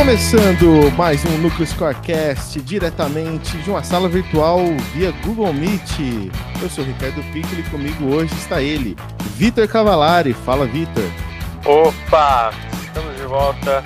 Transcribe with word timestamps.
Começando 0.00 0.90
mais 0.96 1.22
um 1.26 1.36
Núcleo 1.36 1.66
Scorecast 1.66 2.58
diretamente 2.62 3.54
de 3.58 3.68
uma 3.68 3.84
sala 3.84 4.08
virtual 4.08 4.58
via 4.94 5.12
Google 5.22 5.52
Meet. 5.52 6.32
Eu 6.62 6.70
sou 6.70 6.82
o 6.82 6.86
Ricardo 6.86 7.22
Piccoli 7.30 7.60
e 7.60 7.70
comigo 7.70 8.06
hoje 8.06 8.32
está 8.32 8.62
ele, 8.62 8.96
Vitor 9.36 9.68
Cavalari. 9.68 10.32
Fala, 10.32 10.66
Vitor. 10.66 11.04
Opa! 11.66 12.50
Estamos 12.82 13.14
de 13.14 13.24
volta. 13.24 13.84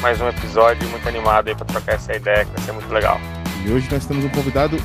Mais 0.00 0.20
um 0.20 0.28
episódio 0.28 0.88
muito 0.88 1.08
animado 1.08 1.48
aí 1.48 1.56
para 1.56 1.66
trocar 1.66 1.94
essa 1.94 2.14
ideia, 2.14 2.44
que 2.44 2.52
vai 2.52 2.64
ser 2.64 2.72
muito 2.72 2.92
legal. 2.94 3.20
E 3.66 3.72
hoje 3.72 3.88
nós 3.90 4.06
temos 4.06 4.24
um 4.24 4.28
convidado 4.28 4.76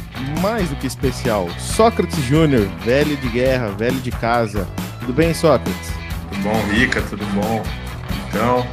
mais 0.41 0.67
do 0.69 0.75
que 0.77 0.87
especial, 0.87 1.47
Sócrates 1.59 2.17
Júnior, 2.23 2.67
velho 2.83 3.15
de 3.15 3.29
guerra, 3.29 3.67
velho 3.77 3.99
de 3.99 4.09
casa. 4.09 4.67
Tudo 5.01 5.13
bem, 5.13 5.35
Sócrates? 5.35 5.91
Tudo 6.31 6.41
bom, 6.41 6.65
Rica? 6.71 6.99
Tudo 7.03 7.25
bom? 7.27 7.63
Então, 8.27 8.65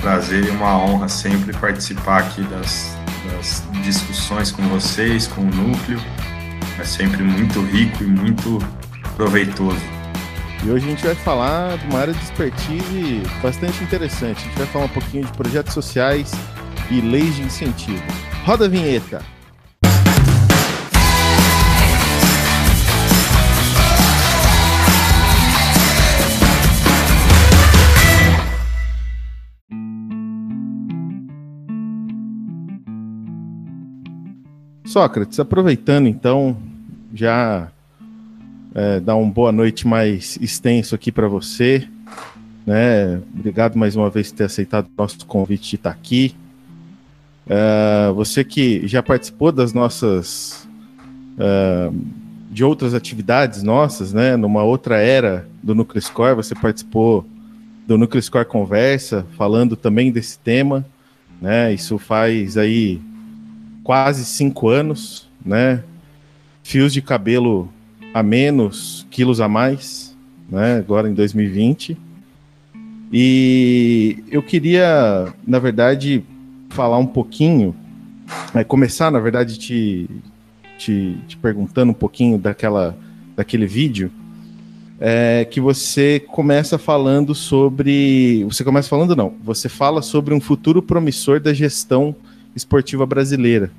prazer 0.00 0.44
e 0.46 0.50
uma 0.50 0.76
honra 0.76 1.08
sempre 1.08 1.52
participar 1.52 2.20
aqui 2.20 2.42
das, 2.42 2.96
das 3.30 3.62
discussões 3.84 4.50
com 4.50 4.62
vocês, 4.68 5.26
com 5.26 5.42
o 5.42 5.50
núcleo. 5.50 6.00
É 6.78 6.84
sempre 6.84 7.22
muito 7.22 7.60
rico 7.62 8.02
e 8.02 8.06
muito 8.06 8.58
proveitoso. 9.16 9.80
E 10.64 10.70
hoje 10.70 10.86
a 10.86 10.90
gente 10.90 11.04
vai 11.04 11.14
falar 11.14 11.76
de 11.78 11.86
uma 11.86 12.00
área 12.00 12.12
de 12.12 12.22
expertise 12.22 13.22
bastante 13.42 13.82
interessante. 13.82 14.38
A 14.38 14.42
gente 14.42 14.58
vai 14.58 14.66
falar 14.66 14.84
um 14.86 14.90
pouquinho 14.90 15.24
de 15.24 15.32
projetos 15.32 15.72
sociais 15.72 16.32
e 16.90 17.00
leis 17.00 17.36
de 17.36 17.42
incentivo. 17.42 18.02
Roda 18.44 18.66
a 18.66 18.68
vinheta. 18.68 19.22
Sócrates, 34.90 35.38
aproveitando 35.38 36.08
então, 36.08 36.56
já 37.14 37.70
é, 38.74 38.98
dar 38.98 39.14
uma 39.14 39.30
boa 39.30 39.52
noite 39.52 39.86
mais 39.86 40.36
extenso 40.40 40.96
aqui 40.96 41.12
para 41.12 41.28
você. 41.28 41.86
Né? 42.66 43.22
Obrigado 43.32 43.78
mais 43.78 43.94
uma 43.94 44.10
vez 44.10 44.32
por 44.32 44.38
ter 44.38 44.44
aceitado 44.44 44.86
o 44.86 44.90
nosso 44.98 45.24
convite 45.26 45.70
de 45.70 45.76
estar 45.76 45.90
aqui. 45.90 46.34
Uh, 47.46 48.12
você 48.14 48.42
que 48.42 48.86
já 48.86 49.00
participou 49.00 49.52
das 49.52 49.72
nossas. 49.72 50.68
Uh, 51.38 51.96
de 52.50 52.64
outras 52.64 52.92
atividades 52.92 53.62
nossas, 53.62 54.12
né? 54.12 54.36
Numa 54.36 54.64
outra 54.64 54.98
era 54.98 55.46
do 55.62 55.72
Núcleo 55.72 56.02
Score, 56.02 56.34
você 56.34 56.52
participou 56.52 57.24
do 57.86 57.96
Núcleo 57.96 58.20
Score 58.20 58.44
Conversa, 58.44 59.24
falando 59.36 59.76
também 59.76 60.10
desse 60.10 60.36
tema, 60.36 60.84
né? 61.40 61.72
Isso 61.72 61.96
faz 61.96 62.56
aí 62.56 63.00
quase 63.90 64.24
cinco 64.24 64.68
anos, 64.68 65.28
né? 65.44 65.82
Fios 66.62 66.92
de 66.92 67.02
cabelo 67.02 67.68
a 68.14 68.22
menos, 68.22 69.04
quilos 69.10 69.40
a 69.40 69.48
mais, 69.48 70.16
né? 70.48 70.76
Agora 70.76 71.10
em 71.10 71.12
2020. 71.12 71.98
E 73.12 74.22
eu 74.30 74.44
queria, 74.44 75.34
na 75.44 75.58
verdade, 75.58 76.22
falar 76.68 76.98
um 76.98 77.06
pouquinho, 77.06 77.74
é, 78.54 78.62
começar, 78.62 79.10
na 79.10 79.18
verdade, 79.18 79.58
te, 79.58 80.08
te, 80.78 81.18
te, 81.26 81.36
perguntando 81.36 81.90
um 81.90 81.94
pouquinho 81.94 82.38
daquela, 82.38 82.96
daquele 83.34 83.66
vídeo, 83.66 84.08
é, 85.00 85.44
que 85.44 85.60
você 85.60 86.20
começa 86.28 86.78
falando 86.78 87.34
sobre. 87.34 88.44
Você 88.44 88.62
começa 88.62 88.88
falando, 88.88 89.16
não, 89.16 89.34
você 89.42 89.68
fala 89.68 90.00
sobre 90.00 90.32
um 90.32 90.40
futuro 90.40 90.80
promissor 90.80 91.40
da 91.40 91.52
gestão 91.52 92.14
esportiva 92.54 93.06
brasileira. 93.06 93.70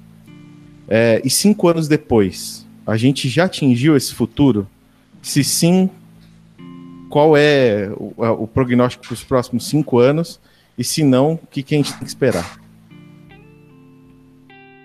É, 0.88 1.22
e 1.23 1.29
cinco 1.29 1.68
anos 1.68 1.88
depois, 1.88 2.68
a 2.85 2.97
gente 2.97 3.29
já 3.29 3.46
atingiu 3.46 3.96
esse 3.96 4.13
futuro? 4.13 4.68
Se 5.22 5.44
sim, 5.44 5.90
qual 7.09 7.38
é 7.38 7.90
o, 7.96 8.13
o 8.44 8.47
prognóstico 8.47 9.06
para 9.06 9.13
os 9.13 9.23
próximos 9.23 9.68
cinco 9.68 10.00
anos? 10.00 10.40
E 10.78 10.84
se 10.84 11.03
não, 11.03 11.34
o 11.34 11.47
que, 11.47 11.62
que 11.62 11.75
a 11.75 11.78
gente 11.78 11.91
tem 11.91 12.00
que 12.00 12.07
esperar? 12.07 12.59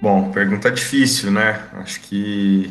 Bom, 0.00 0.30
pergunta 0.30 0.70
difícil, 0.70 1.30
né? 1.30 1.64
Acho 1.72 2.00
que 2.02 2.70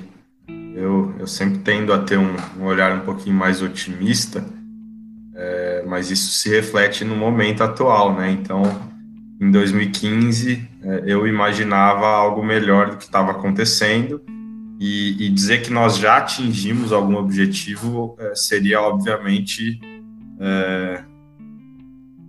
eu, 0.75 1.13
eu 1.19 1.25
sempre 1.25 1.59
tendo 1.59 1.91
a 1.91 2.00
ter 2.00 2.17
um, 2.17 2.35
um 2.59 2.63
olhar 2.66 2.95
um 2.95 3.01
pouquinho 3.01 3.35
mais 3.35 3.61
otimista, 3.61 4.45
é, 5.34 5.84
mas 5.88 6.11
isso 6.11 6.34
se 6.34 6.50
reflete 6.50 7.03
no 7.03 7.16
momento 7.16 7.63
atual, 7.63 8.13
né? 8.13 8.31
Então, 8.31 8.63
em 9.45 9.51
2015, 9.51 10.67
é, 10.81 11.03
eu 11.06 11.28
imaginava 11.28 12.07
algo 12.07 12.44
melhor 12.44 12.91
do 12.91 12.97
que 12.97 13.03
estava 13.03 13.31
acontecendo, 13.31 14.22
e, 14.79 15.25
e, 15.25 15.29
dizer 15.29 15.61
que 15.61 15.72
nós 15.72 15.97
já 15.97 16.17
atingimos 16.17 16.91
algum 16.91 17.16
objetivo 17.16 18.16
é, 18.19 18.35
seria, 18.35 18.81
obviamente, 18.81 19.79
é, 20.39 21.01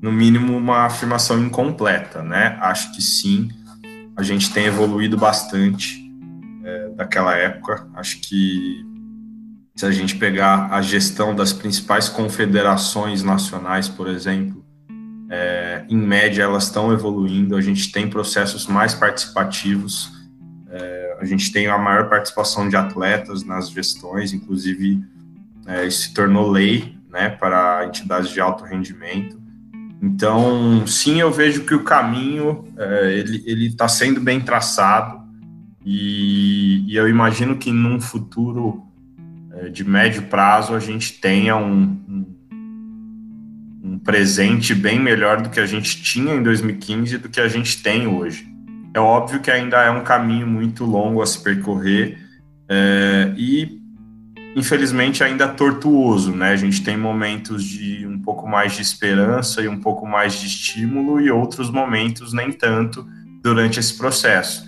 no 0.00 0.12
mínimo, 0.12 0.56
uma 0.56 0.84
afirmação 0.84 1.42
incompleta, 1.42 2.22
né? 2.22 2.56
Acho 2.60 2.94
que 2.94 3.02
sim 3.02 3.48
a 4.16 4.22
gente 4.22 4.52
tem 4.52 4.66
evoluído 4.66 5.16
bastante 5.16 6.08
é, 6.64 6.90
daquela 6.90 7.34
época. 7.34 7.88
Acho 7.94 8.20
que 8.20 8.84
se 9.74 9.84
a 9.84 9.90
gente 9.90 10.16
pegar 10.16 10.72
a 10.72 10.80
gestão 10.80 11.34
das 11.34 11.52
principais 11.52 12.08
confederações 12.08 13.24
nacionais, 13.24 13.88
por 13.88 14.06
exemplo, 14.06 14.64
é, 15.30 15.84
em 15.88 15.96
média 15.96 16.42
elas 16.42 16.64
estão 16.64 16.92
evoluindo, 16.92 17.56
a 17.56 17.60
gente 17.60 17.90
tem 17.90 18.08
processos 18.08 18.66
mais 18.66 18.94
participativos, 18.94 20.12
é, 20.70 21.16
a 21.20 21.24
gente 21.24 21.52
tem 21.52 21.66
a 21.66 21.78
maior 21.78 22.08
participação 22.08 22.68
de 22.68 22.76
atletas 22.76 23.44
nas 23.44 23.70
gestões, 23.70 24.32
inclusive 24.32 25.02
é, 25.66 25.86
isso 25.86 26.02
se 26.02 26.14
tornou 26.14 26.50
lei 26.50 26.96
né, 27.10 27.30
para 27.30 27.86
entidades 27.86 28.30
de 28.30 28.40
alto 28.40 28.64
rendimento. 28.64 29.40
Então, 30.02 30.86
sim, 30.86 31.20
eu 31.20 31.32
vejo 31.32 31.64
que 31.64 31.74
o 31.74 31.82
caminho 31.82 32.64
é, 32.76 33.18
ele 33.18 33.66
está 33.66 33.88
sendo 33.88 34.20
bem 34.20 34.40
traçado. 34.40 35.24
E, 35.84 36.84
e, 36.86 36.96
eu 36.96 37.08
imagino 37.08 37.56
que 37.56 37.72
num 37.72 38.00
futuro 38.00 38.84
é, 39.52 39.68
de 39.68 39.84
médio 39.84 40.22
prazo 40.22 40.74
a 40.74 40.80
gente 40.80 41.14
tenha 41.20 41.56
um, 41.56 41.82
um, 42.08 42.18
um, 42.18 42.35
presente 44.06 44.72
bem 44.72 45.00
melhor 45.00 45.42
do 45.42 45.50
que 45.50 45.58
a 45.58 45.66
gente 45.66 46.00
tinha 46.00 46.32
em 46.32 46.42
2015 46.42 47.16
e 47.16 47.18
do 47.18 47.28
que 47.28 47.40
a 47.40 47.48
gente 47.48 47.82
tem 47.82 48.06
hoje. 48.06 48.46
É 48.94 49.00
óbvio 49.00 49.40
que 49.40 49.50
ainda 49.50 49.82
é 49.82 49.90
um 49.90 50.04
caminho 50.04 50.46
muito 50.46 50.84
longo 50.84 51.20
a 51.20 51.26
se 51.26 51.42
percorrer 51.42 52.16
é, 52.68 53.34
e 53.36 53.82
infelizmente 54.54 55.22
ainda 55.22 55.48
tortuoso, 55.48 56.34
né? 56.34 56.50
A 56.50 56.56
gente 56.56 56.82
tem 56.82 56.96
momentos 56.96 57.64
de 57.64 58.06
um 58.06 58.18
pouco 58.18 58.48
mais 58.48 58.74
de 58.74 58.80
esperança 58.80 59.60
e 59.60 59.68
um 59.68 59.78
pouco 59.78 60.06
mais 60.06 60.40
de 60.40 60.46
estímulo 60.46 61.20
e 61.20 61.30
outros 61.30 61.68
momentos 61.68 62.32
nem 62.32 62.52
tanto 62.52 63.06
durante 63.42 63.80
esse 63.80 63.98
processo. 63.98 64.64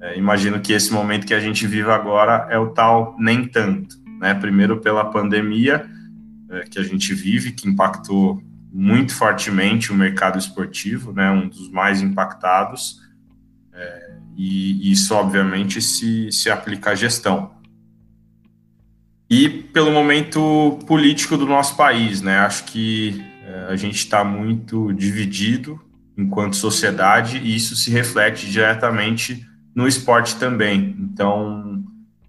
É, 0.00 0.18
imagino 0.18 0.60
que 0.60 0.72
esse 0.72 0.92
momento 0.92 1.26
que 1.26 1.34
a 1.34 1.40
gente 1.40 1.66
vive 1.66 1.90
agora 1.90 2.46
é 2.50 2.58
o 2.58 2.68
tal 2.68 3.16
nem 3.18 3.44
tanto, 3.46 3.96
né? 4.20 4.34
Primeiro 4.34 4.80
pela 4.80 5.06
pandemia 5.06 5.86
é, 6.50 6.60
que 6.60 6.78
a 6.78 6.82
gente 6.82 7.14
vive, 7.14 7.52
que 7.52 7.66
impactou 7.66 8.40
muito 8.72 9.14
fortemente 9.14 9.92
o 9.92 9.94
mercado 9.94 10.38
esportivo, 10.38 11.12
né? 11.12 11.30
Um 11.30 11.48
dos 11.48 11.70
mais 11.70 12.00
impactados. 12.00 13.00
É, 13.72 14.16
e 14.36 14.90
isso, 14.90 15.14
obviamente, 15.14 15.80
se, 15.80 16.32
se 16.32 16.50
aplica 16.50 16.90
à 16.90 16.94
gestão 16.94 17.62
e 19.32 19.48
pelo 19.48 19.90
momento 19.90 20.78
político 20.86 21.38
do 21.38 21.46
nosso 21.46 21.74
país, 21.74 22.20
né? 22.20 22.40
Acho 22.40 22.64
que 22.64 23.24
é, 23.46 23.72
a 23.72 23.76
gente 23.76 23.96
está 23.96 24.22
muito 24.22 24.92
dividido 24.92 25.80
enquanto 26.18 26.54
sociedade 26.54 27.38
e 27.38 27.56
isso 27.56 27.74
se 27.74 27.90
reflete 27.90 28.50
diretamente 28.50 29.42
no 29.74 29.88
esporte 29.88 30.36
também. 30.36 30.94
Então, 31.00 31.82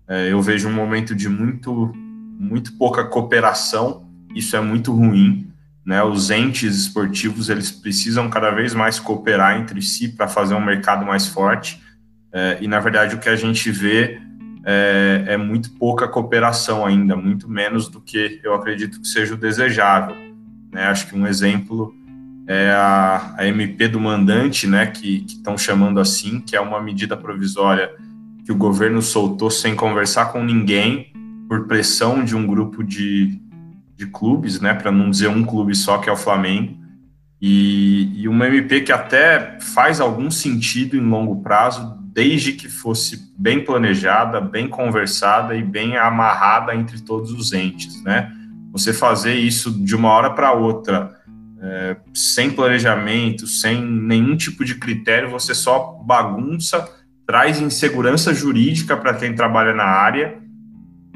é, 0.07 0.31
eu 0.31 0.41
vejo 0.41 0.69
um 0.69 0.73
momento 0.73 1.13
de 1.13 1.27
muito, 1.27 1.91
muito 2.39 2.77
pouca 2.77 3.03
cooperação. 3.03 4.09
Isso 4.33 4.55
é 4.55 4.61
muito 4.61 4.93
ruim, 4.93 5.51
né? 5.85 6.01
Os 6.03 6.29
entes 6.29 6.77
esportivos 6.77 7.49
eles 7.49 7.71
precisam 7.71 8.29
cada 8.29 8.51
vez 8.51 8.73
mais 8.73 8.99
cooperar 8.99 9.59
entre 9.59 9.81
si 9.81 10.09
para 10.09 10.27
fazer 10.27 10.53
um 10.53 10.63
mercado 10.63 11.05
mais 11.05 11.27
forte. 11.27 11.81
É, 12.31 12.57
e 12.61 12.67
na 12.67 12.79
verdade 12.79 13.15
o 13.15 13.19
que 13.19 13.29
a 13.29 13.35
gente 13.35 13.69
vê 13.69 14.19
é, 14.65 15.23
é, 15.27 15.37
muito 15.37 15.71
pouca 15.71 16.07
cooperação 16.07 16.85
ainda, 16.85 17.15
muito 17.15 17.49
menos 17.49 17.89
do 17.89 17.99
que 17.99 18.39
eu 18.43 18.53
acredito 18.53 18.99
que 19.01 19.07
seja 19.07 19.33
o 19.33 19.37
desejável. 19.37 20.15
Né? 20.71 20.85
Acho 20.85 21.07
que 21.07 21.15
um 21.15 21.27
exemplo 21.27 21.93
é 22.47 22.71
a, 22.71 23.35
a 23.37 23.47
MP 23.47 23.87
do 23.87 23.99
mandante, 23.99 24.67
né, 24.67 24.87
que 24.87 25.25
estão 25.25 25.57
chamando 25.57 25.99
assim, 25.99 26.41
que 26.41 26.55
é 26.55 26.59
uma 26.59 26.81
medida 26.81 27.15
provisória 27.15 27.89
que 28.45 28.51
o 28.51 28.55
governo 28.55 29.01
soltou 29.01 29.49
sem 29.49 29.75
conversar 29.75 30.25
com 30.25 30.43
ninguém, 30.43 31.11
por 31.47 31.67
pressão 31.67 32.23
de 32.23 32.35
um 32.35 32.45
grupo 32.45 32.83
de, 32.83 33.39
de 33.95 34.07
clubes, 34.07 34.59
né, 34.59 34.73
para 34.73 34.91
não 34.91 35.09
dizer 35.09 35.27
um 35.27 35.43
clube 35.43 35.75
só, 35.75 35.97
que 35.97 36.09
é 36.09 36.11
o 36.11 36.17
Flamengo. 36.17 36.77
e, 37.41 38.21
e 38.21 38.27
uma 38.27 38.47
MP 38.47 38.81
que 38.81 38.91
até 38.91 39.57
faz 39.59 39.99
algum 39.99 40.31
sentido 40.31 40.95
em 40.95 41.01
longo 41.01 41.41
prazo, 41.41 41.97
desde 42.13 42.53
que 42.53 42.69
fosse 42.69 43.33
bem 43.37 43.63
planejada, 43.65 44.39
bem 44.39 44.67
conversada 44.67 45.55
e 45.55 45.63
bem 45.63 45.97
amarrada 45.97 46.75
entre 46.75 47.01
todos 47.01 47.31
os 47.31 47.51
entes, 47.51 48.01
né? 48.03 48.31
Você 48.71 48.93
fazer 48.93 49.35
isso 49.35 49.71
de 49.83 49.95
uma 49.95 50.09
hora 50.09 50.29
para 50.29 50.53
outra, 50.53 51.11
é, 51.61 51.97
sem 52.13 52.51
planejamento, 52.51 53.47
sem 53.47 53.83
nenhum 53.83 54.35
tipo 54.37 54.63
de 54.63 54.75
critério, 54.75 55.29
você 55.29 55.55
só 55.55 55.99
bagunça, 56.05 56.87
traz 57.25 57.59
insegurança 57.59 58.33
jurídica 58.33 58.95
para 58.95 59.13
quem 59.13 59.33
trabalha 59.33 59.73
na 59.73 59.85
área 59.85 60.37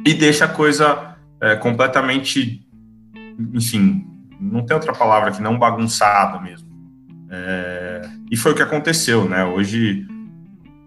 e 0.06 0.14
deixa 0.14 0.46
a 0.46 0.48
coisa 0.48 1.16
é, 1.42 1.56
completamente, 1.56 2.67
enfim, 3.54 4.06
não 4.40 4.66
tem 4.66 4.76
outra 4.76 4.94
palavra 4.94 5.32
que 5.32 5.42
não 5.42 5.58
bagunçada 5.58 6.40
mesmo. 6.40 6.68
É, 7.30 8.02
e 8.32 8.38
foi 8.38 8.52
o 8.54 8.56
que 8.56 8.62
aconteceu, 8.62 9.28
né? 9.28 9.44
Hoje 9.44 10.06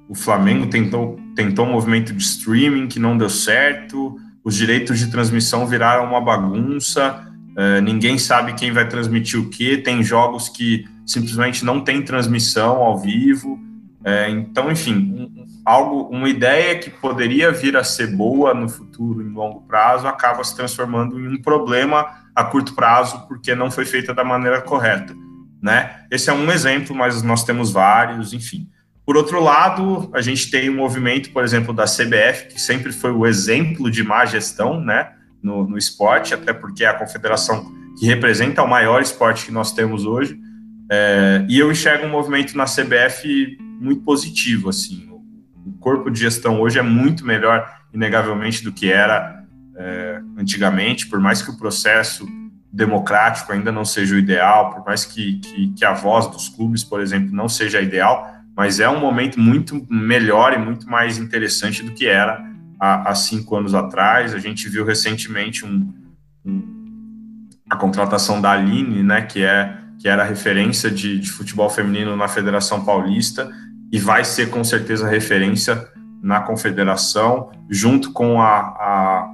o 0.09 0.15
Flamengo 0.15 0.67
tentou, 0.67 1.19
tentou 1.37 1.67
um 1.67 1.73
movimento 1.73 2.13
de 2.13 2.23
streaming 2.23 2.89
que 2.89 2.99
não 2.99 3.17
deu 3.17 3.29
certo, 3.29 4.17
os 4.43 4.57
direitos 4.57 4.99
de 4.99 5.11
transmissão 5.11 5.67
viraram 5.67 6.05
uma 6.05 6.21
bagunça, 6.21 7.31
é, 7.57 7.81
ninguém 7.81 8.19
sabe 8.19 8.55
quem 8.55 8.73
vai 8.73 8.89
transmitir 8.89 9.39
o 9.39 9.51
que, 9.51 9.77
tem 9.77 10.03
jogos 10.03 10.49
que 10.49 10.85
simplesmente 11.07 11.65
não 11.65 11.81
tem 11.81 12.03
transmissão 12.03 12.77
ao 12.77 12.99
vivo. 12.99 13.61
É, 14.03 14.31
então, 14.31 14.71
enfim, 14.71 14.95
um, 14.95 15.45
algo, 15.65 16.09
uma 16.11 16.29
ideia 16.29 16.79
que 16.79 16.89
poderia 16.89 17.53
vir 17.53 17.77
a 17.77 17.85
ser 17.85 18.17
boa 18.17 18.55
no 18.55 18.69
futuro, 18.69 19.23
em 19.23 19.31
longo 19.31 19.61
prazo, 19.63 20.07
acaba 20.07 20.43
se 20.43 20.57
transformando 20.57 21.21
em 21.21 21.29
um 21.29 21.43
problema 21.43 22.07
a 22.41 22.45
curto 22.45 22.75
prazo 22.75 23.27
porque 23.29 23.55
não 23.55 23.71
foi 23.71 23.85
feita 23.85 24.15
da 24.15 24.25
maneira 24.25 24.61
correta, 24.61 25.15
né? 25.63 26.05
Esse 26.11 26.31
é 26.31 26.33
um 26.33 26.51
exemplo, 26.51 26.95
mas 26.95 27.23
nós 27.23 27.45
temos 27.45 27.71
vários, 27.71 28.33
enfim. 28.33 28.69
Por 29.05 29.17
outro 29.17 29.43
lado, 29.43 30.11
a 30.15 30.21
gente 30.21 30.51
tem 30.51 30.71
um 30.71 30.77
movimento, 30.77 31.33
por 31.33 31.43
exemplo, 31.43 31.75
da 31.75 31.85
CBF, 31.85 32.49
que 32.49 32.61
sempre 32.61 32.93
foi 32.93 33.11
o 33.11 33.27
exemplo 33.27 33.91
de 33.91 34.05
má 34.05 34.25
gestão, 34.25 34.81
né, 34.81 35.13
no, 35.43 35.67
no 35.67 35.77
esporte, 35.77 36.33
até 36.33 36.53
porque 36.53 36.85
é 36.85 36.89
a 36.89 36.95
confederação 36.95 37.73
que 37.99 38.07
representa 38.07 38.63
o 38.63 38.69
maior 38.69 39.03
esporte 39.03 39.47
que 39.47 39.53
nós 39.53 39.73
temos 39.73 40.07
hoje. 40.07 40.39
É, 40.91 41.45
e 41.49 41.59
eu 41.59 41.71
enxergo 41.71 42.07
um 42.07 42.11
movimento 42.11 42.57
na 42.57 42.65
CBF 42.65 43.59
muito 43.81 44.03
positivo, 44.03 44.69
assim. 44.69 45.09
O 45.67 45.73
corpo 45.79 46.11
de 46.11 46.21
gestão 46.21 46.61
hoje 46.61 46.79
é 46.79 46.83
muito 46.83 47.27
melhor, 47.27 47.69
inegavelmente, 47.93 48.63
do 48.63 48.73
que 48.73 48.93
era 48.93 49.40
é, 49.81 50.21
antigamente, 50.37 51.07
por 51.07 51.19
mais 51.19 51.41
que 51.41 51.51
o 51.51 51.57
processo 51.57 52.29
democrático 52.71 53.51
ainda 53.51 53.73
não 53.73 53.85
seja 53.85 54.15
o 54.15 54.19
ideal, 54.19 54.75
por 54.75 54.85
mais 54.85 55.07
que, 55.07 55.39
que, 55.39 55.73
que, 55.73 55.85
a 55.85 55.95
voz 55.95 56.27
dos 56.27 56.51
clubes, 56.51 56.85
por 56.85 57.01
exemplo, 57.01 57.35
não 57.35 57.49
seja 57.49 57.81
ideal, 57.81 58.31
mas 58.55 58.79
é 58.79 58.89
um 58.89 59.01
momento 59.01 59.41
muito 59.41 59.87
melhor 59.91 60.53
e 60.53 60.59
muito 60.59 60.89
mais 60.89 61.17
interessante 61.17 61.83
do 61.83 61.93
que 61.93 62.07
era 62.07 62.45
há, 62.79 63.11
há 63.11 63.15
cinco 63.15 63.57
anos 63.57 63.75
atrás. 63.75 64.35
A 64.35 64.39
gente 64.39 64.69
viu 64.69 64.85
recentemente 64.85 65.65
um, 65.65 65.93
um, 66.45 67.49
a 67.71 67.77
contratação 67.77 68.39
da 68.39 68.53
Aline, 68.53 69.03
né, 69.03 69.23
que, 69.23 69.43
é, 69.43 69.79
que 69.99 70.07
era 70.07 70.23
referência 70.25 70.91
de, 70.91 71.19
de 71.19 71.31
futebol 71.31 71.71
feminino 71.71 72.15
na 72.17 72.29
Federação 72.29 72.85
Paulista 72.85 73.51
e 73.91 73.99
vai 73.99 74.25
ser 74.25 74.51
com 74.51 74.63
certeza 74.63 75.09
referência 75.09 75.89
na 76.23 76.41
confederação, 76.41 77.51
junto 77.69 78.13
com 78.13 78.43
a, 78.43 78.59
a 78.59 79.30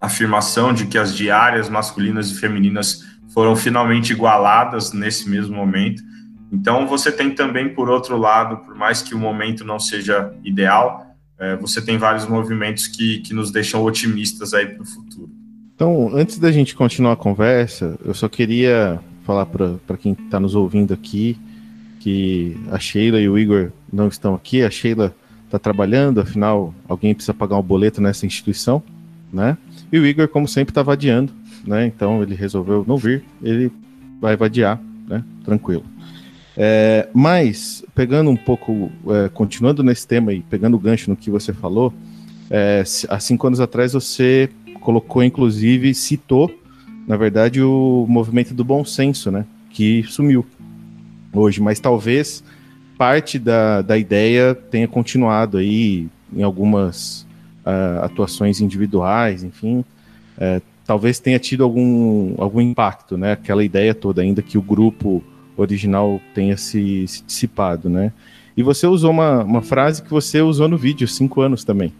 afirmação 0.00 0.72
de 0.72 0.86
que 0.86 0.98
as 0.98 1.14
diárias 1.14 1.68
masculinas 1.68 2.30
e 2.30 2.34
femininas 2.38 3.04
foram 3.32 3.56
finalmente 3.56 4.12
igualadas 4.12 4.92
nesse 4.92 5.28
mesmo 5.28 5.56
momento. 5.56 6.02
Então, 6.52 6.86
você 6.86 7.10
tem 7.10 7.30
também, 7.30 7.74
por 7.74 7.90
outro 7.90 8.16
lado, 8.16 8.58
por 8.58 8.74
mais 8.74 9.02
que 9.02 9.14
o 9.14 9.18
momento 9.18 9.64
não 9.64 9.78
seja 9.78 10.32
ideal, 10.44 11.06
é, 11.38 11.56
você 11.56 11.82
tem 11.82 11.98
vários 11.98 12.26
movimentos 12.26 12.86
que, 12.86 13.18
que 13.18 13.34
nos 13.34 13.50
deixam 13.50 13.82
otimistas 13.82 14.54
aí 14.54 14.66
para 14.66 14.82
o 14.82 14.86
futuro. 14.86 15.30
Então, 15.74 16.10
antes 16.14 16.38
da 16.38 16.50
gente 16.50 16.74
continuar 16.74 17.12
a 17.12 17.16
conversa, 17.16 17.98
eu 18.04 18.14
só 18.14 18.28
queria 18.28 18.98
falar 19.24 19.44
para 19.44 19.96
quem 19.98 20.12
está 20.12 20.40
nos 20.40 20.54
ouvindo 20.54 20.94
aqui 20.94 21.36
que 22.00 22.56
a 22.70 22.78
Sheila 22.78 23.20
e 23.20 23.28
o 23.28 23.36
Igor 23.36 23.72
não 23.92 24.08
estão 24.08 24.34
aqui. 24.34 24.62
A 24.62 24.70
Sheila 24.70 25.14
está 25.44 25.58
trabalhando, 25.58 26.20
afinal, 26.20 26.72
alguém 26.88 27.12
precisa 27.12 27.34
pagar 27.34 27.58
um 27.58 27.62
boleto 27.62 28.00
nessa 28.00 28.24
instituição, 28.24 28.82
né? 29.32 29.58
E 29.92 29.98
o 29.98 30.06
Igor, 30.06 30.28
como 30.28 30.48
sempre, 30.48 30.70
estava 30.70 30.92
adiando, 30.92 31.32
né? 31.66 31.86
Então 31.86 32.22
ele 32.22 32.34
resolveu 32.34 32.84
não 32.86 32.96
vir, 32.96 33.24
ele 33.42 33.70
vai 34.20 34.36
vadiar, 34.36 34.80
né? 35.08 35.22
Tranquilo. 35.44 35.84
É, 36.56 37.08
mas, 37.12 37.84
pegando 37.94 38.30
um 38.30 38.36
pouco, 38.36 38.90
é, 39.08 39.28
continuando 39.28 39.82
nesse 39.82 40.06
tema 40.06 40.32
e 40.32 40.40
pegando 40.40 40.74
o 40.74 40.80
gancho 40.80 41.10
no 41.10 41.16
que 41.16 41.30
você 41.30 41.52
falou, 41.52 41.92
é, 42.50 42.82
há 43.08 43.20
cinco 43.20 43.46
anos 43.46 43.60
atrás 43.60 43.92
você 43.92 44.48
colocou, 44.80 45.22
inclusive, 45.22 45.94
citou, 45.94 46.50
na 47.06 47.16
verdade, 47.16 47.62
o 47.62 48.06
movimento 48.08 48.54
do 48.54 48.64
bom 48.64 48.84
senso, 48.84 49.30
né? 49.30 49.44
Que 49.70 50.02
sumiu 50.04 50.46
hoje, 51.32 51.60
mas 51.60 51.78
talvez 51.78 52.42
parte 52.96 53.38
da, 53.38 53.82
da 53.82 53.98
ideia 53.98 54.54
tenha 54.54 54.88
continuado 54.88 55.58
aí 55.58 56.08
em 56.34 56.42
algumas 56.42 57.25
uh, 57.66 58.04
atuações 58.04 58.60
individuais, 58.60 59.42
enfim, 59.42 59.84
uh, 60.38 60.62
talvez 60.86 61.18
tenha 61.18 61.38
tido 61.38 61.64
algum, 61.64 62.34
algum 62.38 62.60
impacto, 62.60 63.18
né? 63.18 63.32
Aquela 63.32 63.64
ideia 63.64 63.94
toda, 63.94 64.22
ainda 64.22 64.40
que 64.40 64.56
o 64.56 64.62
grupo 64.62 65.22
original 65.56 66.20
tenha 66.34 66.56
se, 66.56 67.06
se 67.08 67.24
dissipado, 67.24 67.90
né? 67.90 68.12
E 68.56 68.62
você 68.62 68.86
usou 68.86 69.10
uma, 69.10 69.42
uma 69.42 69.62
frase 69.62 70.02
que 70.02 70.10
você 70.10 70.40
usou 70.40 70.68
no 70.68 70.78
vídeo, 70.78 71.06
cinco 71.08 71.40
anos 71.40 71.64
também, 71.64 71.92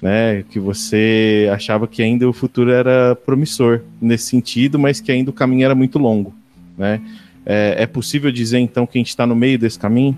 né? 0.00 0.42
Que 0.50 0.58
você 0.58 1.48
achava 1.52 1.86
que 1.86 2.02
ainda 2.02 2.28
o 2.28 2.32
futuro 2.32 2.70
era 2.70 3.14
promissor 3.14 3.80
nesse 4.00 4.26
sentido, 4.26 4.78
mas 4.78 5.00
que 5.00 5.12
ainda 5.12 5.30
o 5.30 5.32
caminho 5.32 5.64
era 5.64 5.74
muito 5.74 5.98
longo, 5.98 6.34
né? 6.76 7.00
É, 7.46 7.76
é 7.78 7.86
possível 7.86 8.30
dizer 8.30 8.58
então 8.58 8.86
que 8.86 8.98
a 8.98 9.00
gente 9.00 9.08
está 9.08 9.26
no 9.26 9.34
meio 9.34 9.58
desse 9.58 9.78
caminho? 9.78 10.16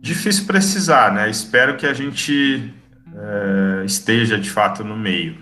Difícil 0.00 0.46
precisar, 0.46 1.12
né? 1.12 1.28
Espero 1.28 1.76
que 1.76 1.86
a 1.86 1.92
gente 1.92 2.70
é, 3.20 3.84
esteja 3.84 4.38
de 4.38 4.50
fato 4.50 4.82
no 4.82 4.96
meio. 4.96 5.36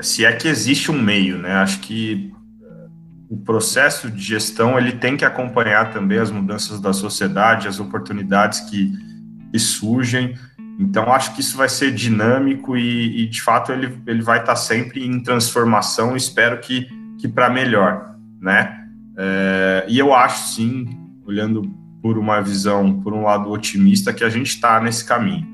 Se 0.00 0.24
é 0.24 0.32
que 0.32 0.48
existe 0.48 0.90
um 0.90 1.00
meio, 1.00 1.38
né? 1.38 1.52
Acho 1.56 1.80
que 1.80 2.32
eh, 2.62 2.88
o 3.28 3.36
processo 3.36 4.10
de 4.10 4.20
gestão 4.20 4.78
ele 4.78 4.92
tem 4.92 5.16
que 5.16 5.24
acompanhar 5.24 5.92
também 5.92 6.18
as 6.18 6.30
mudanças 6.30 6.80
da 6.80 6.92
sociedade, 6.92 7.68
as 7.68 7.78
oportunidades 7.78 8.60
que, 8.60 8.90
que 9.52 9.58
surgem. 9.58 10.34
Então, 10.78 11.12
acho 11.12 11.34
que 11.34 11.40
isso 11.40 11.56
vai 11.56 11.68
ser 11.68 11.92
dinâmico 11.92 12.76
e, 12.76 13.22
e 13.22 13.26
de 13.28 13.42
fato, 13.42 13.70
ele, 13.70 13.96
ele 14.06 14.22
vai 14.22 14.40
estar 14.40 14.56
sempre 14.56 15.06
em 15.06 15.22
transformação. 15.22 16.16
Espero 16.16 16.58
que, 16.58 16.88
que 17.18 17.28
para 17.28 17.50
melhor, 17.50 18.16
né? 18.40 18.86
É, 19.16 19.84
e 19.88 19.98
eu 19.98 20.14
acho, 20.14 20.54
sim, 20.54 20.88
olhando 21.24 21.62
por 22.00 22.18
uma 22.18 22.40
visão, 22.40 23.00
por 23.00 23.12
um 23.12 23.22
lado 23.22 23.50
otimista, 23.50 24.12
que 24.12 24.24
a 24.24 24.30
gente 24.30 24.48
está 24.48 24.80
nesse 24.80 25.04
caminho 25.04 25.51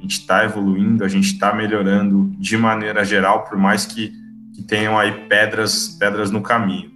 a 0.00 0.02
gente 0.02 0.20
está 0.20 0.44
evoluindo, 0.44 1.04
a 1.04 1.08
gente 1.08 1.26
está 1.26 1.54
melhorando 1.54 2.32
de 2.38 2.56
maneira 2.56 3.04
geral, 3.04 3.44
por 3.44 3.58
mais 3.58 3.84
que, 3.84 4.12
que 4.54 4.62
tenham 4.62 4.98
aí 4.98 5.12
pedras, 5.28 5.88
pedras 5.88 6.30
no 6.30 6.40
caminho. 6.40 6.90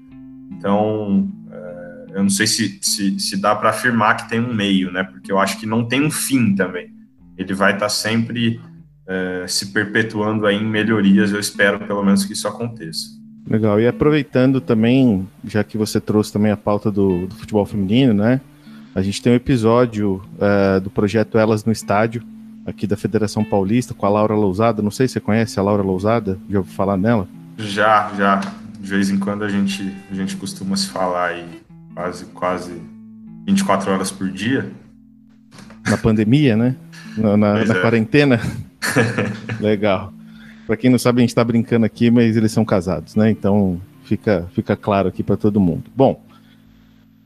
Então, 0.52 1.28
é, 1.52 2.06
eu 2.14 2.23
não 2.23 2.30
sei 2.30 2.46
se, 2.46 2.78
se, 2.80 3.20
se 3.20 3.37
dá 3.37 3.54
para 3.54 3.68
afirmar 3.68 4.16
que 4.16 4.28
tem 4.28 4.40
um 4.40 4.54
meio, 4.54 4.90
né? 4.90 5.04
Porque 5.04 5.30
eu 5.30 5.38
acho 5.38 5.61
que 5.61 5.66
não 5.66 5.87
tem 5.87 6.02
um 6.02 6.11
fim 6.11 6.54
também. 6.54 6.90
Ele 7.37 7.52
vai 7.52 7.75
estar 7.75 7.87
tá 7.87 7.90
sempre 7.90 8.58
é, 9.06 9.44
se 9.46 9.66
perpetuando 9.66 10.46
aí 10.46 10.56
em 10.56 10.66
melhorias. 10.66 11.30
Eu 11.30 11.40
espero, 11.40 11.80
pelo 11.80 12.02
menos, 12.02 12.25
que 12.25 12.32
isso 12.32 12.49
aconteça. 12.49 13.06
Legal. 13.46 13.78
E 13.78 13.87
aproveitando 13.87 14.62
também, 14.62 15.28
já 15.44 15.62
que 15.62 15.76
você 15.76 16.00
trouxe 16.00 16.32
também 16.32 16.50
a 16.50 16.56
pauta 16.56 16.90
do, 16.90 17.26
do 17.26 17.34
futebol 17.34 17.66
feminino, 17.66 18.14
né? 18.14 18.40
A 18.94 19.02
gente 19.02 19.20
tem 19.20 19.32
um 19.32 19.37
episódio 19.37 20.23
uh, 20.37 20.80
do 20.80 20.88
projeto 20.88 21.37
Elas 21.37 21.64
no 21.64 21.73
Estádio, 21.73 22.23
aqui 22.66 22.87
da 22.87 22.97
Federação 22.97 23.44
Paulista 23.44 23.94
com 23.94 24.06
a 24.06 24.09
Laura 24.09 24.35
Lousada. 24.35 24.83
Não 24.83 24.90
sei 24.90 25.06
se 25.06 25.14
você 25.14 25.21
conhece 25.21 25.59
a 25.59 25.62
Laura 25.62 25.83
Lousada, 25.83 26.38
já 26.49 26.59
ouviu 26.59 26.75
falar 26.75 26.97
nela? 26.97 27.28
Já, 27.59 28.12
já. 28.16 28.40
De 28.80 28.90
vez 28.90 29.11
em 29.11 29.18
quando 29.18 29.44
a 29.44 29.49
gente, 29.49 29.94
a 30.11 30.14
gente 30.14 30.37
costuma 30.37 30.76
se 30.76 30.88
falar 30.88 31.28
aí 31.28 31.62
quase, 31.94 32.25
quase 32.26 32.83
24 33.47 33.92
horas 33.92 34.11
por 34.11 34.30
dia. 34.30 34.71
Na 35.87 35.97
pandemia, 35.97 36.56
né? 36.56 36.76
Na, 37.16 37.37
na, 37.37 37.64
na 37.64 37.75
é. 37.75 37.80
quarentena. 37.80 38.40
Legal. 39.61 40.12
Para 40.66 40.76
quem 40.76 40.90
não 40.90 40.99
sabe, 40.99 41.21
a 41.21 41.23
gente 41.23 41.30
está 41.30 41.44
brincando 41.44 41.85
aqui, 41.85 42.11
mas 42.11 42.37
eles 42.37 42.52
são 42.52 42.64
casados, 42.64 43.14
né? 43.14 43.30
Então 43.30 43.80
fica, 44.04 44.49
fica 44.54 44.76
claro 44.76 45.09
aqui 45.09 45.23
para 45.23 45.37
todo 45.37 45.61
mundo. 45.61 45.85
Bom, 45.94 46.23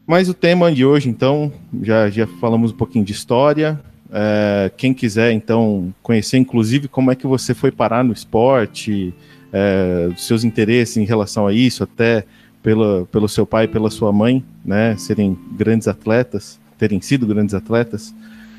mas 0.07 0.28
o 0.28 0.35
tema 0.35 0.73
de 0.73 0.85
hoje, 0.85 1.09
então, 1.09 1.52
já, 1.83 2.09
já 2.11 2.26
falamos 2.40 2.73
um 2.73 2.76
pouquinho 2.76 3.04
de 3.04 3.12
história, 3.12 3.80
é, 4.10 4.70
quem 4.76 4.94
quiser, 4.94 5.32
então, 5.32 5.92
conhecer, 6.02 6.38
inclusive, 6.38 6.88
como 6.88 7.10
é 7.10 7.14
que 7.14 7.26
você 7.26 7.54
foi 7.54 7.70
parar 7.70 8.02
no 8.02 8.12
esporte, 8.12 9.14
é, 9.52 10.10
seus 10.16 10.44
interesses 10.44 10.96
em 10.96 11.04
relação 11.04 11.46
a 11.46 11.52
isso, 11.52 11.82
até 11.82 12.24
pela, 12.62 13.06
pelo 13.06 13.28
seu 13.28 13.46
pai 13.46 13.64
e 13.64 13.68
pela 13.68 13.90
sua 13.90 14.12
mãe, 14.12 14.42
né, 14.64 14.96
serem 14.96 15.36
grandes 15.56 15.88
atletas, 15.88 16.58
terem 16.78 17.00
sido 17.00 17.26
grandes 17.26 17.54
atletas. 17.54 18.14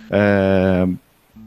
É, 0.10 0.88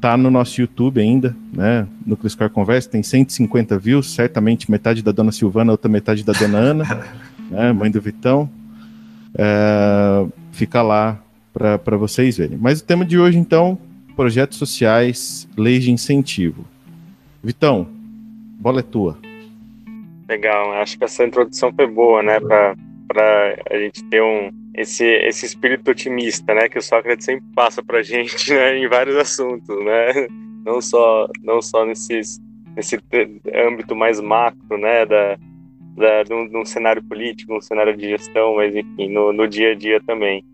tá 0.01 0.17
no 0.17 0.31
nosso 0.31 0.61
YouTube 0.61 1.01
ainda, 1.01 1.35
né? 1.53 1.87
No 2.05 2.17
Cliscar 2.17 2.51
Conversa, 2.51 2.91
tem 2.91 3.05
150 3.05 3.79
views, 3.79 4.13
certamente 4.13 4.69
metade 4.69 5.01
da 5.01 5.13
dona 5.13 5.31
Silvana, 5.31 5.71
outra 5.71 5.89
metade 5.89 6.25
da 6.25 6.33
dona 6.33 6.59
Ana, 6.59 7.05
né? 7.49 7.73
mãe 7.73 7.91
do 7.91 8.01
Vitão. 8.01 8.51
É, 9.37 10.27
fica 10.51 10.83
lá 10.83 11.21
para 11.53 11.97
vocês 11.97 12.37
verem. 12.37 12.59
Mas 12.59 12.81
o 12.81 12.85
tema 12.85 13.05
de 13.05 13.19
hoje, 13.19 13.39
então, 13.39 13.79
projetos 14.23 14.57
sociais, 14.57 15.49
leis 15.59 15.83
de 15.83 15.91
incentivo. 15.91 16.65
Vitão, 17.43 17.89
bola 18.61 18.79
é 18.79 18.83
tua. 18.85 19.19
Legal, 20.29 20.75
acho 20.75 20.97
que 20.97 21.03
essa 21.03 21.25
introdução 21.25 21.73
foi 21.75 21.89
boa, 21.89 22.23
né, 22.23 22.39
para 22.39 22.77
a 23.69 23.77
gente 23.79 24.05
ter 24.05 24.23
um, 24.23 24.53
esse, 24.77 25.05
esse 25.05 25.45
espírito 25.45 25.91
otimista, 25.91 26.55
né, 26.55 26.69
que 26.69 26.79
o 26.79 26.83
Sócrates 26.83 27.27
sempre 27.27 27.45
passa 27.53 27.83
para 27.83 27.99
a 27.99 28.03
gente, 28.05 28.49
né, 28.55 28.79
em 28.79 28.87
vários 28.87 29.17
assuntos, 29.17 29.85
né, 29.85 30.29
não 30.65 30.81
só, 30.81 31.29
não 31.43 31.61
só 31.61 31.85
nesses, 31.85 32.41
nesse 32.77 33.01
âmbito 33.53 33.97
mais 33.97 34.21
macro, 34.21 34.79
né, 34.79 35.05
da, 35.05 35.37
da, 35.97 36.23
de, 36.23 36.33
um, 36.33 36.65
cenário 36.65 37.03
político, 37.03 37.57
um 37.57 37.61
cenário 37.61 37.97
de 37.97 38.09
gestão, 38.09 38.55
mas 38.55 38.73
enfim, 38.73 39.09
no, 39.09 39.33
no 39.33 39.49
dia 39.49 39.73
a 39.73 39.75
dia 39.75 40.01
também. 40.01 40.45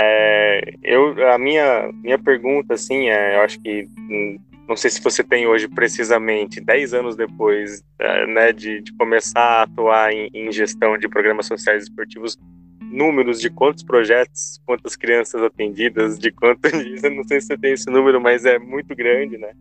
É, 0.00 0.74
eu, 0.82 1.30
a 1.30 1.38
minha, 1.38 1.90
minha 2.02 2.18
pergunta, 2.18 2.74
assim, 2.74 3.08
é, 3.08 3.36
eu 3.36 3.40
acho 3.40 3.60
que 3.60 3.88
hum, 3.98 4.38
não 4.68 4.76
sei 4.76 4.90
se 4.90 5.00
você 5.00 5.22
tem 5.22 5.46
hoje 5.46 5.68
precisamente 5.68 6.60
10 6.60 6.94
anos 6.94 7.16
depois 7.16 7.84
é, 7.98 8.26
né, 8.26 8.52
de, 8.52 8.82
de, 8.82 8.92
começar 8.94 9.40
a 9.40 9.62
atuar 9.62 10.12
em, 10.12 10.28
em, 10.34 10.50
gestão 10.50 10.98
de 10.98 11.08
programas 11.08 11.46
sociais 11.46 11.84
esportivos, 11.84 12.36
números 12.80 13.40
de 13.40 13.48
quantos 13.48 13.84
projetos, 13.84 14.60
quantas 14.66 14.96
crianças 14.96 15.42
atendidas, 15.42 16.18
de 16.18 16.32
quanto 16.32 16.66
eu 17.02 17.10
não 17.10 17.24
sei 17.24 17.40
se 17.40 17.48
você 17.48 17.56
tem 17.56 17.72
esse 17.72 17.88
número, 17.88 18.20
mas 18.20 18.44
é 18.44 18.58
muito 18.58 18.94
grande, 18.94 19.38
né? 19.38 19.52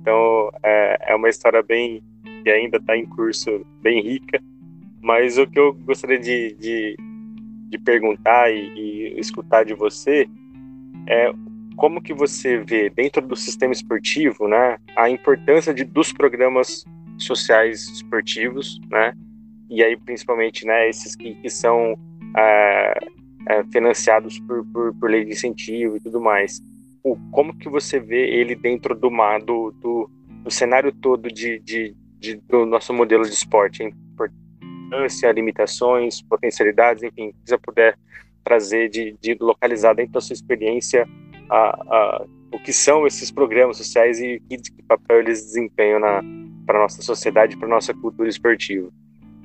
Então 0.00 0.50
é, 0.62 1.12
é 1.12 1.14
uma 1.14 1.28
história 1.28 1.62
bem 1.62 2.02
que 2.44 2.50
ainda 2.50 2.76
está 2.76 2.96
em 2.96 3.06
curso, 3.06 3.64
bem 3.80 4.00
rica. 4.00 4.40
Mas 5.00 5.36
o 5.38 5.46
que 5.46 5.58
eu 5.58 5.72
gostaria 5.72 6.18
de, 6.18 6.54
de, 6.54 6.96
de 7.72 7.78
perguntar 7.78 8.52
e, 8.52 8.68
e 8.76 9.18
escutar 9.18 9.64
de 9.64 9.72
você 9.72 10.28
é 11.08 11.32
como 11.74 12.02
que 12.02 12.12
você 12.12 12.58
vê 12.58 12.90
dentro 12.90 13.26
do 13.26 13.34
sistema 13.34 13.72
esportivo, 13.72 14.46
né, 14.46 14.76
a 14.94 15.08
importância 15.08 15.72
de, 15.72 15.84
dos 15.84 16.12
programas 16.12 16.84
sociais 17.16 17.88
esportivos, 17.88 18.78
né, 18.90 19.14
e 19.70 19.82
aí 19.82 19.96
principalmente, 19.96 20.66
né, 20.66 20.88
esses 20.88 21.16
que, 21.16 21.34
que 21.36 21.48
são 21.48 21.96
é, 22.36 22.98
é, 23.48 23.64
financiados 23.72 24.38
por, 24.40 24.66
por, 24.66 24.94
por, 24.94 25.10
lei 25.10 25.24
de 25.24 25.32
incentivo 25.32 25.96
e 25.96 26.00
tudo 26.00 26.20
mais. 26.20 26.60
O, 27.02 27.16
como 27.30 27.56
que 27.56 27.70
você 27.70 27.98
vê 27.98 28.28
ele 28.28 28.54
dentro 28.54 28.94
do, 28.94 29.08
do, 29.44 29.70
do, 29.80 30.10
do 30.44 30.50
cenário 30.50 30.92
todo 30.92 31.28
de, 31.32 31.58
de, 31.58 31.96
de, 32.18 32.36
do 32.48 32.66
nosso 32.66 32.92
modelo 32.92 33.24
de 33.24 33.32
esporte? 33.32 33.82
A 33.82 33.86
importância, 34.92 35.32
limitações, 35.32 36.20
potencialidades, 36.22 37.02
enfim, 37.02 37.32
se 37.44 37.50
você 37.50 37.58
puder 37.58 37.98
trazer 38.44 38.88
de, 38.88 39.16
de 39.20 39.36
localizar 39.40 39.94
dentro 39.94 40.12
da 40.12 40.20
sua 40.20 40.34
experiência 40.34 41.08
a, 41.48 41.56
a, 41.56 42.24
o 42.52 42.58
que 42.58 42.72
são 42.72 43.06
esses 43.06 43.30
programas 43.30 43.76
sociais 43.78 44.20
e 44.20 44.40
que, 44.48 44.58
que 44.58 44.82
papel 44.82 45.20
eles 45.20 45.42
desempenham 45.44 46.00
para 46.66 46.78
a 46.78 46.82
nossa 46.82 47.02
sociedade, 47.02 47.56
para 47.56 47.66
a 47.66 47.70
nossa 47.70 47.94
cultura 47.94 48.28
esportiva? 48.28 48.88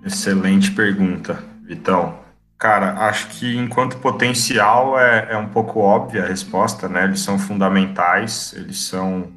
Excelente 0.05 0.71
pergunta, 0.71 1.43
Vitão. 1.63 2.19
Cara, 2.57 3.07
acho 3.07 3.27
que 3.29 3.55
enquanto 3.55 3.99
potencial 3.99 4.99
é, 4.99 5.27
é 5.31 5.37
um 5.37 5.49
pouco 5.49 5.79
óbvia 5.79 6.23
a 6.23 6.27
resposta, 6.27 6.89
né? 6.89 7.03
Eles 7.03 7.19
são 7.19 7.37
fundamentais, 7.37 8.53
eles 8.57 8.79
são 8.81 9.31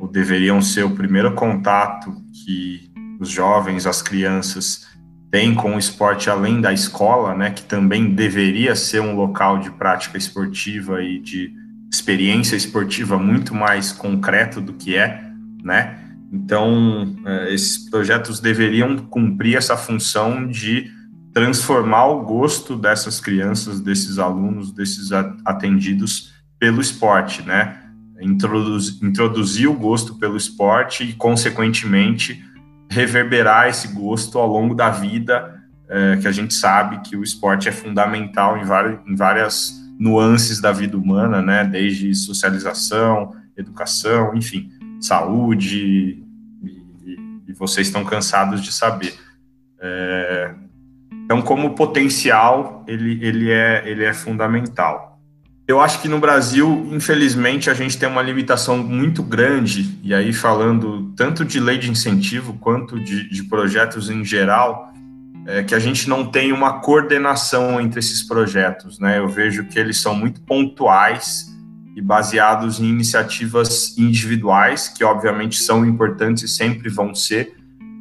ou 0.00 0.08
deveriam 0.08 0.60
ser 0.60 0.82
o 0.84 0.90
primeiro 0.90 1.34
contato 1.34 2.12
que 2.32 2.90
os 3.20 3.28
jovens, 3.28 3.86
as 3.86 4.02
crianças 4.02 4.88
têm 5.34 5.52
com 5.52 5.74
o 5.74 5.78
esporte 5.80 6.30
além 6.30 6.60
da 6.60 6.72
escola, 6.72 7.34
né? 7.34 7.50
Que 7.50 7.64
também 7.64 8.14
deveria 8.14 8.76
ser 8.76 9.00
um 9.00 9.16
local 9.16 9.58
de 9.58 9.68
prática 9.68 10.16
esportiva 10.16 11.02
e 11.02 11.18
de 11.18 11.52
experiência 11.92 12.54
esportiva 12.54 13.18
muito 13.18 13.52
mais 13.52 13.90
concreto 13.90 14.60
do 14.60 14.74
que 14.74 14.94
é, 14.94 15.24
né? 15.60 15.98
Então, 16.32 17.16
é, 17.26 17.52
esses 17.52 17.90
projetos 17.90 18.38
deveriam 18.38 18.96
cumprir 18.96 19.56
essa 19.56 19.76
função 19.76 20.46
de 20.46 20.88
transformar 21.32 22.06
o 22.06 22.22
gosto 22.22 22.76
dessas 22.76 23.18
crianças, 23.18 23.80
desses 23.80 24.20
alunos, 24.20 24.70
desses 24.70 25.10
atendidos 25.44 26.32
pelo 26.60 26.80
esporte, 26.80 27.42
né? 27.42 27.80
Introduz, 28.20 29.02
introduzir 29.02 29.68
o 29.68 29.74
gosto 29.74 30.14
pelo 30.14 30.36
esporte 30.36 31.02
e, 31.02 31.12
consequentemente, 31.12 32.40
reverberar 32.90 33.68
esse 33.68 33.88
gosto 33.88 34.38
ao 34.38 34.46
longo 34.46 34.74
da 34.74 34.90
vida, 34.90 35.62
é, 35.88 36.16
que 36.16 36.28
a 36.28 36.32
gente 36.32 36.54
sabe 36.54 37.00
que 37.00 37.16
o 37.16 37.22
esporte 37.22 37.68
é 37.68 37.72
fundamental 37.72 38.56
em, 38.56 38.64
várias, 38.64 39.06
em 39.06 39.14
várias 39.14 39.72
nuances 39.98 40.60
da 40.60 40.72
vida 40.72 40.96
humana, 40.96 41.42
né? 41.42 41.64
Desde 41.64 42.14
socialização, 42.14 43.34
educação, 43.56 44.34
enfim, 44.34 44.70
saúde, 45.00 46.24
e, 46.62 47.42
e 47.46 47.52
vocês 47.52 47.86
estão 47.86 48.04
cansados 48.04 48.62
de 48.62 48.72
saber. 48.72 49.14
É, 49.80 50.54
então, 51.24 51.40
como 51.40 51.74
potencial, 51.74 52.84
ele, 52.86 53.24
ele, 53.24 53.50
é, 53.50 53.82
ele 53.86 54.04
é 54.04 54.12
fundamental. 54.12 55.13
Eu 55.66 55.80
acho 55.80 56.02
que 56.02 56.08
no 56.08 56.18
Brasil, 56.18 56.88
infelizmente, 56.92 57.70
a 57.70 57.74
gente 57.74 57.96
tem 57.96 58.06
uma 58.06 58.20
limitação 58.20 58.76
muito 58.76 59.22
grande, 59.22 59.98
e 60.02 60.12
aí 60.12 60.30
falando 60.30 61.10
tanto 61.16 61.42
de 61.42 61.58
lei 61.58 61.78
de 61.78 61.90
incentivo 61.90 62.58
quanto 62.60 63.02
de, 63.02 63.30
de 63.30 63.44
projetos 63.44 64.10
em 64.10 64.22
geral, 64.22 64.92
é, 65.46 65.62
que 65.62 65.74
a 65.74 65.78
gente 65.78 66.06
não 66.08 66.26
tem 66.26 66.52
uma 66.52 66.80
coordenação 66.80 67.80
entre 67.80 67.98
esses 67.98 68.22
projetos. 68.22 68.98
Né? 68.98 69.18
Eu 69.18 69.28
vejo 69.28 69.64
que 69.64 69.78
eles 69.78 69.98
são 69.98 70.14
muito 70.14 70.42
pontuais 70.42 71.50
e 71.96 72.02
baseados 72.02 72.78
em 72.78 72.84
iniciativas 72.84 73.96
individuais, 73.96 74.88
que 74.88 75.02
obviamente 75.02 75.58
são 75.58 75.86
importantes 75.86 76.42
e 76.42 76.48
sempre 76.48 76.90
vão 76.90 77.14
ser, 77.14 77.56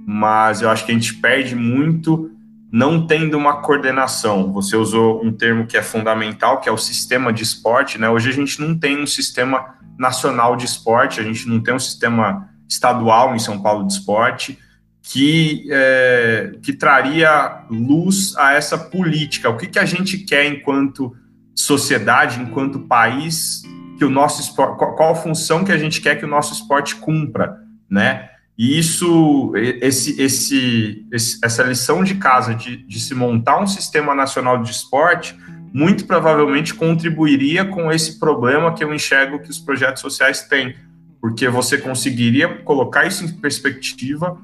mas 0.05 0.61
eu 0.61 0.69
acho 0.69 0.85
que 0.85 0.91
a 0.91 0.95
gente 0.95 1.13
perde 1.15 1.55
muito 1.55 2.29
não 2.73 3.05
tendo 3.05 3.37
uma 3.37 3.61
coordenação. 3.61 4.51
Você 4.51 4.75
usou 4.75 5.23
um 5.23 5.31
termo 5.31 5.67
que 5.67 5.77
é 5.77 5.83
fundamental, 5.83 6.59
que 6.59 6.67
é 6.67 6.71
o 6.71 6.77
sistema 6.77 7.31
de 7.31 7.43
esporte. 7.43 7.99
Né? 7.99 8.09
Hoje 8.09 8.31
a 8.31 8.33
gente 8.33 8.59
não 8.59 8.75
tem 8.75 8.99
um 8.99 9.05
sistema 9.05 9.75
nacional 9.95 10.55
de 10.55 10.65
esporte, 10.65 11.19
a 11.19 11.23
gente 11.23 11.47
não 11.47 11.61
tem 11.61 11.75
um 11.75 11.79
sistema 11.79 12.49
estadual 12.67 13.35
em 13.35 13.39
São 13.39 13.61
Paulo 13.61 13.85
de 13.85 13.93
esporte 13.93 14.57
que, 15.03 15.67
é, 15.69 16.53
que 16.63 16.73
traria 16.73 17.63
luz 17.69 18.35
a 18.37 18.53
essa 18.53 18.75
política. 18.75 19.51
O 19.51 19.57
que, 19.57 19.67
que 19.67 19.77
a 19.77 19.85
gente 19.85 20.17
quer 20.17 20.47
enquanto 20.47 21.15
sociedade, 21.55 22.41
enquanto 22.41 22.87
país, 22.87 23.61
que 23.99 24.05
o 24.05 24.09
nosso 24.09 24.41
esporte, 24.41 24.79
qual, 24.79 24.95
qual 24.95 25.15
função 25.15 25.63
que 25.63 25.71
a 25.71 25.77
gente 25.77 26.01
quer 26.01 26.15
que 26.15 26.25
o 26.25 26.27
nosso 26.27 26.53
esporte 26.53 26.95
cumpra, 26.95 27.55
né? 27.87 28.31
E 28.57 28.77
isso, 28.77 29.51
esse, 29.55 30.21
esse, 30.21 31.07
essa 31.11 31.63
lição 31.63 32.03
de 32.03 32.15
casa 32.15 32.53
de, 32.53 32.77
de 32.77 32.99
se 32.99 33.15
montar 33.15 33.59
um 33.59 33.65
sistema 33.65 34.13
nacional 34.13 34.61
de 34.61 34.69
esporte, 34.69 35.35
muito 35.73 36.05
provavelmente 36.05 36.73
contribuiria 36.73 37.65
com 37.65 37.91
esse 37.91 38.19
problema 38.19 38.73
que 38.73 38.83
eu 38.83 38.93
enxergo 38.93 39.39
que 39.39 39.49
os 39.49 39.57
projetos 39.57 40.01
sociais 40.01 40.41
têm, 40.41 40.75
porque 41.19 41.49
você 41.49 41.79
conseguiria 41.79 42.47
colocar 42.59 43.07
isso 43.07 43.25
em 43.25 43.31
perspectiva 43.31 44.39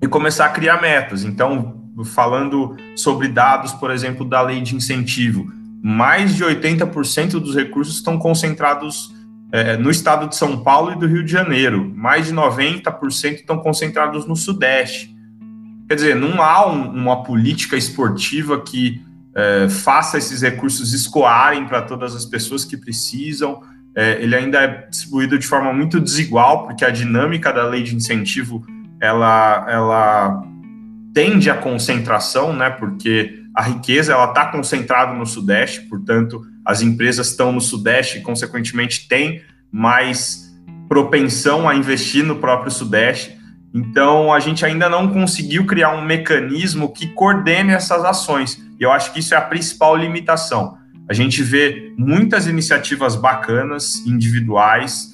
e 0.00 0.08
começar 0.08 0.46
a 0.46 0.50
criar 0.50 0.80
metas. 0.80 1.24
Então, 1.24 1.92
falando 2.06 2.74
sobre 2.96 3.28
dados, 3.28 3.72
por 3.72 3.90
exemplo, 3.90 4.24
da 4.24 4.40
lei 4.40 4.62
de 4.62 4.74
incentivo, 4.74 5.52
mais 5.82 6.34
de 6.34 6.42
80% 6.42 7.32
dos 7.32 7.54
recursos 7.54 7.96
estão 7.96 8.18
concentrados 8.18 9.14
é, 9.52 9.76
no 9.76 9.90
estado 9.90 10.28
de 10.28 10.36
São 10.36 10.62
Paulo 10.62 10.92
e 10.92 10.98
do 10.98 11.06
Rio 11.06 11.24
de 11.24 11.32
Janeiro, 11.32 11.92
mais 11.96 12.26
de 12.26 12.34
90% 12.34 13.34
estão 13.34 13.58
concentrados 13.58 14.26
no 14.26 14.36
Sudeste. 14.36 15.14
Quer 15.88 15.94
dizer, 15.94 16.16
não 16.16 16.40
há 16.40 16.70
um, 16.70 16.88
uma 16.90 17.24
política 17.24 17.76
esportiva 17.76 18.60
que 18.60 19.02
é, 19.34 19.68
faça 19.68 20.18
esses 20.18 20.42
recursos 20.42 20.92
escoarem 20.92 21.66
para 21.66 21.82
todas 21.82 22.14
as 22.14 22.24
pessoas 22.24 22.64
que 22.64 22.76
precisam. 22.76 23.62
É, 23.96 24.22
ele 24.22 24.36
ainda 24.36 24.58
é 24.58 24.86
distribuído 24.88 25.38
de 25.38 25.46
forma 25.46 25.72
muito 25.72 26.00
desigual, 26.00 26.66
porque 26.66 26.84
a 26.84 26.90
dinâmica 26.90 27.52
da 27.52 27.66
lei 27.66 27.82
de 27.82 27.94
incentivo 27.94 28.64
ela, 29.00 29.66
ela 29.68 30.44
tende 31.14 31.50
à 31.50 31.56
concentração, 31.56 32.52
né? 32.52 32.70
Porque 32.70 33.40
a 33.54 33.62
riqueza 33.62 34.12
ela 34.12 34.26
está 34.26 34.46
concentrada 34.46 35.12
no 35.12 35.26
Sudeste, 35.26 35.80
portanto, 35.88 36.42
as 36.70 36.82
empresas 36.82 37.28
estão 37.28 37.50
no 37.52 37.60
Sudeste 37.60 38.18
e, 38.18 38.20
consequentemente, 38.20 39.08
têm 39.08 39.42
mais 39.72 40.54
propensão 40.88 41.68
a 41.68 41.74
investir 41.74 42.24
no 42.24 42.36
próprio 42.36 42.70
Sudeste. 42.70 43.36
Então, 43.74 44.32
a 44.32 44.40
gente 44.40 44.64
ainda 44.64 44.88
não 44.88 45.08
conseguiu 45.08 45.66
criar 45.66 45.90
um 45.94 46.04
mecanismo 46.04 46.92
que 46.92 47.08
coordene 47.08 47.72
essas 47.72 48.04
ações. 48.04 48.60
E 48.78 48.82
eu 48.82 48.90
acho 48.90 49.12
que 49.12 49.20
isso 49.20 49.34
é 49.34 49.36
a 49.36 49.42
principal 49.42 49.96
limitação. 49.96 50.78
A 51.08 51.12
gente 51.12 51.42
vê 51.42 51.92
muitas 51.96 52.46
iniciativas 52.46 53.16
bacanas, 53.16 54.06
individuais, 54.06 55.12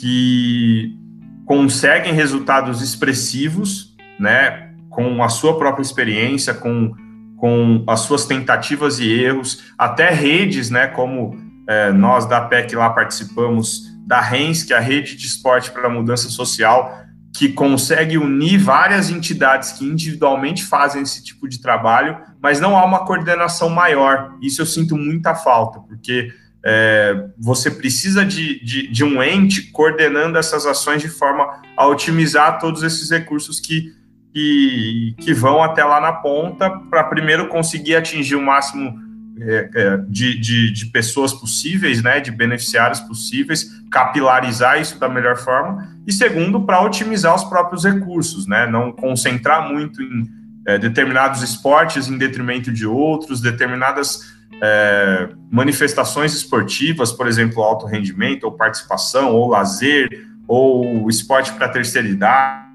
que 0.00 0.96
conseguem 1.44 2.12
resultados 2.12 2.82
expressivos, 2.82 3.96
né, 4.18 4.70
com 4.90 5.22
a 5.22 5.28
sua 5.28 5.56
própria 5.56 5.82
experiência, 5.82 6.52
com, 6.52 6.92
com 7.36 7.84
as 7.86 8.00
suas 8.00 8.24
tentativas 8.26 8.98
e 8.98 9.12
erros, 9.12 9.64
até 9.76 10.10
redes, 10.10 10.70
né, 10.70 10.86
como 10.86 11.38
é, 11.68 11.92
nós 11.92 12.26
da 12.26 12.40
PEC 12.40 12.74
lá 12.74 12.90
participamos, 12.90 13.94
da 14.06 14.20
RENS, 14.20 14.62
que 14.62 14.72
é 14.72 14.76
a 14.76 14.80
Rede 14.80 15.16
de 15.16 15.26
Esporte 15.26 15.70
para 15.72 15.88
a 15.88 15.90
Mudança 15.90 16.28
Social, 16.28 17.04
que 17.36 17.50
consegue 17.50 18.16
unir 18.16 18.58
várias 18.58 19.10
entidades 19.10 19.72
que 19.72 19.84
individualmente 19.84 20.64
fazem 20.64 21.02
esse 21.02 21.22
tipo 21.22 21.46
de 21.48 21.60
trabalho, 21.60 22.16
mas 22.40 22.60
não 22.60 22.76
há 22.76 22.84
uma 22.84 23.04
coordenação 23.04 23.68
maior. 23.68 24.34
Isso 24.40 24.62
eu 24.62 24.66
sinto 24.66 24.96
muita 24.96 25.34
falta, 25.34 25.80
porque 25.80 26.32
é, 26.64 27.28
você 27.38 27.70
precisa 27.70 28.24
de, 28.24 28.64
de, 28.64 28.90
de, 28.90 29.04
um 29.04 29.22
ente 29.22 29.70
coordenando 29.70 30.38
essas 30.38 30.66
ações 30.66 31.02
de 31.02 31.08
forma 31.08 31.60
a 31.76 31.86
otimizar 31.86 32.58
todos 32.58 32.82
esses 32.82 33.10
recursos 33.10 33.60
que, 33.60 33.92
que, 34.36 35.14
que 35.16 35.32
vão 35.32 35.62
até 35.62 35.82
lá 35.82 35.98
na 35.98 36.12
ponta, 36.12 36.68
para 36.68 37.02
primeiro 37.04 37.48
conseguir 37.48 37.96
atingir 37.96 38.36
o 38.36 38.42
máximo 38.42 38.94
é, 39.40 39.70
é, 39.74 39.96
de, 40.10 40.38
de, 40.38 40.70
de, 40.70 40.86
pessoas 40.86 41.32
possíveis, 41.32 42.02
né, 42.02 42.20
de 42.20 42.30
beneficiários 42.30 43.00
possíveis, 43.00 43.66
capilarizar 43.90 44.78
isso 44.78 45.00
da 45.00 45.08
melhor 45.08 45.38
forma, 45.38 45.88
e 46.06 46.12
segundo, 46.12 46.60
para 46.66 46.82
otimizar 46.82 47.34
os 47.34 47.44
próprios 47.44 47.84
recursos, 47.84 48.46
né, 48.46 48.66
não 48.66 48.92
concentrar 48.92 49.72
muito 49.72 50.02
em 50.02 50.28
é, 50.66 50.76
determinados 50.76 51.42
esportes 51.42 52.06
em 52.06 52.18
detrimento 52.18 52.70
de 52.70 52.86
outros, 52.86 53.40
determinadas 53.40 54.20
é, 54.62 55.30
manifestações 55.50 56.34
esportivas, 56.34 57.10
por 57.10 57.26
exemplo, 57.26 57.62
alto 57.62 57.86
rendimento, 57.86 58.44
ou 58.44 58.52
participação, 58.52 59.32
ou 59.32 59.48
lazer, 59.48 60.26
ou 60.46 61.08
esporte 61.08 61.52
para 61.54 61.70
terceira 61.70 62.06
idade, 62.06 62.65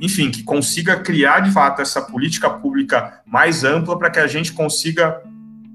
enfim, 0.00 0.30
que 0.30 0.42
consiga 0.42 0.96
criar 0.96 1.40
de 1.40 1.50
fato 1.50 1.82
essa 1.82 2.02
política 2.02 2.50
pública 2.50 3.20
mais 3.26 3.64
ampla 3.64 3.98
para 3.98 4.10
que 4.10 4.18
a 4.18 4.26
gente 4.26 4.52
consiga 4.52 5.20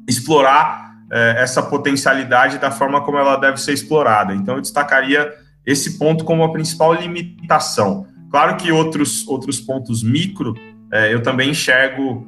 explorar 0.07 0.95
é, 1.11 1.35
essa 1.37 1.61
potencialidade 1.61 2.57
da 2.57 2.71
forma 2.71 3.01
como 3.01 3.17
ela 3.17 3.35
deve 3.37 3.57
ser 3.57 3.73
explorada. 3.73 4.33
Então, 4.33 4.55
eu 4.55 4.61
destacaria 4.61 5.33
esse 5.65 5.97
ponto 5.97 6.25
como 6.25 6.43
a 6.43 6.51
principal 6.51 6.93
limitação. 6.93 8.07
Claro 8.29 8.57
que 8.57 8.71
outros, 8.71 9.27
outros 9.27 9.59
pontos 9.59 10.03
micro 10.03 10.55
é, 10.91 11.13
eu 11.13 11.21
também 11.23 11.51
enxergo 11.51 12.27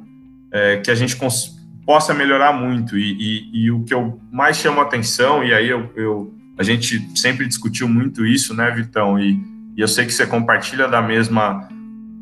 é, 0.52 0.78
que 0.78 0.90
a 0.90 0.94
gente 0.94 1.16
possa 1.84 2.14
melhorar 2.14 2.52
muito. 2.52 2.96
E, 2.96 3.12
e, 3.12 3.64
e, 3.64 3.70
o 3.70 3.84
que 3.84 3.94
eu 3.94 4.20
mais 4.32 4.56
chamo 4.56 4.80
atenção, 4.80 5.44
e 5.44 5.52
aí 5.52 5.68
eu, 5.68 5.90
eu, 5.94 6.34
a 6.58 6.62
gente 6.62 7.00
sempre 7.18 7.46
discutiu 7.46 7.88
muito 7.88 8.24
isso, 8.24 8.54
né, 8.54 8.70
Vitão? 8.70 9.18
E, 9.18 9.40
e 9.76 9.80
eu 9.80 9.88
sei 9.88 10.06
que 10.06 10.12
você 10.12 10.26
compartilha 10.26 10.88
da 10.88 11.02
mesma 11.02 11.68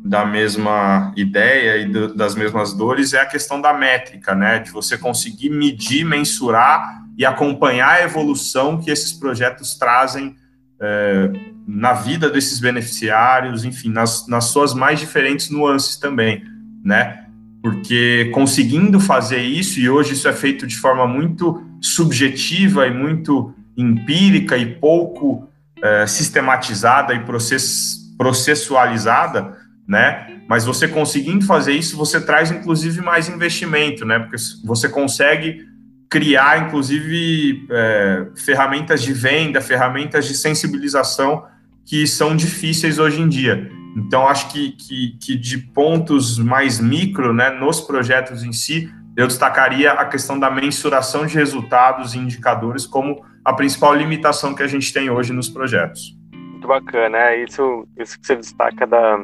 da 0.03 0.23
mesma 0.23 1.11
ideia 1.15 1.77
e 1.77 1.85
do, 1.85 2.13
das 2.13 2.35
mesmas 2.35 2.73
dores 2.73 3.13
é 3.13 3.21
a 3.21 3.25
questão 3.25 3.59
da 3.59 3.73
métrica, 3.73 4.35
né? 4.35 4.59
De 4.59 4.69
você 4.69 4.99
conseguir 4.99 5.49
medir, 5.49 6.05
mensurar 6.05 7.01
e 7.17 7.25
acompanhar 7.25 7.89
a 7.89 8.03
evolução 8.03 8.79
que 8.79 8.91
esses 8.91 9.13
projetos 9.13 9.79
trazem 9.79 10.35
é, 10.79 11.31
na 11.67 11.93
vida 11.93 12.29
desses 12.29 12.59
beneficiários, 12.59 13.65
enfim, 13.65 13.89
nas, 13.89 14.27
nas 14.27 14.45
suas 14.45 14.75
mais 14.75 14.99
diferentes 14.99 15.49
nuances 15.49 15.97
também, 15.97 16.43
né? 16.83 17.25
Porque 17.63 18.29
conseguindo 18.31 18.99
fazer 18.99 19.41
isso, 19.41 19.79
e 19.79 19.89
hoje 19.89 20.13
isso 20.13 20.27
é 20.27 20.33
feito 20.33 20.67
de 20.67 20.77
forma 20.77 21.07
muito 21.07 21.63
subjetiva 21.81 22.85
e 22.85 22.91
muito 22.91 23.55
empírica 23.75 24.55
e 24.55 24.67
pouco 24.75 25.49
é, 25.83 26.07
sistematizada 26.07 27.13
e 27.13 27.19
process, 27.21 28.13
processualizada, 28.17 29.57
né? 29.87 30.41
Mas 30.47 30.65
você 30.65 30.87
conseguindo 30.87 31.45
fazer 31.45 31.73
isso, 31.73 31.97
você 31.97 32.21
traz 32.21 32.51
inclusive 32.51 33.01
mais 33.01 33.27
investimento, 33.27 34.05
né? 34.05 34.19
Porque 34.19 34.37
você 34.63 34.87
consegue 34.87 35.65
criar, 36.09 36.67
inclusive, 36.67 37.65
é, 37.69 38.27
ferramentas 38.35 39.01
de 39.01 39.11
venda, 39.11 39.59
ferramentas 39.59 40.25
de 40.25 40.35
sensibilização 40.35 41.43
que 41.83 42.07
são 42.07 42.35
difíceis 42.35 42.97
hoje 42.97 43.21
em 43.21 43.27
dia. 43.27 43.69
Então, 43.95 44.27
acho 44.27 44.49
que, 44.49 44.71
que, 44.71 45.17
que 45.19 45.35
de 45.35 45.57
pontos 45.57 46.37
mais 46.37 46.79
micro, 46.79 47.33
né, 47.33 47.49
nos 47.49 47.79
projetos 47.79 48.43
em 48.43 48.51
si, 48.51 48.91
eu 49.15 49.27
destacaria 49.27 49.91
a 49.91 50.05
questão 50.05 50.37
da 50.37 50.51
mensuração 50.51 51.25
de 51.25 51.35
resultados 51.35 52.13
e 52.13 52.19
indicadores 52.19 52.85
como 52.85 53.25
a 53.43 53.53
principal 53.53 53.93
limitação 53.93 54.53
que 54.53 54.63
a 54.63 54.67
gente 54.67 54.91
tem 54.91 55.09
hoje 55.09 55.31
nos 55.31 55.47
projetos. 55.47 56.17
Muito 56.33 56.67
bacana, 56.67 57.17
é 57.17 57.43
isso, 57.43 57.87
isso 57.97 58.19
que 58.19 58.25
você 58.25 58.35
destaca 58.35 58.85
da, 58.85 59.23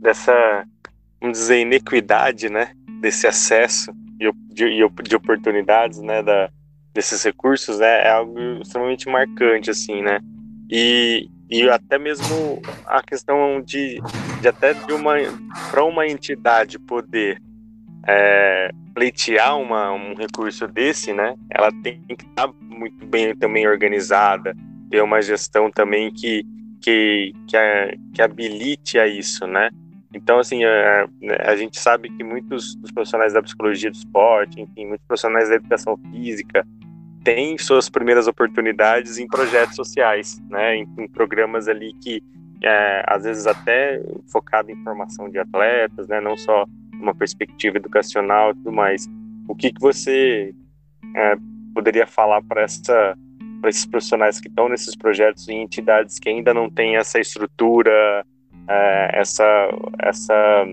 dessa, 0.00 0.64
vamos 1.20 1.38
dizer, 1.38 1.60
inequidade, 1.60 2.48
né, 2.48 2.72
desse 3.00 3.26
acesso 3.26 3.92
de, 4.18 4.32
de 5.04 5.16
oportunidades, 5.16 6.00
né, 6.00 6.22
da, 6.22 6.50
desses 6.92 7.22
recursos, 7.22 7.78
né, 7.78 8.06
é 8.06 8.10
algo 8.10 8.38
extremamente 8.60 9.08
marcante, 9.08 9.70
assim, 9.70 10.02
né, 10.02 10.18
e, 10.68 11.28
e 11.48 11.68
até 11.68 11.98
mesmo 11.98 12.60
a 12.86 13.02
questão 13.02 13.62
de, 13.62 14.00
de 14.40 14.48
até 14.48 14.74
de 14.74 14.92
uma, 14.92 15.14
para 15.70 15.84
uma 15.84 16.08
entidade 16.08 16.78
poder 16.78 17.40
é, 18.06 18.70
pleitear 18.94 19.58
uma, 19.58 19.92
um 19.92 20.14
recurso 20.14 20.66
desse, 20.66 21.12
né, 21.12 21.34
ela 21.50 21.70
tem 21.82 22.00
que 22.02 22.24
estar 22.24 22.48
muito 22.62 23.06
bem 23.06 23.34
também 23.36 23.66
organizada, 23.66 24.54
ter 24.90 25.02
uma 25.02 25.20
gestão 25.20 25.70
também 25.70 26.10
que, 26.10 26.44
que, 26.80 27.32
que, 27.46 27.56
que 28.14 28.22
habilite 28.22 28.98
a 28.98 29.06
isso, 29.06 29.46
né, 29.46 29.70
então, 30.12 30.38
assim, 30.38 30.64
a, 30.64 30.68
é, 30.68 31.06
né, 31.20 31.36
a, 31.40 31.56
gente 31.56 31.78
sabe 31.78 32.08
que 32.10 32.24
muitos 32.24 32.74
dos 32.76 32.90
profissionais 32.90 33.34
da 33.34 33.42
psicologia 33.42 33.90
do 33.90 33.94
esporte, 33.94 34.60
enfim, 34.60 34.86
muitos 34.86 35.06
profissionais 35.06 35.48
da 35.48 35.56
educação 35.56 35.98
física, 36.10 36.66
têm 37.22 37.58
suas 37.58 37.90
primeiras 37.90 38.26
oportunidades 38.26 39.18
em 39.18 39.26
projetos 39.26 39.76
sociais, 39.76 40.40
né, 40.48 40.76
em, 40.76 40.88
em 40.98 41.08
programas 41.08 41.68
ali 41.68 41.92
que, 42.02 42.22
é, 42.62 43.04
às 43.06 43.24
vezes, 43.24 43.46
até 43.46 44.02
focado 44.32 44.70
em 44.70 44.82
formação 44.82 45.28
de 45.28 45.38
atletas, 45.38 46.08
né, 46.08 46.20
não 46.20 46.36
só 46.36 46.64
uma 47.00 47.14
perspectiva 47.14 47.76
educacional 47.76 48.50
e 48.50 48.54
tudo 48.54 48.72
mais. 48.72 49.08
O 49.48 49.54
que, 49.54 49.72
que 49.72 49.80
você 49.80 50.54
é, 51.14 51.36
poderia 51.74 52.06
falar 52.06 52.42
para 52.42 52.62
essa 52.62 53.16
para 53.60 53.70
esses 53.70 53.86
profissionais 53.86 54.40
que 54.40 54.46
estão 54.46 54.68
nesses 54.68 54.94
projetos 54.94 55.48
em 55.48 55.62
entidades 55.62 56.20
que 56.20 56.28
ainda 56.28 56.54
não 56.54 56.70
têm 56.70 56.96
essa 56.96 57.18
estrutura 57.18 58.24
é, 58.68 59.10
essa, 59.14 59.68
essa 59.98 60.66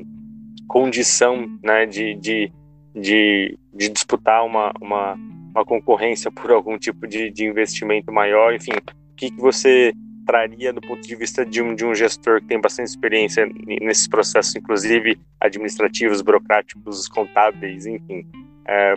condição 0.68 1.48
né, 1.64 1.86
de, 1.86 2.16
de, 2.16 2.52
de, 2.94 3.58
de 3.74 3.90
disputar 3.90 4.46
uma, 4.46 4.72
uma, 4.82 5.14
uma, 5.54 5.66
concorrência 5.66 6.30
por 6.30 6.52
algum 6.52 6.78
tipo 6.78 7.08
de, 7.08 7.32
de 7.32 7.46
investimento 7.46 8.12
maior, 8.12 8.54
enfim, 8.54 8.72
o 8.72 9.16
que, 9.16 9.32
que 9.32 9.40
você 9.40 9.94
traria 10.26 10.74
do 10.74 10.82
ponto 10.82 11.02
de 11.02 11.16
vista 11.16 11.46
de 11.46 11.62
um, 11.62 11.76
de 11.76 11.86
um 11.86 11.94
gestor 11.94 12.42
que 12.42 12.48
tem 12.48 12.60
bastante 12.60 12.88
experiência 12.88 13.48
nesses 13.82 14.08
processos, 14.08 14.56
inclusive 14.56 15.18
administrativos, 15.40 16.22
burocráticos, 16.22 17.08
contábeis, 17.08 17.86
enfim, 17.86 18.26
é, 18.68 18.96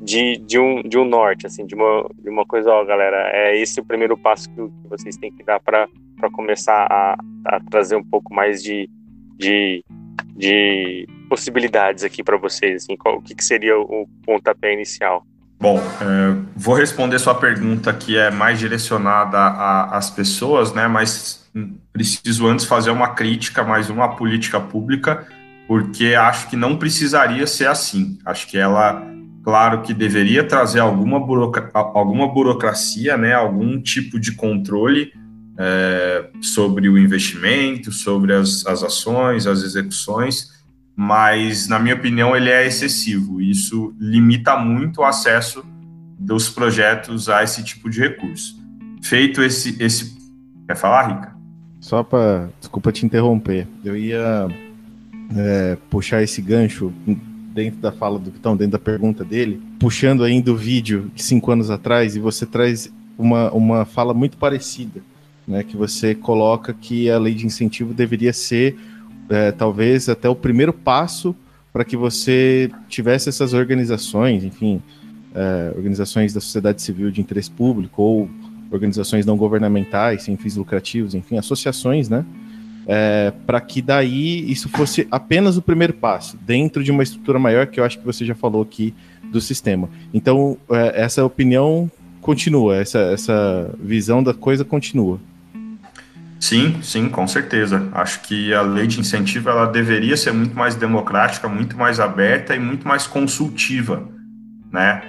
de, 0.00 0.36
de, 0.38 0.58
um, 0.58 0.82
de 0.82 0.98
um 0.98 1.04
norte, 1.04 1.46
assim, 1.46 1.66
de 1.66 1.74
uma, 1.74 2.08
de 2.18 2.28
uma 2.28 2.44
coisa, 2.44 2.70
ó, 2.70 2.84
galera, 2.84 3.30
é 3.32 3.56
esse 3.56 3.80
o 3.80 3.84
primeiro 3.84 4.16
passo 4.16 4.50
que, 4.50 4.60
vocês 4.88 5.16
têm 5.16 5.32
que 5.32 5.42
dar 5.42 5.58
para 5.60 5.88
começar 6.32 6.86
a, 6.90 7.16
a, 7.46 7.60
trazer 7.70 7.96
um 7.96 8.04
pouco 8.04 8.32
mais 8.32 8.62
de, 8.62 8.88
de, 9.36 9.84
de 10.36 11.08
possibilidades 11.28 12.04
aqui 12.04 12.22
para 12.22 12.36
vocês, 12.36 12.84
assim, 12.84 12.96
qual, 12.96 13.16
o 13.16 13.22
que, 13.22 13.34
que 13.34 13.44
seria 13.44 13.78
o 13.78 14.06
pontapé 14.24 14.72
inicial? 14.72 15.26
Bom, 15.58 15.78
é, 15.78 16.36
vou 16.54 16.74
responder 16.74 17.18
sua 17.18 17.34
pergunta 17.34 17.92
que 17.92 18.16
é 18.16 18.30
mais 18.30 18.58
direcionada 18.58 19.38
às 19.90 20.10
pessoas, 20.10 20.72
né? 20.72 20.86
Mas 20.86 21.46
preciso 21.92 22.46
antes 22.46 22.66
fazer 22.66 22.90
uma 22.90 23.14
crítica, 23.14 23.64
mais 23.64 23.88
uma 23.88 24.16
política 24.16 24.60
pública, 24.60 25.26
porque 25.66 26.14
acho 26.14 26.48
que 26.48 26.56
não 26.56 26.76
precisaria 26.76 27.46
ser 27.46 27.68
assim. 27.68 28.18
Acho 28.24 28.46
que 28.46 28.58
ela 28.58 29.02
Claro 29.46 29.82
que 29.82 29.94
deveria 29.94 30.42
trazer 30.42 30.80
alguma, 30.80 31.18
alguma 31.72 32.26
burocracia, 32.26 33.16
né, 33.16 33.32
algum 33.32 33.80
tipo 33.80 34.18
de 34.18 34.32
controle 34.32 35.12
é, 35.56 36.30
sobre 36.42 36.88
o 36.88 36.98
investimento, 36.98 37.92
sobre 37.92 38.32
as, 38.32 38.66
as 38.66 38.82
ações, 38.82 39.46
as 39.46 39.62
execuções, 39.62 40.50
mas, 40.96 41.68
na 41.68 41.78
minha 41.78 41.94
opinião, 41.94 42.34
ele 42.34 42.48
é 42.48 42.66
excessivo. 42.66 43.38
Isso 43.38 43.94
limita 44.00 44.56
muito 44.56 45.02
o 45.02 45.04
acesso 45.04 45.62
dos 46.18 46.48
projetos 46.48 47.28
a 47.28 47.42
esse 47.42 47.62
tipo 47.62 47.90
de 47.90 48.00
recurso. 48.00 48.58
Feito 49.02 49.42
esse. 49.42 49.76
esse... 49.78 50.16
Quer 50.66 50.76
falar, 50.76 51.08
Rica? 51.08 51.36
Só 51.80 52.02
para. 52.02 52.48
Desculpa 52.58 52.90
te 52.90 53.04
interromper. 53.04 53.68
Eu 53.84 53.94
ia 53.94 54.48
é, 55.36 55.76
puxar 55.90 56.22
esse 56.22 56.40
gancho 56.40 56.90
dentro 57.54 57.78
da 57.80 57.92
fala 57.92 58.18
do 58.18 58.30
Vitão, 58.30 58.56
dentro 58.56 58.72
da 58.72 58.78
pergunta 58.78 59.24
dele, 59.24 59.62
puxando 59.78 60.24
ainda 60.24 60.50
o 60.50 60.56
vídeo 60.56 61.10
de 61.14 61.22
cinco 61.22 61.50
anos 61.50 61.70
atrás, 61.70 62.16
e 62.16 62.20
você 62.20 62.44
traz 62.44 62.92
uma, 63.18 63.50
uma 63.52 63.84
fala 63.84 64.12
muito 64.12 64.36
parecida, 64.36 65.00
né? 65.46 65.62
Que 65.62 65.76
você 65.76 66.14
coloca 66.14 66.74
que 66.74 67.10
a 67.10 67.18
lei 67.18 67.34
de 67.34 67.46
incentivo 67.46 67.94
deveria 67.94 68.32
ser 68.32 68.76
é, 69.28 69.52
talvez 69.52 70.08
até 70.08 70.28
o 70.28 70.34
primeiro 70.34 70.72
passo 70.72 71.34
para 71.72 71.84
que 71.84 71.96
você 71.96 72.70
tivesse 72.88 73.28
essas 73.28 73.52
organizações, 73.52 74.44
enfim, 74.44 74.80
é, 75.34 75.72
organizações 75.76 76.32
da 76.32 76.40
sociedade 76.40 76.80
civil 76.80 77.10
de 77.10 77.20
interesse 77.20 77.50
público 77.50 78.02
ou 78.02 78.30
organizações 78.70 79.26
não 79.26 79.36
governamentais, 79.36 80.22
sem 80.22 80.36
fins 80.36 80.56
lucrativos, 80.56 81.14
enfim, 81.14 81.36
associações, 81.36 82.08
né? 82.08 82.24
É, 82.88 83.32
para 83.44 83.60
que 83.60 83.82
daí 83.82 84.50
isso 84.50 84.68
fosse 84.68 85.08
apenas 85.10 85.56
o 85.56 85.62
primeiro 85.62 85.92
passo, 85.92 86.38
dentro 86.40 86.84
de 86.84 86.90
uma 86.90 87.02
estrutura 87.02 87.38
maior, 87.38 87.66
que 87.66 87.80
eu 87.80 87.84
acho 87.84 87.98
que 87.98 88.04
você 88.04 88.24
já 88.24 88.34
falou 88.34 88.62
aqui 88.62 88.94
do 89.30 89.40
sistema. 89.40 89.88
Então, 90.14 90.56
é, 90.70 91.02
essa 91.02 91.24
opinião 91.24 91.90
continua, 92.20 92.76
essa, 92.76 92.98
essa 92.98 93.70
visão 93.78 94.22
da 94.22 94.32
coisa 94.32 94.64
continua. 94.64 95.20
Sim, 96.38 96.80
sim, 96.82 97.08
com 97.08 97.26
certeza. 97.26 97.88
Acho 97.92 98.20
que 98.20 98.52
a 98.52 98.62
lei 98.62 98.86
de 98.86 99.00
incentivo 99.00 99.48
ela 99.48 99.66
deveria 99.66 100.16
ser 100.16 100.32
muito 100.32 100.54
mais 100.54 100.74
democrática, 100.74 101.48
muito 101.48 101.76
mais 101.76 101.98
aberta 101.98 102.54
e 102.54 102.58
muito 102.58 102.86
mais 102.86 103.06
consultiva, 103.06 104.08
né? 104.70 105.02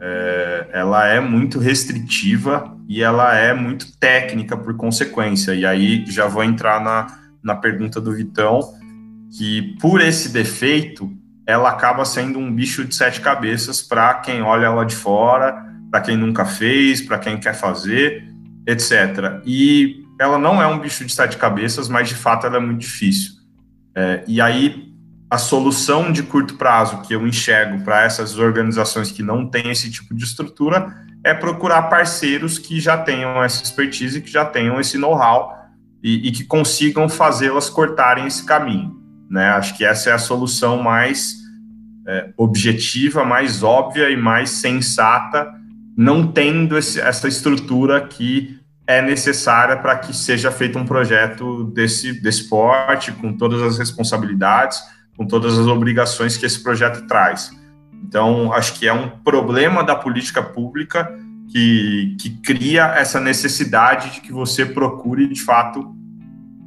É, 0.00 0.68
ela 0.72 1.06
é 1.06 1.20
muito 1.20 1.58
restritiva 1.58 2.76
e 2.86 3.02
ela 3.02 3.34
é 3.34 3.54
muito 3.54 3.96
técnica 3.98 4.56
por 4.56 4.76
consequência. 4.76 5.54
E 5.54 5.64
aí 5.64 6.04
já 6.06 6.26
vou 6.26 6.44
entrar 6.44 6.80
na, 6.82 7.06
na 7.42 7.54
pergunta 7.54 8.00
do 8.00 8.12
Vitão, 8.12 8.60
que 9.36 9.76
por 9.80 10.00
esse 10.00 10.28
defeito 10.28 11.10
ela 11.46 11.70
acaba 11.70 12.04
sendo 12.04 12.38
um 12.38 12.54
bicho 12.54 12.84
de 12.84 12.94
sete 12.94 13.20
cabeças 13.20 13.82
para 13.82 14.14
quem 14.14 14.42
olha 14.42 14.66
ela 14.66 14.84
de 14.84 14.94
fora, 14.94 15.64
para 15.90 16.00
quem 16.00 16.16
nunca 16.16 16.44
fez, 16.44 17.00
para 17.00 17.18
quem 17.18 17.38
quer 17.38 17.54
fazer, 17.54 18.24
etc. 18.66 19.40
E 19.44 20.03
ela 20.20 20.38
não 20.38 20.62
é 20.62 20.66
um 20.66 20.78
bicho 20.78 21.04
de 21.04 21.12
sete 21.12 21.36
cabeças, 21.36 21.88
mas 21.88 22.08
de 22.08 22.14
fato 22.14 22.46
ela 22.46 22.56
é 22.56 22.60
muito 22.60 22.80
difícil. 22.80 23.32
É, 23.94 24.24
e 24.26 24.40
aí, 24.40 24.92
a 25.30 25.38
solução 25.38 26.12
de 26.12 26.22
curto 26.22 26.56
prazo 26.56 27.02
que 27.02 27.14
eu 27.14 27.26
enxergo 27.26 27.82
para 27.84 28.02
essas 28.02 28.38
organizações 28.38 29.10
que 29.10 29.22
não 29.22 29.48
têm 29.48 29.70
esse 29.70 29.90
tipo 29.90 30.14
de 30.14 30.24
estrutura 30.24 30.94
é 31.24 31.32
procurar 31.32 31.84
parceiros 31.84 32.58
que 32.58 32.78
já 32.78 32.98
tenham 32.98 33.42
essa 33.42 33.62
expertise, 33.62 34.20
que 34.20 34.30
já 34.30 34.44
tenham 34.44 34.78
esse 34.78 34.98
know-how 34.98 35.54
e, 36.02 36.28
e, 36.28 36.30
que 36.30 36.44
consigam 36.44 37.08
fazê-las 37.08 37.70
cortarem 37.70 38.26
esse 38.26 38.44
caminho. 38.44 38.94
Né? 39.30 39.48
Acho 39.48 39.76
que 39.76 39.84
essa 39.84 40.10
é 40.10 40.12
a 40.12 40.18
solução 40.18 40.82
mais 40.82 41.34
é, 42.06 42.30
objetiva, 42.36 43.24
mais 43.24 43.62
óbvia 43.62 44.10
e 44.10 44.16
mais 44.16 44.50
sensata, 44.50 45.50
não 45.96 46.26
tendo 46.26 46.76
esse, 46.76 47.00
essa 47.00 47.26
estrutura 47.26 48.06
que 48.06 48.53
é 48.86 49.00
necessária 49.00 49.76
para 49.76 49.96
que 49.96 50.14
seja 50.14 50.50
feito 50.50 50.78
um 50.78 50.84
projeto 50.84 51.64
desse, 51.64 52.20
desse 52.20 52.48
porte, 52.48 53.12
com 53.12 53.32
todas 53.32 53.62
as 53.62 53.78
responsabilidades, 53.78 54.82
com 55.16 55.26
todas 55.26 55.58
as 55.58 55.66
obrigações 55.66 56.36
que 56.36 56.44
esse 56.44 56.62
projeto 56.62 57.06
traz. 57.06 57.50
Então, 58.02 58.52
acho 58.52 58.74
que 58.74 58.86
é 58.86 58.92
um 58.92 59.08
problema 59.08 59.82
da 59.82 59.96
política 59.96 60.42
pública 60.42 61.10
que, 61.50 62.16
que 62.20 62.30
cria 62.42 62.86
essa 62.96 63.18
necessidade 63.18 64.10
de 64.10 64.20
que 64.20 64.32
você 64.32 64.66
procure, 64.66 65.26
de 65.28 65.40
fato, 65.40 65.94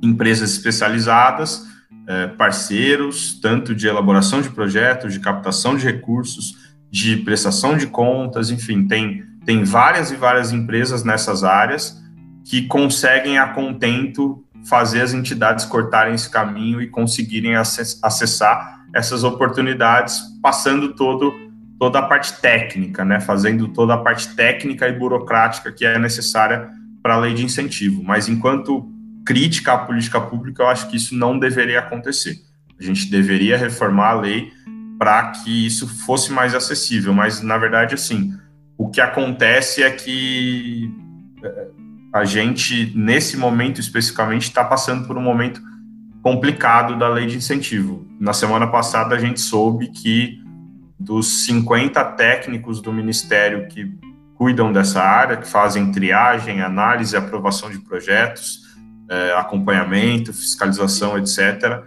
empresas 0.01 0.51
especializadas, 0.51 1.67
eh, 2.07 2.27
parceiros, 2.27 3.39
tanto 3.39 3.75
de 3.75 3.87
elaboração 3.87 4.41
de 4.41 4.49
projetos, 4.49 5.13
de 5.13 5.19
captação 5.19 5.75
de 5.75 5.83
recursos, 5.83 6.55
de 6.89 7.17
prestação 7.17 7.77
de 7.77 7.85
contas, 7.87 8.49
enfim, 8.49 8.87
tem, 8.87 9.23
tem 9.45 9.63
várias 9.63 10.11
e 10.11 10.15
várias 10.15 10.51
empresas 10.51 11.03
nessas 11.03 11.43
áreas 11.43 12.01
que 12.47 12.63
conseguem 12.63 13.37
a 13.37 13.47
contento 13.49 14.43
fazer 14.69 15.01
as 15.01 15.13
entidades 15.13 15.65
cortarem 15.65 16.13
esse 16.13 16.29
caminho 16.29 16.81
e 16.81 16.87
conseguirem 16.87 17.55
acessar 17.55 18.85
essas 18.93 19.25
oportunidades, 19.25 20.21
passando 20.41 20.95
todo, 20.95 21.33
toda 21.77 21.99
a 21.99 22.03
parte 22.03 22.39
técnica, 22.39 23.03
né, 23.03 23.19
fazendo 23.19 23.67
toda 23.67 23.95
a 23.95 23.97
parte 23.97 24.33
técnica 24.33 24.87
e 24.87 24.93
burocrática 24.97 25.71
que 25.73 25.85
é 25.85 25.99
necessária 25.99 26.69
para 27.03 27.15
a 27.15 27.17
lei 27.17 27.33
de 27.33 27.43
incentivo. 27.43 28.01
Mas 28.01 28.29
enquanto 28.29 28.89
crítica 29.25 29.73
à 29.73 29.77
política 29.79 30.21
pública, 30.21 30.63
eu 30.63 30.67
acho 30.67 30.89
que 30.89 30.95
isso 30.95 31.15
não 31.15 31.37
deveria 31.37 31.79
acontecer. 31.79 32.37
A 32.79 32.83
gente 32.83 33.11
deveria 33.11 33.57
reformar 33.57 34.11
a 34.11 34.21
lei 34.21 34.53
para 34.97 35.31
que 35.31 35.65
isso 35.65 35.85
fosse 36.05 36.31
mais 36.31 36.55
acessível. 36.55 37.13
Mas, 37.13 37.41
na 37.41 37.57
verdade, 37.57 37.93
assim, 37.93 38.33
o 38.77 38.89
que 38.89 39.01
acontece 39.01 39.83
é 39.83 39.91
que 39.91 40.89
eh, 41.43 41.67
a 42.17 42.25
gente, 42.25 42.91
nesse 42.95 43.37
momento 43.37 43.79
especificamente, 43.79 44.43
está 44.43 44.63
passando 44.63 45.05
por 45.05 45.17
um 45.17 45.21
momento 45.21 45.61
complicado 46.21 46.97
da 46.97 47.07
lei 47.07 47.27
de 47.27 47.37
incentivo. 47.37 48.07
Na 48.19 48.33
semana 48.33 48.67
passada, 48.67 49.15
a 49.15 49.19
gente 49.19 49.39
soube 49.39 49.87
que 49.89 50.43
dos 50.99 51.45
50 51.45 52.03
técnicos 52.03 52.81
do 52.81 52.91
Ministério 52.91 53.67
que 53.67 53.95
cuidam 54.35 54.73
dessa 54.73 55.01
área, 55.01 55.37
que 55.37 55.47
fazem 55.47 55.91
triagem, 55.91 56.61
análise 56.61 57.15
aprovação 57.15 57.69
de 57.69 57.79
projetos, 57.79 58.61
é, 59.09 59.33
acompanhamento, 59.33 60.33
fiscalização, 60.33 61.17
etc., 61.17 61.83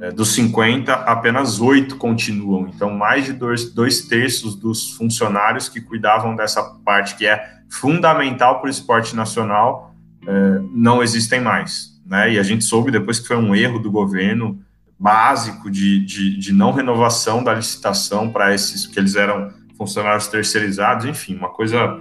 é, 0.00 0.10
dos 0.10 0.34
50, 0.34 0.92
apenas 0.92 1.60
oito 1.60 1.96
continuam. 1.96 2.68
Então, 2.68 2.90
mais 2.90 3.24
de 3.24 3.32
dois, 3.32 3.72
dois 3.72 4.02
terços 4.02 4.56
dos 4.56 4.90
funcionários 4.92 5.68
que 5.68 5.80
cuidavam 5.80 6.34
dessa 6.34 6.62
parte 6.84 7.14
que 7.16 7.26
é 7.26 7.61
fundamental 7.72 8.60
para 8.60 8.66
o 8.66 8.70
esporte 8.70 9.16
nacional, 9.16 9.94
é, 10.26 10.60
não 10.72 11.02
existem 11.02 11.40
mais. 11.40 12.00
Né? 12.06 12.34
E 12.34 12.38
a 12.38 12.42
gente 12.42 12.64
soube 12.64 12.90
depois 12.90 13.18
que 13.18 13.26
foi 13.26 13.36
um 13.36 13.54
erro 13.54 13.78
do 13.78 13.90
governo 13.90 14.60
básico 14.98 15.70
de, 15.70 16.04
de, 16.04 16.38
de 16.38 16.52
não 16.52 16.72
renovação 16.72 17.42
da 17.42 17.54
licitação 17.54 18.30
para 18.30 18.54
esses, 18.54 18.86
que 18.86 19.00
eles 19.00 19.16
eram 19.16 19.50
funcionários 19.76 20.28
terceirizados, 20.28 21.06
enfim, 21.06 21.34
uma 21.34 21.48
coisa 21.48 21.98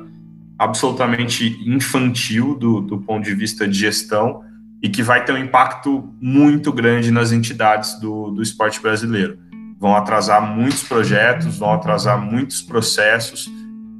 absolutamente 0.60 1.60
infantil 1.66 2.54
do, 2.54 2.82
do 2.82 3.00
ponto 3.00 3.24
de 3.24 3.34
vista 3.34 3.68
de 3.68 3.80
gestão 3.80 4.44
e 4.84 4.90
que 4.90 5.02
vai 5.02 5.24
ter 5.24 5.32
um 5.32 5.38
impacto 5.38 6.14
muito 6.20 6.72
grande 6.72 7.12
nas 7.12 7.32
entidades 7.32 8.00
do, 8.00 8.30
do 8.32 8.42
esporte 8.42 8.80
brasileiro. 8.80 9.40
Vão 9.80 9.96
atrasar 9.96 10.42
muitos 10.56 10.84
projetos, 10.84 11.58
vão 11.58 11.74
atrasar 11.74 12.22
muitos 12.22 12.62
processos, 12.62 13.50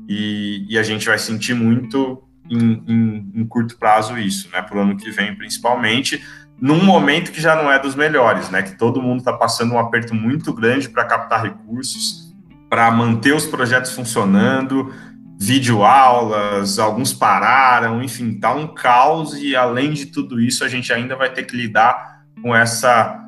e, 0.08 0.66
e 0.70 0.78
a 0.78 0.84
gente 0.84 1.08
vai 1.08 1.18
sentir 1.18 1.54
muito 1.54 2.24
em, 2.50 2.84
em, 2.88 3.32
em 3.36 3.46
curto 3.46 3.78
prazo 3.78 4.18
isso, 4.18 4.50
né? 4.52 4.62
Para 4.62 4.78
o 4.78 4.82
ano 4.82 4.98
que 4.98 5.10
vem, 5.12 5.36
principalmente, 5.36 6.22
num 6.60 6.84
momento 6.84 7.32
que 7.32 7.42
já 7.42 7.56
não 7.56 7.72
é 7.72 7.80
dos 7.80 7.96
melhores, 7.96 8.50
né? 8.50 8.62
Que 8.62 8.78
todo 8.78 9.02
mundo 9.02 9.20
está 9.20 9.34
passando 9.34 9.74
um 9.74 9.80
aperto 9.80 10.14
muito 10.14 10.54
grande 10.54 10.90
para 10.90 11.06
captar 11.06 11.44
recursos, 11.44 12.36
para 12.70 12.92
manter 12.92 13.34
os 13.34 13.46
projetos 13.46 13.92
funcionando, 13.92 14.94
videoaulas, 15.40 16.78
alguns 16.78 17.14
pararam, 17.14 18.04
enfim, 18.04 18.40
tá 18.40 18.54
um 18.54 18.68
caos 18.68 19.34
e 19.42 19.56
além 19.56 19.92
de 19.92 20.06
tudo 20.06 20.40
isso, 20.40 20.64
a 20.64 20.68
gente 20.68 20.94
ainda 20.94 21.16
vai 21.16 21.34
ter 21.34 21.44
que 21.44 21.58
lidar 21.58 22.22
com 22.42 22.56
essa 22.56 23.20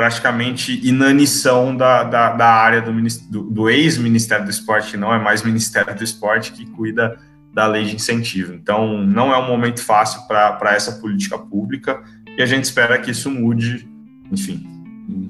praticamente 0.00 0.80
inanição 0.82 1.76
da, 1.76 2.02
da, 2.02 2.32
da 2.32 2.46
área 2.46 2.80
do, 2.80 2.90
do, 3.28 3.42
do 3.50 3.68
ex-Ministério 3.68 4.46
do 4.46 4.50
Esporte, 4.50 4.92
que 4.92 4.96
não 4.96 5.12
é 5.12 5.18
mais 5.18 5.42
Ministério 5.42 5.94
do 5.94 6.02
Esporte, 6.02 6.52
que 6.52 6.64
cuida 6.64 7.18
da 7.52 7.66
lei 7.66 7.84
de 7.84 7.96
incentivo. 7.96 8.54
Então, 8.54 8.96
não 8.96 9.30
é 9.30 9.36
um 9.36 9.46
momento 9.46 9.84
fácil 9.84 10.26
para 10.26 10.74
essa 10.74 10.92
política 10.92 11.36
pública 11.36 12.02
e 12.34 12.40
a 12.40 12.46
gente 12.46 12.64
espera 12.64 12.98
que 12.98 13.10
isso 13.10 13.30
mude, 13.30 13.86
enfim, 14.32 14.66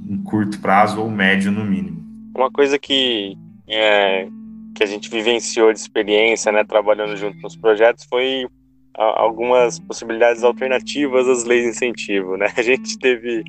em, 0.08 0.22
curto 0.22 0.60
prazo 0.60 1.00
ou 1.00 1.10
médio 1.10 1.50
no 1.50 1.64
mínimo. 1.64 2.00
Uma 2.36 2.48
coisa 2.48 2.78
que, 2.78 3.36
é, 3.66 4.28
que 4.76 4.84
a 4.84 4.86
gente 4.86 5.10
vivenciou 5.10 5.72
de 5.72 5.80
experiência, 5.80 6.52
né, 6.52 6.62
trabalhando 6.62 7.16
junto 7.16 7.36
nos 7.40 7.56
projetos, 7.56 8.04
foi 8.04 8.46
algumas 8.94 9.80
possibilidades 9.80 10.44
alternativas 10.44 11.26
às 11.26 11.42
leis 11.42 11.64
de 11.64 11.70
incentivo, 11.70 12.36
né? 12.36 12.52
A 12.56 12.62
gente 12.62 12.98
teve 12.98 13.42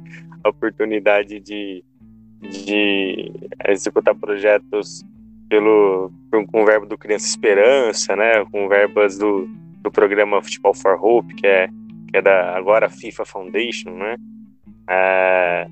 a 0.43 0.49
oportunidade 0.49 1.39
de, 1.39 1.83
de 2.41 3.31
executar 3.67 4.15
projetos 4.15 5.03
pelo 5.49 6.11
com 6.51 6.65
verbo 6.65 6.85
do 6.85 6.97
Criança 6.97 7.27
Esperança, 7.27 8.15
né, 8.15 8.45
com 8.51 8.69
verbas 8.69 9.17
do, 9.17 9.49
do 9.81 9.91
programa 9.91 10.41
Futebol 10.41 10.73
for 10.73 10.97
Hope, 11.03 11.35
que 11.35 11.45
é 11.45 11.67
que 12.09 12.17
é 12.17 12.21
da 12.21 12.57
agora 12.57 12.89
FIFA 12.89 13.25
Foundation, 13.25 13.91
né, 13.91 14.15
é, 14.89 15.67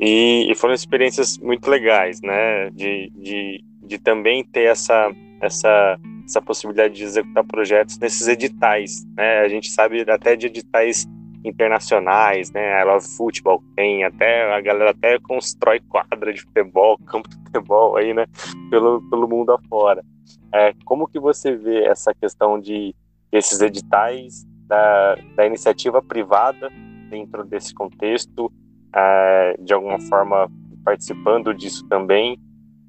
e, 0.00 0.50
e, 0.50 0.54
foram 0.54 0.74
experiências 0.74 1.38
muito 1.38 1.68
legais, 1.68 2.20
né, 2.22 2.70
de, 2.70 3.10
de, 3.14 3.64
de 3.82 3.98
também 3.98 4.44
ter 4.44 4.64
essa 4.64 5.10
essa 5.40 5.98
essa 6.24 6.42
possibilidade 6.42 6.94
de 6.94 7.04
executar 7.04 7.44
projetos 7.44 7.98
nesses 7.98 8.26
editais, 8.26 9.06
né, 9.16 9.40
a 9.40 9.48
gente 9.48 9.70
sabe 9.70 10.04
até 10.10 10.36
de 10.36 10.46
editais 10.46 11.06
internacionais, 11.44 12.50
né? 12.52 12.80
I 12.80 12.84
Love 12.84 13.06
Football 13.16 13.62
tem 13.74 14.04
até 14.04 14.52
a 14.54 14.60
galera 14.60 14.90
até 14.90 15.18
constrói 15.18 15.80
quadra 15.80 16.32
de 16.32 16.42
futebol, 16.42 16.98
campo 17.06 17.28
de 17.28 17.36
futebol 17.36 17.96
aí, 17.96 18.12
né? 18.12 18.26
Pelo, 18.70 19.02
pelo 19.08 19.28
mundo 19.28 19.52
afora. 19.52 20.04
É, 20.52 20.72
como 20.84 21.08
que 21.08 21.18
você 21.18 21.54
vê 21.54 21.84
essa 21.84 22.14
questão 22.14 22.60
de 22.60 22.94
desses 23.30 23.60
editais 23.60 24.46
da, 24.66 25.16
da 25.34 25.46
iniciativa 25.46 26.02
privada 26.02 26.70
dentro 27.10 27.44
desse 27.44 27.74
contexto, 27.74 28.50
é, 28.94 29.56
de 29.58 29.74
alguma 29.74 30.00
forma 30.00 30.50
participando 30.84 31.52
disso 31.52 31.86
também 31.88 32.38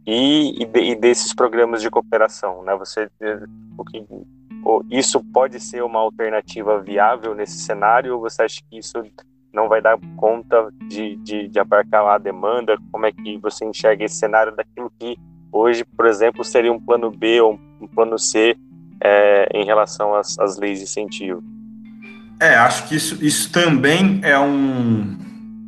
e, 0.06 0.62
e, 0.62 0.66
de, 0.66 0.80
e, 0.80 0.96
desses 0.96 1.34
programas 1.34 1.82
de 1.82 1.90
cooperação, 1.90 2.64
né? 2.64 2.76
Você 2.78 3.10
o 3.78 3.84
que 3.84 4.06
isso 4.90 5.24
pode 5.34 5.60
ser 5.60 5.84
uma 5.84 6.00
alternativa 6.00 6.80
viável 6.82 7.34
nesse 7.34 7.60
cenário 7.60 8.16
ou 8.16 8.22
você 8.22 8.44
acha 8.44 8.62
que 8.70 8.78
isso 8.80 9.02
não 9.54 9.68
vai 9.68 9.82
dar 9.82 9.98
conta 10.16 10.70
de, 10.88 11.16
de, 11.18 11.48
de 11.48 11.60
abarcar 11.60 12.06
a 12.06 12.18
demanda? 12.18 12.78
Como 12.92 13.06
é 13.06 13.12
que 13.12 13.38
você 13.38 13.66
enxerga 13.66 14.06
esse 14.06 14.16
cenário 14.16 14.56
daquilo 14.56 14.92
que 15.00 15.18
hoje, 15.52 15.84
por 15.84 16.06
exemplo, 16.06 16.44
seria 16.44 16.72
um 16.72 16.80
plano 16.80 17.10
B 17.10 17.42
ou 17.42 17.60
um 17.82 17.88
plano 17.88 18.20
C 18.20 18.56
é, 19.02 19.50
em 19.54 19.66
relação 19.66 20.14
às, 20.14 20.38
às 20.40 20.58
leis 20.58 20.80
de 20.80 20.84
incentivo? 20.84 21.44
É, 22.40 22.56
acho 22.56 22.88
que 22.88 22.96
isso, 22.96 23.24
isso 23.24 23.52
também 23.52 24.20
é, 24.24 24.38
um, 24.38 25.18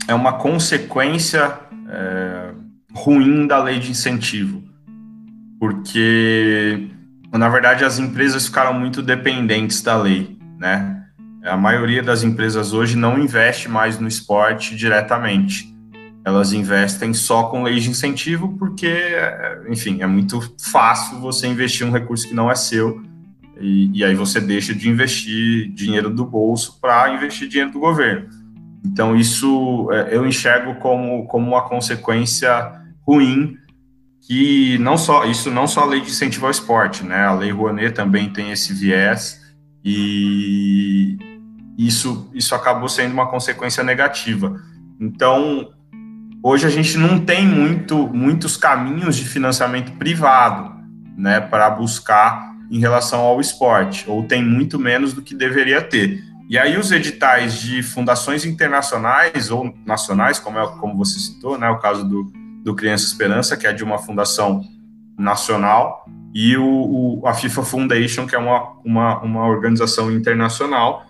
é 0.07 0.13
uma 0.13 0.33
consequência 0.33 1.59
é, 1.89 2.53
ruim 2.93 3.47
da 3.47 3.61
lei 3.61 3.79
de 3.79 3.89
incentivo, 3.89 4.61
porque, 5.59 6.89
na 7.37 7.49
verdade, 7.49 7.85
as 7.85 7.99
empresas 7.99 8.47
ficaram 8.47 8.73
muito 8.73 9.01
dependentes 9.01 9.81
da 9.81 9.95
lei, 9.95 10.37
né? 10.57 11.03
A 11.43 11.55
maioria 11.55 12.03
das 12.03 12.23
empresas 12.23 12.73
hoje 12.73 12.97
não 12.97 13.17
investe 13.17 13.69
mais 13.69 13.99
no 13.99 14.07
esporte 14.07 14.75
diretamente. 14.75 15.73
Elas 16.25 16.51
investem 16.51 17.13
só 17.13 17.43
com 17.43 17.63
lei 17.63 17.79
de 17.79 17.89
incentivo, 17.89 18.57
porque, 18.57 19.13
enfim, 19.69 20.01
é 20.01 20.07
muito 20.07 20.53
fácil 20.59 21.19
você 21.19 21.47
investir 21.47 21.87
um 21.87 21.91
recurso 21.91 22.27
que 22.27 22.33
não 22.33 22.51
é 22.51 22.55
seu 22.55 23.01
e, 23.59 23.89
e 23.93 24.03
aí 24.03 24.15
você 24.15 24.39
deixa 24.39 24.73
de 24.73 24.89
investir 24.89 25.71
dinheiro 25.73 26.09
do 26.09 26.25
bolso 26.25 26.79
para 26.79 27.13
investir 27.13 27.47
dinheiro 27.47 27.71
do 27.71 27.79
governo. 27.79 28.27
Então, 28.85 29.15
isso 29.15 29.89
é, 29.91 30.15
eu 30.15 30.25
enxergo 30.25 30.75
como, 30.75 31.25
como 31.27 31.47
uma 31.47 31.67
consequência 31.67 32.71
ruim 33.05 33.57
que 34.29 34.77
não 34.77 34.95
só 34.95 35.25
isso 35.25 35.49
não 35.49 35.67
só 35.67 35.81
a 35.81 35.85
lei 35.85 36.01
de 36.01 36.11
incentivo 36.11 36.45
ao 36.45 36.51
esporte, 36.51 37.03
né? 37.03 37.25
A 37.25 37.33
lei 37.33 37.49
Rouanet 37.51 37.95
também 37.95 38.29
tem 38.29 38.51
esse 38.51 38.71
viés 38.71 39.41
e 39.83 41.17
isso 41.75 42.29
isso 42.31 42.53
acabou 42.53 42.87
sendo 42.87 43.11
uma 43.11 43.25
consequência 43.25 43.83
negativa. 43.83 44.61
Então, 44.99 45.71
hoje 46.43 46.67
a 46.67 46.69
gente 46.69 46.95
não 46.95 47.17
tem 47.19 47.43
muito 47.43 48.07
muitos 48.13 48.55
caminhos 48.55 49.15
de 49.15 49.25
financiamento 49.25 49.93
privado, 49.93 50.79
né, 51.17 51.41
para 51.41 51.67
buscar 51.71 52.53
em 52.69 52.79
relação 52.79 53.21
ao 53.21 53.41
esporte, 53.41 54.05
ou 54.07 54.23
tem 54.23 54.45
muito 54.45 54.77
menos 54.77 55.11
do 55.11 55.23
que 55.23 55.33
deveria 55.33 55.81
ter. 55.81 56.23
E 56.47 56.55
aí 56.55 56.77
os 56.77 56.91
editais 56.91 57.59
de 57.59 57.81
fundações 57.81 58.45
internacionais 58.45 59.49
ou 59.49 59.73
nacionais, 59.83 60.37
como, 60.37 60.59
é, 60.59 60.67
como 60.77 60.95
você 60.95 61.17
citou, 61.17 61.57
né, 61.57 61.67
o 61.69 61.79
caso 61.79 62.07
do, 62.07 62.31
do 62.63 62.75
Criança 62.75 63.05
Esperança, 63.05 63.57
que 63.57 63.67
é 63.67 63.73
de 63.73 63.83
uma 63.83 63.97
fundação 63.97 64.63
nacional, 65.17 66.05
e 66.33 66.55
o, 66.55 67.21
o 67.21 67.27
a 67.27 67.33
FIFA 67.33 67.63
Foundation, 67.63 68.27
que 68.27 68.35
é 68.35 68.39
uma, 68.39 68.73
uma, 68.83 69.19
uma 69.21 69.47
organização 69.47 70.11
internacional, 70.11 71.05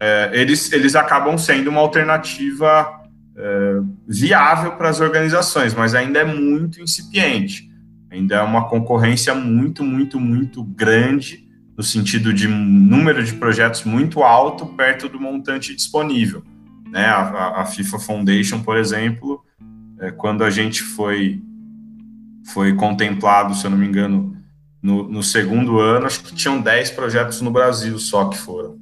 é, 0.00 0.30
eles, 0.32 0.72
eles 0.72 0.94
acabam 0.94 1.36
sendo 1.36 1.70
uma 1.70 1.80
alternativa 1.80 2.98
é, 3.36 3.80
viável 4.06 4.72
para 4.72 4.88
as 4.88 5.00
organizações, 5.00 5.74
mas 5.74 5.94
ainda 5.94 6.20
é 6.20 6.24
muito 6.24 6.80
incipiente. 6.80 7.68
Ainda 8.10 8.36
é 8.36 8.42
uma 8.42 8.68
concorrência 8.68 9.34
muito, 9.34 9.84
muito, 9.84 10.18
muito 10.18 10.64
grande, 10.64 11.46
no 11.76 11.82
sentido 11.82 12.32
de 12.32 12.48
número 12.48 13.22
de 13.22 13.34
projetos 13.34 13.84
muito 13.84 14.22
alto 14.22 14.66
perto 14.66 15.08
do 15.08 15.20
montante 15.20 15.74
disponível. 15.74 16.42
Né? 16.90 17.04
A, 17.04 17.60
a 17.60 17.64
FIFA 17.66 17.98
Foundation, 17.98 18.60
por 18.62 18.76
exemplo, 18.76 19.44
é, 20.00 20.10
quando 20.10 20.44
a 20.44 20.50
gente 20.50 20.82
foi, 20.82 21.42
foi 22.52 22.74
contemplado, 22.74 23.54
se 23.54 23.64
eu 23.64 23.70
não 23.70 23.78
me 23.78 23.86
engano, 23.86 24.36
no, 24.82 25.08
no 25.08 25.22
segundo 25.22 25.80
ano, 25.80 26.06
acho 26.06 26.22
que 26.22 26.34
tinham 26.34 26.60
10 26.60 26.90
projetos 26.92 27.40
no 27.40 27.50
Brasil 27.50 27.98
só 27.98 28.26
que 28.26 28.38
foram. 28.38 28.78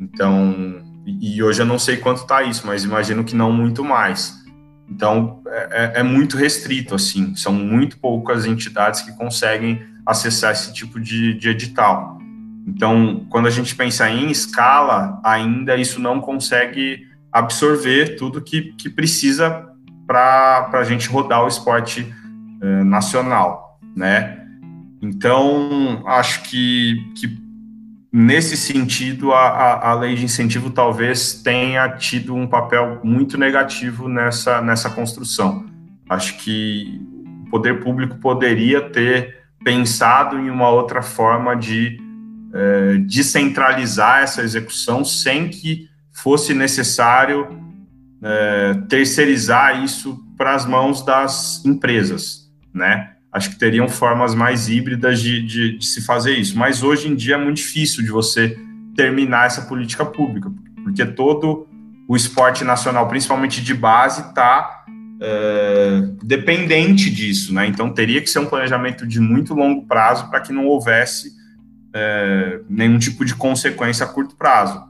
Então, 0.00 0.82
e, 1.06 1.36
e 1.36 1.42
hoje 1.42 1.62
eu 1.62 1.66
não 1.66 1.78
sei 1.78 1.96
quanto 1.96 2.22
está 2.22 2.42
isso, 2.42 2.66
mas 2.66 2.84
imagino 2.84 3.24
que 3.24 3.36
não 3.36 3.52
muito 3.52 3.84
mais. 3.84 4.42
Então, 4.88 5.42
é, 5.46 5.68
é, 5.70 6.00
é, 6.00 6.02
muito 6.02 6.36
restrito, 6.36 6.94
assim, 6.94 7.34
são 7.36 7.52
muito 7.52 7.98
poucas 7.98 8.46
entidades 8.46 9.02
que 9.02 9.12
conseguem 9.12 9.82
acessar 10.04 10.52
esse 10.52 10.72
tipo 10.72 11.00
de, 11.00 11.34
de 11.34 11.48
edital. 11.48 12.18
Então, 12.66 13.26
quando 13.30 13.46
a 13.46 13.50
gente 13.50 13.74
pensa 13.74 14.08
em 14.08 14.30
escala, 14.30 15.20
ainda 15.24 15.76
isso 15.76 16.00
não 16.00 16.20
consegue 16.20 17.06
absorver 17.32 18.16
tudo 18.16 18.40
que, 18.40 18.72
que 18.74 18.88
precisa 18.88 19.73
para 20.06 20.70
a 20.72 20.84
gente 20.84 21.08
rodar 21.08 21.44
o 21.44 21.48
esporte 21.48 22.12
eh, 22.62 22.84
nacional, 22.84 23.78
né? 23.96 24.40
Então, 25.00 26.02
acho 26.06 26.42
que, 26.44 27.12
que 27.14 27.38
nesse 28.12 28.56
sentido, 28.56 29.32
a, 29.32 29.48
a, 29.48 29.90
a, 29.90 29.94
lei 29.94 30.14
de 30.14 30.24
incentivo 30.24 30.70
talvez 30.70 31.42
tenha 31.42 31.88
tido 31.90 32.34
um 32.34 32.46
papel 32.46 33.00
muito 33.04 33.36
negativo 33.36 34.08
nessa, 34.08 34.62
nessa 34.62 34.88
construção. 34.88 35.66
Acho 36.08 36.38
que 36.38 37.00
o 37.46 37.50
poder 37.50 37.82
público 37.82 38.16
poderia 38.16 38.88
ter 38.88 39.42
pensado 39.62 40.38
em 40.38 40.48
uma 40.48 40.70
outra 40.70 41.02
forma 41.02 41.54
de 41.54 41.98
é, 42.54 42.98
descentralizar 42.98 44.22
essa 44.22 44.42
execução 44.42 45.04
sem 45.04 45.48
que 45.48 45.88
fosse 46.12 46.54
necessário 46.54 47.63
é, 48.24 48.74
terceirizar 48.88 49.84
isso 49.84 50.18
para 50.36 50.54
as 50.54 50.66
mãos 50.66 51.04
das 51.04 51.64
empresas, 51.64 52.50
né? 52.72 53.14
acho 53.34 53.50
que 53.50 53.58
teriam 53.58 53.88
formas 53.88 54.32
mais 54.32 54.68
híbridas 54.68 55.20
de, 55.20 55.42
de, 55.42 55.78
de, 55.78 55.84
se 55.84 56.00
fazer 56.00 56.36
isso. 56.36 56.56
Mas 56.56 56.84
hoje 56.84 57.08
em 57.08 57.16
dia 57.16 57.34
é 57.34 57.38
muito 57.38 57.56
difícil 57.56 58.04
de 58.04 58.10
você 58.10 58.56
terminar 58.94 59.46
essa 59.46 59.62
política 59.62 60.06
pública, 60.06 60.52
porque 60.84 61.04
todo 61.04 61.66
o 62.06 62.14
esporte 62.14 62.62
nacional, 62.62 63.08
principalmente 63.08 63.60
de 63.60 63.74
base, 63.74 64.28
está 64.28 64.84
é, 65.20 66.02
dependente 66.22 67.10
disso, 67.10 67.52
né? 67.52 67.66
Então 67.66 67.90
teria 67.90 68.20
que 68.20 68.30
ser 68.30 68.38
um 68.38 68.46
planejamento 68.46 69.04
de 69.04 69.18
muito 69.18 69.52
longo 69.52 69.84
prazo 69.84 70.30
para 70.30 70.40
que 70.40 70.52
não 70.52 70.66
houvesse 70.66 71.32
é, 71.92 72.60
nenhum 72.68 73.00
tipo 73.00 73.24
de 73.24 73.34
consequência 73.34 74.06
a 74.06 74.08
curto 74.08 74.36
prazo. 74.36 74.80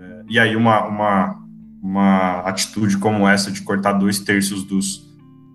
É, 0.00 0.22
e 0.28 0.40
aí 0.40 0.56
uma, 0.56 0.84
uma, 0.86 1.45
uma 1.86 2.40
atitude 2.40 2.98
como 2.98 3.28
essa 3.28 3.50
de 3.50 3.62
cortar 3.62 3.92
dois 3.92 4.18
terços 4.18 4.64
dos 4.64 5.06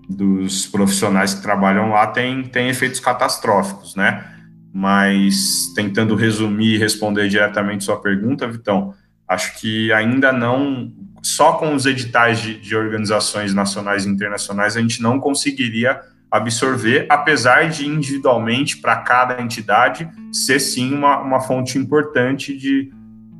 dos 0.09 0.65
profissionais 0.67 1.33
que 1.33 1.41
trabalham 1.41 1.91
lá 1.91 2.05
tem, 2.07 2.43
tem 2.43 2.67
efeitos 2.67 2.99
catastróficos, 2.99 3.95
né? 3.95 4.25
Mas 4.73 5.71
tentando 5.73 6.15
resumir 6.15 6.75
e 6.75 6.77
responder 6.77 7.29
diretamente 7.29 7.85
sua 7.85 8.01
pergunta, 8.01 8.47
Vitão, 8.47 8.93
acho 9.25 9.57
que 9.59 9.91
ainda 9.93 10.33
não, 10.33 10.91
só 11.23 11.53
com 11.53 11.73
os 11.73 11.85
editais 11.85 12.41
de, 12.41 12.59
de 12.59 12.75
organizações 12.75 13.53
nacionais 13.53 14.05
e 14.05 14.09
internacionais, 14.09 14.75
a 14.75 14.81
gente 14.81 15.01
não 15.01 15.17
conseguiria 15.17 16.01
absorver, 16.29 17.05
apesar 17.09 17.69
de 17.69 17.87
individualmente, 17.87 18.77
para 18.77 18.97
cada 18.97 19.41
entidade, 19.41 20.09
ser 20.31 20.59
sim 20.59 20.93
uma, 20.93 21.19
uma 21.19 21.39
fonte 21.39 21.77
importante 21.77 22.57
de, 22.57 22.91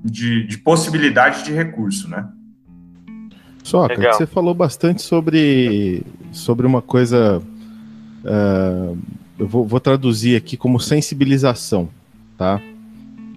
de, 0.06 0.48
de 0.48 0.58
possibilidade 0.58 1.44
de 1.44 1.52
recurso, 1.52 2.10
né? 2.10 2.30
Soca, 3.64 4.14
você 4.14 4.26
falou 4.26 4.54
bastante 4.54 5.02
sobre, 5.02 6.04
sobre 6.32 6.66
uma 6.66 6.82
coisa. 6.82 7.42
Uh, 8.24 8.98
eu 9.38 9.48
vou, 9.48 9.66
vou, 9.66 9.80
traduzir 9.80 10.36
aqui 10.36 10.58
como 10.58 10.80
sensibilização, 10.80 11.90
tá? 12.38 12.62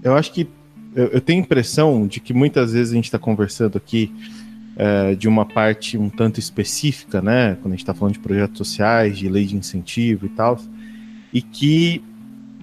Eu 0.02 0.14
acho 0.14 0.32
que 0.32 0.46
eu, 0.94 1.06
eu 1.06 1.20
tenho 1.20 1.40
a 1.40 1.44
impressão 1.44 2.06
de 2.06 2.20
que 2.20 2.32
muitas 2.32 2.72
vezes 2.72 2.92
a 2.92 2.96
gente 2.96 3.06
está 3.06 3.18
conversando 3.18 3.76
aqui 3.78 4.12
uh, 4.76 5.16
de 5.16 5.28
uma 5.28 5.46
parte 5.46 5.96
um 5.96 6.08
tanto 6.08 6.38
específica, 6.38 7.20
né? 7.20 7.56
Quando 7.60 7.72
a 7.72 7.76
gente 7.76 7.82
está 7.82 7.94
falando 7.94 8.14
de 8.14 8.20
projetos 8.20 8.58
sociais, 8.58 9.18
de 9.18 9.28
lei 9.28 9.44
de 9.46 9.56
incentivo 9.56 10.26
e 10.26 10.30
tal, 10.30 10.58
e 11.32 11.42
que, 11.42 12.02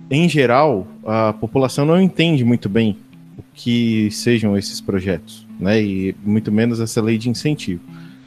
em 0.09 0.27
geral, 0.29 0.87
a 1.05 1.33
população 1.33 1.85
não 1.85 2.01
entende 2.01 2.43
muito 2.43 2.69
bem 2.69 2.97
o 3.41 3.43
que 3.53 4.09
sejam 4.11 4.57
esses 4.57 4.79
projetos 4.79 5.45
né? 5.61 5.81
E 5.81 6.15
muito 6.25 6.51
menos 6.51 6.79
essa 6.79 7.01
lei 7.01 7.17
de 7.17 7.29
incentivo, 7.29 7.81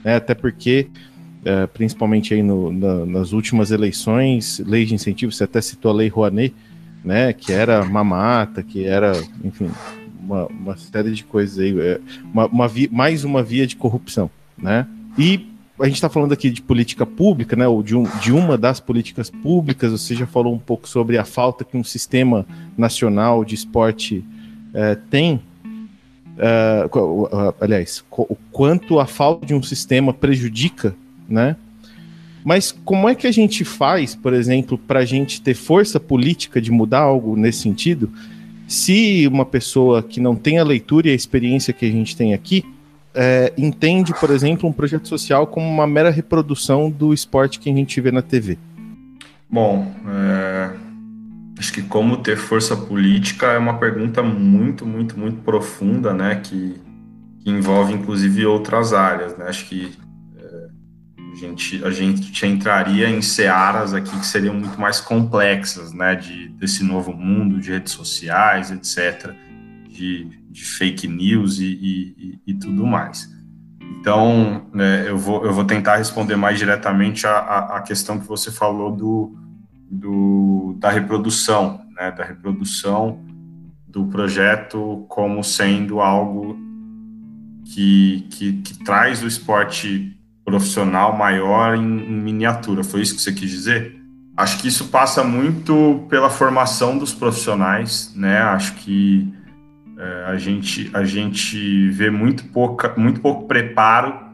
né? 0.05 0.15
Até 0.15 0.35
porque, 0.35 0.87
é, 1.45 1.67
principalmente 1.67 2.33
aí 2.33 2.43
no, 2.43 2.73
na, 2.73 3.05
nas 3.05 3.33
últimas 3.33 3.73
eleições, 3.73 4.63
lei 4.65 4.87
de 4.87 4.95
incentivo, 4.95 5.33
você 5.33 5.45
até 5.45 5.61
citou 5.61 5.91
a 5.91 5.95
lei 5.95 6.09
Rouanet, 6.09 6.55
né? 7.05 7.33
Que 7.33 7.53
era 7.53 7.85
mamata, 7.85 8.63
que 8.63 8.85
era, 8.85 9.13
enfim, 9.43 9.69
uma, 10.23 10.47
uma 10.47 10.77
série 10.77 11.11
de 11.11 11.25
coisas 11.25 11.59
aí, 11.59 11.79
é, 11.79 12.01
uma, 12.33 12.47
uma 12.47 12.69
via, 12.69 12.89
mais 12.91 13.25
uma 13.25 13.43
via 13.43 13.67
de 13.67 13.75
corrupção, 13.75 14.31
né? 14.57 14.87
E 15.19 15.51
a 15.81 15.87
gente 15.87 15.97
está 15.97 16.09
falando 16.09 16.33
aqui 16.33 16.51
de 16.51 16.63
política 16.63 17.05
pública, 17.05 17.57
né, 17.57 17.67
ou 17.67 17.83
de, 17.83 17.97
um, 17.97 18.05
de 18.21 18.33
uma 18.33 18.57
das 18.57 18.79
políticas 18.79 19.29
públicas, 19.29 19.91
você 19.91 20.15
já 20.15 20.25
falou 20.25 20.55
um 20.55 20.59
pouco 20.59 20.89
sobre 20.89 21.19
a 21.19 21.25
falta 21.25 21.65
que 21.65 21.77
um 21.77 21.83
sistema 21.83 22.47
nacional 22.79 23.45
de 23.45 23.57
esporte 23.57 24.25
é, 24.75 24.97
tem, 25.09 25.41
é, 26.37 26.89
aliás, 27.61 28.05
o 28.11 28.37
quanto 28.51 28.99
a 28.99 29.07
falta 29.07 29.47
de 29.47 29.55
um 29.55 29.63
sistema 29.63 30.13
prejudica, 30.13 30.95
né, 31.29 31.57
mas 32.45 32.73
como 32.85 33.09
é 33.09 33.15
que 33.15 33.27
a 33.27 33.33
gente 33.33 33.65
faz, 33.65 34.15
por 34.15 34.35
exemplo, 34.35 34.77
para 34.77 35.01
a 35.01 35.05
gente 35.05 35.41
ter 35.41 35.55
força 35.55 35.99
política 35.99 36.61
de 36.61 36.71
mudar 36.71 37.01
algo 37.01 37.37
nesse 37.37 37.61
sentido, 37.61 38.11
se 38.69 39.27
uma 39.27 39.47
pessoa 39.47 40.03
que 40.03 40.21
não 40.21 40.37
tem 40.37 40.59
a 40.59 40.65
leitura 40.65 41.09
e 41.09 41.13
a 41.13 41.15
experiência 41.15 41.73
que 41.73 41.87
a 41.87 41.91
gente 41.91 42.15
tem 42.15 42.35
aqui, 42.35 42.63
é, 43.15 43.53
entende, 43.57 44.13
por 44.19 44.31
exemplo, 44.31 44.69
um 44.69 44.73
projeto 44.73 45.09
social 45.09 45.47
como 45.47 45.67
uma 45.67 45.87
mera 45.87 46.11
reprodução 46.11 46.91
do 46.91 47.15
esporte 47.15 47.59
que 47.59 47.71
a 47.71 47.73
gente 47.73 47.99
vê 48.01 48.11
na 48.11 48.21
TV? 48.21 48.59
Bom, 49.49 49.91
é, 50.09 50.71
acho 51.59 51.73
que 51.73 51.83
como 51.83 52.17
ter 52.17 52.37
força 52.37 52.77
política 52.77 53.47
é 53.47 53.59
uma 53.59 53.79
pergunta 53.79 54.23
muito, 54.23 54.85
muito, 54.85 55.19
muito 55.19 55.43
profunda, 55.43 56.13
né? 56.13 56.37
Que, 56.37 56.81
que 57.41 57.51
envolve 57.51 57.93
inclusive 57.93 58.45
outras 58.47 58.93
áreas, 58.93 59.37
né? 59.37 59.47
Acho 59.49 59.67
que 59.67 59.93
é, 60.37 60.69
a, 61.33 61.37
gente, 61.37 61.85
a 61.85 61.91
gente 61.91 62.47
entraria 62.47 63.09
em 63.09 63.23
searas 63.23 63.95
aqui 63.95 64.19
que 64.19 64.27
seriam 64.27 64.55
muito 64.55 64.81
mais 64.81 65.01
complexas, 65.01 65.93
né? 65.93 66.15
De, 66.15 66.49
desse 66.51 66.83
novo 66.83 67.13
mundo 67.13 67.61
de 67.61 67.71
redes 67.71 67.93
sociais, 67.93 68.71
etc. 68.71 69.33
De, 69.89 70.29
de 70.51 70.65
fake 70.65 71.07
news 71.07 71.59
e, 71.61 71.67
e, 71.67 72.41
e 72.47 72.55
tudo 72.55 72.87
mais. 72.87 73.33
Então, 74.05 74.67
né, 74.75 75.09
eu, 75.09 75.17
vou, 75.17 75.47
eu 75.47 75.53
vou 75.53 75.65
tentar 75.65 75.97
responder 75.97 76.37
mais 76.37 76.59
diretamente 76.59 77.27
a, 77.27 77.39
a, 77.39 77.81
questão 77.81 78.19
que 78.19 78.27
você 78.27 78.51
falou 78.51 78.95
do, 78.95 79.35
do, 79.91 80.77
da 80.79 80.91
reprodução, 80.91 81.81
né, 81.97 82.11
da 82.11 82.25
reprodução 82.25 83.21
do 83.87 84.07
projeto 84.07 85.05
como 85.09 85.45
sendo 85.45 86.01
algo 86.01 86.59
que, 87.65 88.27
que, 88.31 88.53
que 88.55 88.85
traz 88.85 89.23
o 89.23 89.27
esporte 89.27 90.19
profissional 90.45 91.17
maior 91.17 91.77
em, 91.77 91.81
em 91.81 92.21
miniatura. 92.21 92.85
Foi 92.85 93.01
isso 93.01 93.15
que 93.15 93.23
você 93.23 93.33
quis 93.33 93.51
dizer? 93.51 93.97
Acho 94.37 94.59
que 94.61 94.69
isso 94.69 94.89
passa 94.89 95.23
muito 95.23 96.05
pela 96.11 96.29
formação 96.29 96.99
dos 96.99 97.15
profissionais, 97.15 98.13
né? 98.17 98.39
Acho 98.39 98.75
que 98.75 99.33
é, 99.97 100.25
a, 100.27 100.37
gente, 100.37 100.91
a 100.93 101.05
gente 101.05 101.89
vê 101.91 102.11
muito, 102.11 102.45
pouca, 102.49 102.93
muito 102.97 103.21
pouco 103.21 103.47
preparo 103.47 104.25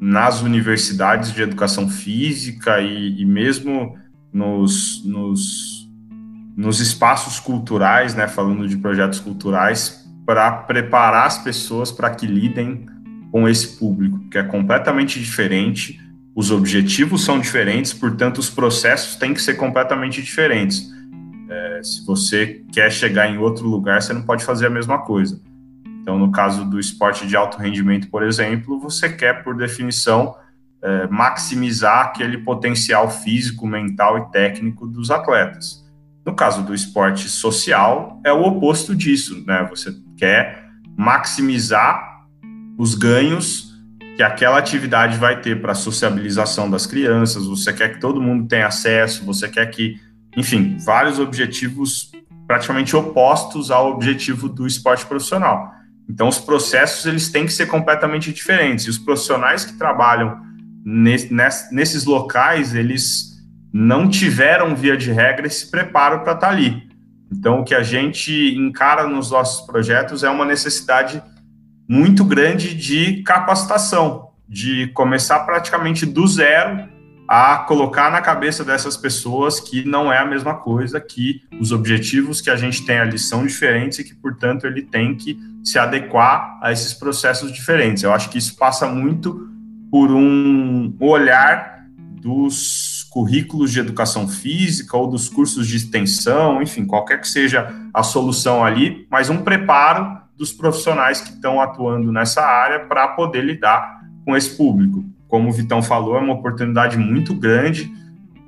nas 0.00 0.42
universidades 0.42 1.32
de 1.32 1.40
educação 1.40 1.88
física 1.88 2.80
e, 2.80 3.22
e 3.22 3.24
mesmo 3.24 3.96
nos, 4.34 5.04
nos, 5.04 5.88
nos 6.56 6.80
espaços 6.80 7.38
culturais, 7.38 8.16
né, 8.16 8.26
falando 8.26 8.66
de 8.66 8.76
projetos 8.76 9.20
culturais, 9.20 10.04
para 10.26 10.50
preparar 10.50 11.26
as 11.26 11.38
pessoas 11.38 11.92
para 11.92 12.10
que 12.10 12.26
lidem 12.26 12.86
com 13.30 13.48
esse 13.48 13.78
público, 13.78 14.18
que 14.28 14.36
é 14.36 14.42
completamente 14.42 15.20
diferente, 15.20 16.00
os 16.34 16.50
objetivos 16.50 17.24
são 17.24 17.38
diferentes, 17.38 17.92
portanto, 17.92 18.38
os 18.38 18.50
processos 18.50 19.14
têm 19.16 19.32
que 19.32 19.40
ser 19.40 19.54
completamente 19.54 20.20
diferentes. 20.20 20.92
É, 21.48 21.80
se 21.82 22.04
você 22.04 22.62
quer 22.72 22.90
chegar 22.90 23.30
em 23.30 23.38
outro 23.38 23.68
lugar, 23.68 24.02
você 24.02 24.12
não 24.12 24.22
pode 24.22 24.44
fazer 24.44 24.66
a 24.66 24.70
mesma 24.70 24.98
coisa. 24.98 25.40
Então, 26.00 26.18
no 26.18 26.32
caso 26.32 26.64
do 26.64 26.80
esporte 26.80 27.26
de 27.26 27.36
alto 27.36 27.58
rendimento, 27.58 28.10
por 28.10 28.22
exemplo, 28.24 28.80
você 28.80 29.08
quer, 29.08 29.44
por 29.44 29.56
definição, 29.56 30.34
é, 30.84 31.06
maximizar 31.08 32.06
aquele 32.06 32.38
potencial 32.38 33.10
físico, 33.10 33.66
mental 33.66 34.18
e 34.18 34.30
técnico 34.30 34.86
dos 34.86 35.10
atletas. 35.10 35.82
No 36.24 36.34
caso 36.34 36.62
do 36.62 36.74
esporte 36.74 37.28
social, 37.28 38.20
é 38.24 38.32
o 38.32 38.42
oposto 38.42 38.94
disso, 38.94 39.42
né? 39.46 39.66
Você 39.70 39.94
quer 40.16 40.68
maximizar 40.96 42.26
os 42.78 42.94
ganhos 42.94 43.72
que 44.16 44.22
aquela 44.22 44.58
atividade 44.58 45.18
vai 45.18 45.40
ter 45.40 45.60
para 45.60 45.72
a 45.72 45.74
sociabilização 45.74 46.70
das 46.70 46.86
crianças, 46.86 47.46
você 47.46 47.72
quer 47.72 47.94
que 47.94 48.00
todo 48.00 48.22
mundo 48.22 48.46
tenha 48.46 48.68
acesso, 48.68 49.24
você 49.24 49.48
quer 49.48 49.66
que 49.66 49.98
enfim, 50.36 50.76
vários 50.84 51.18
objetivos 51.18 52.10
praticamente 52.46 52.94
opostos 52.94 53.70
ao 53.70 53.90
objetivo 53.92 54.48
do 54.48 54.66
esporte 54.66 55.06
profissional. 55.06 55.72
Então, 56.08 56.28
os 56.28 56.38
processos 56.38 57.06
eles 57.06 57.30
têm 57.30 57.46
que 57.46 57.52
ser 57.52 57.66
completamente 57.66 58.32
diferentes. 58.32 58.84
E 58.84 58.90
os 58.90 58.98
profissionais 58.98 59.64
que 59.64 59.78
trabalham 59.78 60.38
nesses 60.84 62.04
locais, 62.04 62.74
eles 62.74 63.34
não 63.72 64.08
tiveram, 64.08 64.76
via 64.76 64.96
de 64.96 65.10
regra, 65.10 65.46
esse 65.46 65.70
preparo 65.70 66.20
para 66.20 66.34
estar 66.34 66.48
tá 66.48 66.52
ali. 66.52 66.88
Então, 67.32 67.60
o 67.60 67.64
que 67.64 67.74
a 67.74 67.82
gente 67.82 68.54
encara 68.56 69.08
nos 69.08 69.30
nossos 69.30 69.66
projetos 69.66 70.22
é 70.22 70.30
uma 70.30 70.44
necessidade 70.44 71.22
muito 71.88 72.24
grande 72.24 72.74
de 72.74 73.22
capacitação, 73.22 74.28
de 74.48 74.88
começar 74.88 75.40
praticamente 75.40 76.06
do 76.06 76.26
zero 76.26 76.88
a 77.26 77.56
colocar 77.56 78.10
na 78.10 78.20
cabeça 78.20 78.62
dessas 78.62 78.96
pessoas 78.96 79.58
que 79.58 79.84
não 79.84 80.12
é 80.12 80.18
a 80.18 80.26
mesma 80.26 80.54
coisa, 80.54 81.00
que 81.00 81.42
os 81.58 81.72
objetivos 81.72 82.40
que 82.40 82.50
a 82.50 82.56
gente 82.56 82.84
tem 82.84 82.98
ali 82.98 83.18
são 83.18 83.46
diferentes 83.46 83.98
e 83.98 84.04
que, 84.04 84.14
portanto, 84.14 84.66
ele 84.66 84.82
tem 84.82 85.14
que 85.14 85.38
se 85.64 85.78
adequar 85.78 86.58
a 86.62 86.70
esses 86.70 86.92
processos 86.92 87.50
diferentes. 87.50 88.02
Eu 88.02 88.12
acho 88.12 88.28
que 88.28 88.36
isso 88.36 88.56
passa 88.56 88.86
muito 88.86 89.48
por 89.94 90.10
um 90.10 90.92
olhar 90.98 91.86
dos 92.20 93.06
currículos 93.12 93.70
de 93.70 93.78
educação 93.78 94.26
física 94.26 94.96
ou 94.96 95.06
dos 95.06 95.28
cursos 95.28 95.68
de 95.68 95.76
extensão, 95.76 96.60
enfim, 96.60 96.84
qualquer 96.84 97.20
que 97.20 97.28
seja 97.28 97.72
a 97.94 98.02
solução 98.02 98.64
ali, 98.64 99.06
mas 99.08 99.30
um 99.30 99.44
preparo 99.44 100.18
dos 100.36 100.52
profissionais 100.52 101.20
que 101.20 101.30
estão 101.30 101.60
atuando 101.60 102.10
nessa 102.10 102.42
área 102.42 102.80
para 102.80 103.06
poder 103.06 103.44
lidar 103.44 104.00
com 104.24 104.36
esse 104.36 104.56
público 104.56 105.04
como 105.28 105.48
o 105.48 105.52
Vitão 105.52 105.80
falou, 105.80 106.16
é 106.16 106.20
uma 106.20 106.34
oportunidade 106.34 106.96
muito 106.96 107.32
grande 107.32 107.88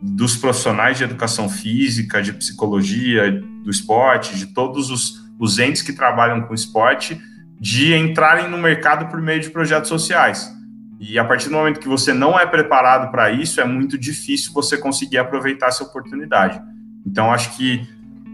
dos 0.03 0.37
profissionais 0.37 0.99
de 0.99 1.05
educação 1.05 1.49
física, 1.49 2.21
de 2.21 2.33
psicologia, 2.33 3.41
do 3.63 3.71
esporte, 3.71 4.37
de 4.37 4.47
todos 4.47 4.91
os, 4.91 5.15
os 5.39 5.61
entes 5.61 5.83
que 5.83 5.93
trabalham 5.93 6.43
com 6.43 6.55
esporte, 6.55 7.21
de 7.61 7.95
entrarem 7.95 8.51
no 8.51 8.59
mercado 8.59 9.07
por 9.07 9.23
meio 9.23 9.41
de 9.41 9.51
projetos 9.51 9.89
sociais. 9.89 10.57
E 10.99 11.19
a 11.19 11.25
partir 11.25 11.49
do 11.49 11.55
momento 11.55 11.81
que 11.81 11.89
você 11.89 12.13
não 12.13 12.39
é 12.39 12.47
preparado 12.47 13.11
para 13.11 13.31
isso, 13.31 13.61
é 13.61 13.65
muito 13.65 13.99
difícil 13.99 14.53
você 14.53 14.79
conseguir 14.79 15.19
aproveitar 15.19 15.69
essa 15.69 15.85
oportunidade. 15.85 16.61
Então, 17.07 17.33
acho 17.33 17.57
que, 17.57 17.87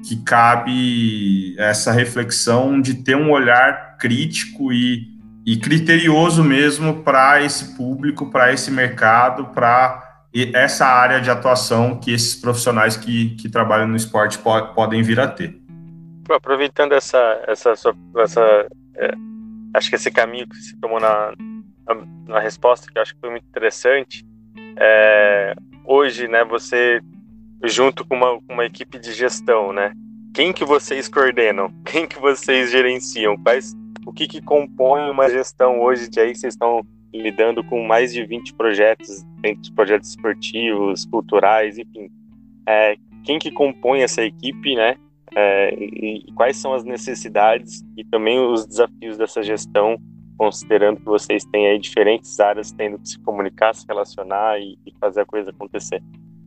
que 0.05 0.17
cabe 0.23 1.57
essa 1.59 1.93
reflexão 1.93 2.81
de 2.81 2.95
ter 3.03 3.17
um 3.17 3.31
olhar 3.31 3.97
crítico 3.99 4.73
e 4.73 5.13
e 5.45 5.57
criterioso 5.57 6.43
mesmo 6.45 7.03
para 7.03 7.43
esse 7.43 7.77
público, 7.77 8.31
para 8.31 8.53
esse 8.53 8.71
mercado, 8.71 9.47
para 9.47 10.23
essa 10.55 10.87
área 10.87 11.21
de 11.21 11.31
atuação 11.31 11.99
que 11.99 12.13
esses 12.13 12.35
profissionais 12.35 12.97
que, 12.97 13.35
que 13.37 13.49
trabalham 13.49 13.89
no 13.89 13.97
esporte 13.97 14.39
po 14.39 14.69
podem 14.75 15.03
vir 15.03 15.21
a 15.21 15.27
ter. 15.27 15.61
Aproveitando 16.31 16.93
essa, 16.93 17.19
essa, 17.47 17.75
essa 18.17 18.67
é, 18.97 19.15
acho 19.75 19.91
que 19.91 19.97
esse 19.97 20.11
caminho 20.11 20.49
que 20.49 20.57
você 20.57 20.77
tomou 20.81 21.01
na, 21.01 21.33
na, 22.27 22.41
resposta, 22.41 22.91
que 22.91 22.99
eu 22.99 23.03
acho 23.03 23.15
que 23.15 23.21
foi 23.21 23.31
muito 23.31 23.47
interessante, 23.49 24.25
é, 24.77 25.55
hoje, 25.85 26.29
né, 26.29 26.45
você 26.45 27.01
junto 27.65 28.05
com 28.05 28.17
uma, 28.17 28.39
uma 28.49 28.65
equipe 28.65 28.99
de 28.99 29.13
gestão, 29.13 29.73
né, 29.73 29.93
quem 30.35 30.53
que 30.53 30.65
vocês 30.65 31.09
coordenam? 31.09 31.71
Quem 31.85 32.07
que 32.07 32.19
vocês 32.19 32.71
gerenciam? 32.71 33.37
Quais 33.37 33.77
o 34.07 34.13
que, 34.13 34.27
que 34.27 34.41
compõe 34.41 35.11
uma 35.11 35.29
gestão 35.29 35.81
hoje 35.81 36.09
de 36.09 36.19
aí 36.19 36.35
vocês 36.35 36.55
estão 36.55 36.85
lidando 37.13 37.63
com 37.63 37.85
mais 37.87 38.13
de 38.13 38.25
20 38.25 38.55
projetos, 38.55 39.25
entre 39.45 39.71
projetos 39.73 40.11
esportivos, 40.11 41.05
culturais, 41.05 41.79
enfim. 41.79 42.11
É, 42.67 42.97
quem 43.23 43.39
que 43.39 43.51
compõe 43.51 44.01
essa 44.01 44.23
equipe, 44.23 44.75
né? 44.75 44.97
É, 45.35 45.75
e 45.75 46.33
quais 46.35 46.57
são 46.57 46.75
as 46.75 46.85
necessidades 46.85 47.83
e 47.97 48.05
também 48.05 48.39
os 48.39 48.67
desafios 48.67 49.17
dessa 49.17 49.43
gestão, 49.43 49.99
considerando 50.37 50.99
que 50.99 51.05
vocês 51.05 51.45
têm 51.45 51.69
aí 51.69 51.79
diferentes 51.79 52.39
áreas 52.41 52.73
tendo 52.73 52.99
que 52.99 53.09
se 53.09 53.19
comunicar, 53.21 53.75
se 53.75 53.85
relacionar 53.87 54.59
e, 54.59 54.79
e 54.87 54.93
fazer 55.01 55.21
a 55.21 55.27
coisa 55.27 55.51
acontecer. 55.51 56.03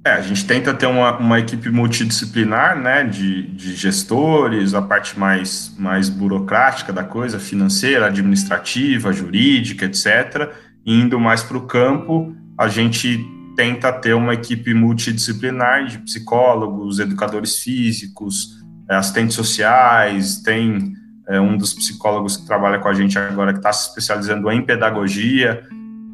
É, 0.06 0.12
a 0.12 0.22
gente 0.22 0.46
tenta 0.46 0.72
ter 0.72 0.86
uma, 0.86 1.18
uma 1.18 1.40
equipe 1.40 1.68
multidisciplinar, 1.70 2.80
né, 2.80 3.04
de, 3.04 3.42
de 3.48 3.74
gestores, 3.74 4.76
a 4.76 4.82
parte 4.82 5.18
mais, 5.18 5.76
mais 5.80 6.10
burocrática 6.10 6.94
da 6.94 7.04
coisa, 7.04 7.40
financeira, 7.40 8.06
administrativa, 8.06 9.12
jurídica, 9.12 9.86
etc. 9.86 10.54
Indo 10.86 11.20
mais 11.20 11.42
para 11.42 11.58
o 11.58 11.66
campo, 11.66 12.36
a 12.56 12.68
gente 12.68 13.26
tenta 13.56 13.92
ter 13.92 14.14
uma 14.14 14.36
equipe 14.36 14.76
multidisciplinar 14.76 15.88
de 15.88 15.98
psicólogos, 16.00 17.00
educadores 17.00 17.58
físicos, 17.58 18.64
assistentes 18.88 19.36
sociais, 19.36 20.40
tem 20.44 20.94
é 21.28 21.40
um 21.40 21.58
dos 21.58 21.74
psicólogos 21.74 22.38
que 22.38 22.46
trabalha 22.46 22.80
com 22.80 22.88
a 22.88 22.94
gente 22.94 23.18
agora, 23.18 23.52
que 23.52 23.60
está 23.60 23.74
se 23.74 23.90
especializando 23.90 24.52
em 24.52 24.62
pedagogia. 24.62 25.64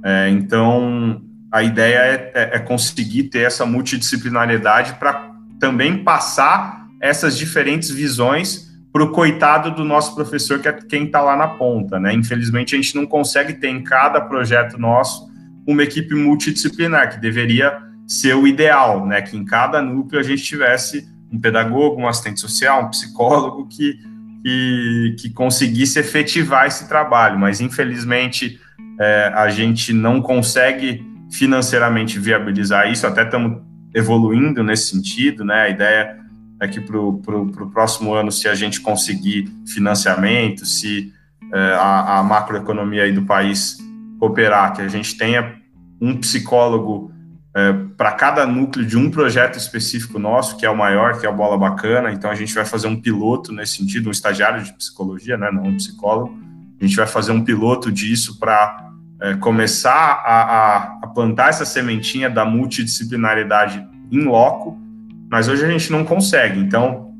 É, 0.03 0.29
então, 0.29 1.21
a 1.51 1.61
ideia 1.63 1.97
é, 1.97 2.31
é, 2.33 2.55
é 2.55 2.59
conseguir 2.59 3.23
ter 3.23 3.39
essa 3.39 3.65
multidisciplinariedade 3.65 4.93
para 4.93 5.31
também 5.59 6.03
passar 6.03 6.87
essas 6.99 7.37
diferentes 7.37 7.89
visões 7.89 8.71
para 8.91 9.03
o 9.03 9.11
coitado 9.11 9.71
do 9.71 9.83
nosso 9.83 10.13
professor, 10.13 10.59
que 10.59 10.67
é 10.67 10.73
quem 10.73 11.05
está 11.05 11.21
lá 11.21 11.35
na 11.35 11.47
ponta, 11.47 11.99
né? 11.99 12.13
Infelizmente, 12.13 12.75
a 12.75 12.77
gente 12.77 12.95
não 12.95 13.05
consegue 13.05 13.53
ter 13.53 13.69
em 13.69 13.83
cada 13.83 14.19
projeto 14.21 14.77
nosso 14.77 15.29
uma 15.65 15.83
equipe 15.83 16.13
multidisciplinar, 16.13 17.11
que 17.11 17.19
deveria 17.19 17.77
ser 18.07 18.35
o 18.35 18.45
ideal, 18.45 19.05
né? 19.05 19.21
Que 19.21 19.37
em 19.37 19.45
cada 19.45 19.81
núcleo 19.81 20.19
a 20.19 20.23
gente 20.23 20.43
tivesse 20.43 21.07
um 21.31 21.39
pedagogo, 21.39 22.01
um 22.01 22.07
assistente 22.07 22.41
social, 22.41 22.83
um 22.83 22.89
psicólogo 22.89 23.67
que, 23.67 23.97
que, 24.43 25.15
que 25.19 25.29
conseguisse 25.29 25.99
efetivar 25.99 26.67
esse 26.67 26.87
trabalho, 26.87 27.39
mas 27.39 27.61
infelizmente 27.61 28.59
é, 28.99 29.31
a 29.35 29.49
gente 29.49 29.93
não 29.93 30.21
consegue 30.21 31.05
financeiramente 31.31 32.19
viabilizar 32.19 32.91
isso, 32.91 33.07
até 33.07 33.23
estamos 33.23 33.61
evoluindo 33.93 34.63
nesse 34.63 34.89
sentido, 34.89 35.43
né? 35.45 35.63
A 35.63 35.69
ideia 35.69 36.17
é 36.61 36.67
que 36.67 36.79
para 36.79 36.97
o 36.99 37.71
próximo 37.71 38.13
ano, 38.13 38.31
se 38.31 38.47
a 38.47 38.53
gente 38.53 38.79
conseguir 38.79 39.49
financiamento, 39.65 40.65
se 40.65 41.11
é, 41.53 41.73
a, 41.73 42.19
a, 42.19 42.23
macroeconomia 42.23 43.03
aí 43.03 43.11
do 43.11 43.23
país 43.23 43.77
cooperar, 44.19 44.73
que 44.73 44.81
a 44.81 44.87
gente 44.87 45.17
tenha 45.17 45.55
um 45.99 46.17
psicólogo 46.17 47.11
é, 47.55 47.73
para 48.01 48.13
cada 48.13 48.47
núcleo 48.47 48.83
de 48.83 48.97
um 48.97 49.11
projeto 49.11 49.59
específico 49.59 50.17
nosso, 50.17 50.57
que 50.57 50.65
é 50.65 50.69
o 50.71 50.75
maior, 50.75 51.19
que 51.19 51.25
é 51.27 51.29
o 51.29 51.35
Bola 51.35 51.55
Bacana, 51.55 52.11
então 52.11 52.31
a 52.31 52.33
gente 52.33 52.51
vai 52.51 52.65
fazer 52.65 52.87
um 52.87 52.99
piloto 52.99 53.53
nesse 53.53 53.77
sentido, 53.77 54.07
um 54.07 54.11
estagiário 54.11 54.63
de 54.63 54.73
psicologia, 54.73 55.37
né, 55.37 55.51
não 55.53 55.65
um 55.65 55.77
psicólogo, 55.77 56.35
a 56.81 56.83
gente 56.83 56.95
vai 56.95 57.05
fazer 57.05 57.31
um 57.31 57.43
piloto 57.43 57.91
disso 57.91 58.39
para 58.39 58.89
é, 59.21 59.35
começar 59.35 60.19
a, 60.25 60.41
a, 60.41 60.77
a 61.03 61.07
plantar 61.13 61.49
essa 61.49 61.63
sementinha 61.63 62.27
da 62.27 62.43
multidisciplinaridade 62.43 63.87
em 64.11 64.23
loco, 64.23 64.81
mas 65.29 65.47
hoje 65.47 65.63
a 65.63 65.69
gente 65.69 65.91
não 65.91 66.03
consegue. 66.03 66.59
Então, 66.59 67.13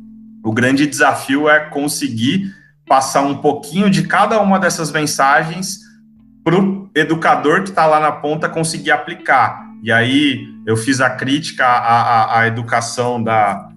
o 0.43 0.51
grande 0.51 0.87
desafio 0.87 1.47
é 1.47 1.59
conseguir 1.59 2.55
passar 2.87 3.21
um 3.21 3.35
pouquinho 3.35 3.87
de 3.87 4.07
cada 4.07 4.41
uma 4.41 4.57
dessas 4.57 4.91
mensagens 4.91 5.77
para 6.43 6.59
o 6.59 6.89
educador 6.95 7.61
que 7.61 7.69
está 7.69 7.85
lá 7.85 7.99
na 7.99 8.11
ponta 8.11 8.49
conseguir 8.49 8.89
aplicar. 8.89 9.69
E 9.81 9.91
aí 9.91 10.47
eu 10.65 10.77
fiz 10.77 11.01
a 11.01 11.09
crítica 11.09 11.65
à, 11.65 12.01
à, 12.01 12.39
à 12.39 12.47
educação 12.47 13.21
da, 13.21 13.69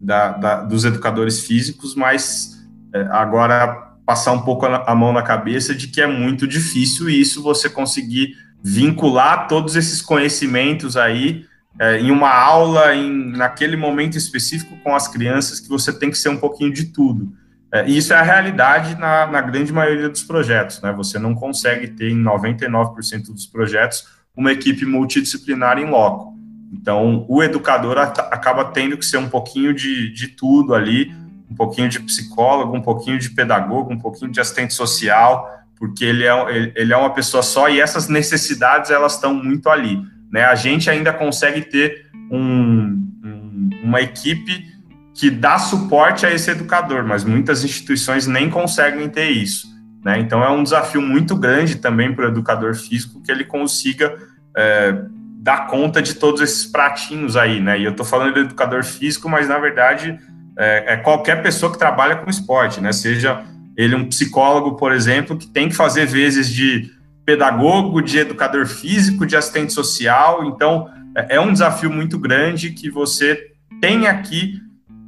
da, 0.00 0.32
da, 0.32 0.62
dos 0.62 0.84
educadores 0.84 1.40
físicos, 1.46 1.94
mas 1.94 2.60
é, 2.92 3.02
agora 3.10 3.92
passar 4.04 4.32
um 4.32 4.42
pouco 4.42 4.66
a, 4.66 4.84
a 4.90 4.94
mão 4.94 5.12
na 5.12 5.22
cabeça 5.22 5.74
de 5.74 5.88
que 5.88 6.00
é 6.00 6.06
muito 6.06 6.46
difícil 6.46 7.08
isso 7.08 7.42
você 7.42 7.68
conseguir 7.70 8.34
vincular 8.62 9.46
todos 9.48 9.76
esses 9.76 10.02
conhecimentos 10.02 10.96
aí 10.96 11.46
é, 11.78 11.98
em 11.98 12.10
uma 12.10 12.30
aula, 12.30 12.94
em, 12.94 13.32
naquele 13.32 13.76
momento 13.76 14.16
específico 14.18 14.76
com 14.82 14.94
as 14.94 15.08
crianças, 15.08 15.60
que 15.60 15.68
você 15.68 15.92
tem 15.92 16.10
que 16.10 16.18
ser 16.18 16.28
um 16.28 16.36
pouquinho 16.36 16.72
de 16.72 16.86
tudo. 16.86 17.32
É, 17.72 17.88
e 17.88 17.96
isso 17.96 18.12
é 18.12 18.16
a 18.16 18.22
realidade 18.22 18.98
na, 18.98 19.26
na, 19.26 19.40
grande 19.40 19.72
maioria 19.72 20.08
dos 20.08 20.22
projetos, 20.22 20.82
né? 20.82 20.92
Você 20.92 21.18
não 21.18 21.34
consegue 21.34 21.88
ter 21.88 22.10
em 22.10 22.22
99% 22.22 23.32
dos 23.32 23.46
projetos 23.46 24.04
uma 24.36 24.52
equipe 24.52 24.84
multidisciplinar 24.84 25.78
em 25.78 25.88
loco. 25.88 26.32
Então, 26.72 27.26
o 27.28 27.42
educador 27.42 27.98
acaba 27.98 28.64
tendo 28.66 28.96
que 28.96 29.04
ser 29.04 29.18
um 29.18 29.28
pouquinho 29.28 29.74
de, 29.74 30.10
de 30.12 30.28
tudo 30.28 30.74
ali, 30.74 31.12
um 31.50 31.54
pouquinho 31.54 31.88
de 31.88 32.00
psicólogo, 32.00 32.74
um 32.74 32.80
pouquinho 32.80 33.18
de 33.18 33.30
pedagogo, 33.30 33.92
um 33.92 33.98
pouquinho 33.98 34.30
de 34.30 34.40
assistente 34.40 34.72
social, 34.72 35.46
porque 35.78 36.04
ele 36.04 36.24
é, 36.24 36.72
ele 36.74 36.92
é 36.92 36.96
uma 36.96 37.12
pessoa 37.12 37.42
só 37.42 37.68
e 37.68 37.80
essas 37.80 38.08
necessidades 38.08 38.90
elas 38.90 39.14
estão 39.14 39.34
muito 39.34 39.68
ali. 39.68 40.00
Né? 40.30 40.44
A 40.44 40.54
gente 40.54 40.88
ainda 40.88 41.12
consegue 41.12 41.60
ter 41.60 42.06
um, 42.30 43.06
um, 43.22 43.70
uma 43.82 44.00
equipe 44.00 44.72
que 45.14 45.28
dá 45.28 45.58
suporte 45.58 46.24
a 46.24 46.32
esse 46.32 46.50
educador, 46.50 47.04
mas 47.04 47.22
muitas 47.22 47.64
instituições 47.64 48.26
nem 48.26 48.48
conseguem 48.48 49.08
ter 49.10 49.30
isso. 49.30 49.71
Né? 50.04 50.18
Então 50.18 50.42
é 50.42 50.50
um 50.50 50.62
desafio 50.62 51.00
muito 51.00 51.36
grande 51.36 51.76
também 51.76 52.12
para 52.12 52.26
o 52.26 52.28
educador 52.28 52.74
físico 52.74 53.22
que 53.22 53.30
ele 53.30 53.44
consiga 53.44 54.16
é, 54.56 54.96
dar 55.38 55.68
conta 55.68 56.02
de 56.02 56.14
todos 56.14 56.40
esses 56.40 56.66
pratinhos 56.66 57.36
aí, 57.36 57.60
né? 57.60 57.78
E 57.78 57.84
eu 57.84 57.92
estou 57.92 58.04
falando 58.04 58.34
do 58.34 58.40
educador 58.40 58.84
físico, 58.84 59.28
mas 59.28 59.48
na 59.48 59.58
verdade 59.58 60.18
é, 60.58 60.94
é, 60.94 60.96
qualquer 60.96 61.42
pessoa 61.42 61.72
que 61.72 61.78
trabalha 61.78 62.16
com 62.16 62.28
esporte, 62.28 62.80
né? 62.80 62.92
Seja 62.92 63.44
ele 63.76 63.94
um 63.94 64.08
psicólogo, 64.08 64.76
por 64.76 64.92
exemplo, 64.92 65.36
que 65.36 65.46
tem 65.46 65.68
que 65.68 65.74
fazer 65.74 66.06
vezes 66.06 66.48
de 66.48 66.90
pedagogo, 67.24 68.02
de 68.02 68.18
educador 68.18 68.66
físico, 68.66 69.24
de 69.24 69.36
assistente 69.36 69.72
social. 69.72 70.44
Então, 70.44 70.90
é, 71.16 71.36
é 71.36 71.40
um 71.40 71.52
desafio 71.52 71.90
muito 71.90 72.18
grande 72.18 72.70
que 72.70 72.90
você 72.90 73.52
tem 73.80 74.06
aqui 74.06 74.60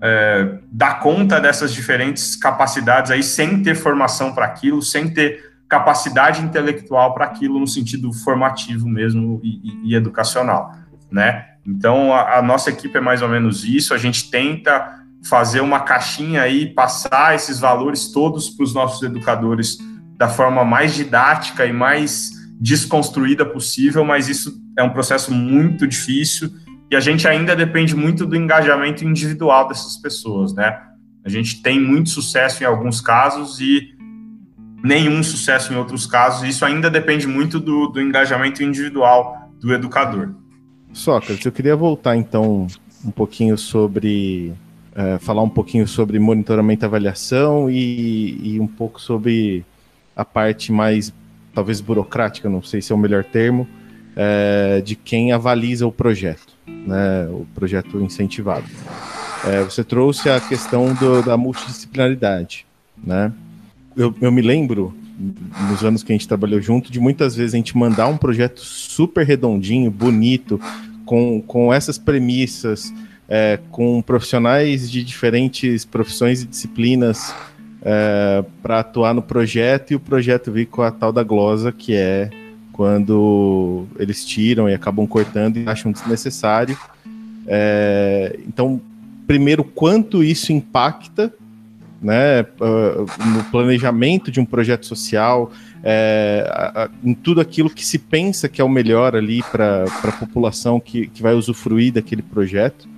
é, 0.03 0.59
dar 0.70 1.01
conta 1.01 1.40
dessas 1.40 1.72
diferentes 1.72 2.36
capacidades 2.36 3.11
aí 3.11 3.22
sem 3.22 3.62
ter 3.62 3.74
formação 3.74 4.34
para 4.34 4.45
aquilo, 4.45 4.82
sem 4.82 5.09
ter 5.09 5.55
capacidade 5.68 6.42
intelectual 6.42 7.14
para 7.14 7.24
aquilo 7.24 7.59
no 7.59 7.66
sentido 7.66 8.12
formativo 8.12 8.88
mesmo 8.88 9.40
e, 9.42 9.61
e, 9.62 9.90
e 9.90 9.95
educacional, 9.95 10.72
né? 11.11 11.47
Então 11.66 12.12
a, 12.12 12.38
a, 12.38 12.42
nossa 12.42 12.70
equipe 12.70 12.97
é 12.97 13.01
mais 13.01 13.22
ou 13.22 13.28
menos 13.28 13.64
isso. 13.64 13.95
A 13.95 13.99
gente 13.99 14.30
tenta 14.30 15.03
fazer 15.26 15.61
uma 15.61 15.80
caixinha 15.80 16.42
aí, 16.42 16.66
passar 16.66 17.34
esses 17.34 17.59
valores 17.59 18.09
todos 18.09 18.51
para 18.51 18.64
os 18.64 18.74
nossos 18.74 19.03
educadores 19.03 19.78
da 20.18 20.28
forma 20.28 20.64
mais 20.64 20.95
didática 20.95 21.64
e 21.64 21.72
mais 21.72 22.30
desconstruída 22.61 23.45
possível, 23.45 24.05
mas 24.05 24.28
isso 24.28 24.62
é 24.78 24.82
um 24.82 24.90
processo 24.90 25.32
muito 25.32 25.86
difícil 25.86 26.53
e 26.95 26.97
a 26.97 27.01
gente 27.01 27.26
ainda 27.26 27.57
depende 27.57 27.92
muito 27.97 28.24
do 28.24 28.36
engajamento 28.36 29.05
individual 29.05 29.66
dessas 29.66 29.97
pessoas, 29.97 30.55
né? 30.55 30.80
A 31.24 31.28
gente 31.28 31.61
tem 31.61 31.80
muito 31.80 32.09
sucesso 32.09 32.62
em 32.62 32.66
alguns 32.66 33.01
casos 33.01 33.59
e 33.59 33.97
nenhum 34.80 35.20
sucesso 35.20 35.72
em 35.72 35.76
outros 35.76 36.07
casos, 36.07 36.49
isso 36.49 36.64
ainda 36.64 36.88
depende 36.88 37.26
muito 37.26 37.59
do, 37.59 37.88
do 37.88 38.01
engajamento 38.01 38.62
individual 38.62 39.51
do 39.61 39.74
educador. 39.74 40.34
Sócrates, 40.92 41.45
eu 41.45 41.51
queria 41.51 41.74
voltar 41.74 42.16
então 42.16 42.68
um 43.05 43.11
pouquinho 43.11 43.59
sobre. 43.59 44.55
É, 44.95 45.18
falar 45.18 45.42
um 45.42 45.51
pouquinho 45.51 45.88
sobre 45.88 46.20
monitoramento 46.20 46.84
e 46.84 46.86
avaliação 46.86 47.68
e, 47.68 48.55
e 48.55 48.61
um 48.61 48.68
pouco 48.68 49.01
sobre 49.01 49.64
a 50.14 50.24
parte 50.24 50.70
mais, 50.70 51.12
talvez 51.53 51.80
burocrática, 51.80 52.49
não 52.49 52.62
sei 52.62 52.80
se 52.80 52.92
é 52.92 52.95
o 52.95 52.99
melhor 52.99 53.24
termo, 53.24 53.66
é, 54.16 54.80
de 54.84 54.94
quem 54.94 55.32
avaliza 55.32 55.86
o 55.86 55.92
projeto, 55.92 56.54
né, 56.66 57.26
o 57.30 57.46
projeto 57.54 58.00
incentivado. 58.00 58.66
É, 59.46 59.62
você 59.62 59.84
trouxe 59.84 60.30
a 60.30 60.40
questão 60.40 60.94
do, 60.94 61.22
da 61.22 61.36
multidisciplinaridade, 61.36 62.66
né? 62.96 63.30
Eu, 63.96 64.14
eu 64.20 64.32
me 64.32 64.40
lembro 64.40 64.94
nos 65.70 65.84
anos 65.84 66.02
que 66.02 66.12
a 66.12 66.14
gente 66.14 66.26
trabalhou 66.26 66.60
junto, 66.60 66.90
de 66.90 66.98
muitas 66.98 67.36
vezes 67.36 67.54
a 67.54 67.56
gente 67.56 67.76
mandar 67.76 68.08
um 68.08 68.16
projeto 68.16 68.60
super 68.60 69.24
redondinho, 69.24 69.90
bonito, 69.90 70.60
com, 71.04 71.40
com 71.42 71.72
essas 71.72 71.98
premissas, 71.98 72.92
é, 73.28 73.58
com 73.70 74.02
profissionais 74.02 74.90
de 74.90 75.04
diferentes 75.04 75.84
profissões 75.84 76.42
e 76.42 76.46
disciplinas 76.46 77.34
é, 77.82 78.44
para 78.62 78.80
atuar 78.80 79.14
no 79.14 79.22
projeto 79.22 79.92
e 79.92 79.94
o 79.94 80.00
projeto 80.00 80.50
vir 80.50 80.66
com 80.66 80.82
a 80.82 80.90
tal 80.90 81.12
da 81.12 81.22
glosa, 81.22 81.70
que 81.70 81.94
é 81.94 82.30
quando 82.74 83.86
eles 84.00 84.24
tiram 84.24 84.68
e 84.68 84.74
acabam 84.74 85.06
cortando 85.06 85.56
e 85.56 85.68
acham 85.68 85.92
desnecessário. 85.92 86.76
É, 87.46 88.36
então, 88.48 88.80
primeiro, 89.28 89.62
quanto 89.62 90.24
isso 90.24 90.52
impacta 90.52 91.32
né, 92.02 92.44
no 93.32 93.44
planejamento 93.52 94.28
de 94.28 94.40
um 94.40 94.44
projeto 94.44 94.86
social, 94.86 95.52
é, 95.84 96.46
a, 96.50 96.82
a, 96.82 96.90
em 97.02 97.14
tudo 97.14 97.40
aquilo 97.40 97.70
que 97.70 97.86
se 97.86 97.96
pensa 97.96 98.48
que 98.48 98.60
é 98.60 98.64
o 98.64 98.68
melhor 98.68 99.14
ali 99.14 99.40
para 99.52 99.84
a 99.84 100.12
população 100.12 100.80
que, 100.80 101.06
que 101.06 101.22
vai 101.22 101.32
usufruir 101.32 101.92
daquele 101.92 102.22
projeto. 102.22 102.88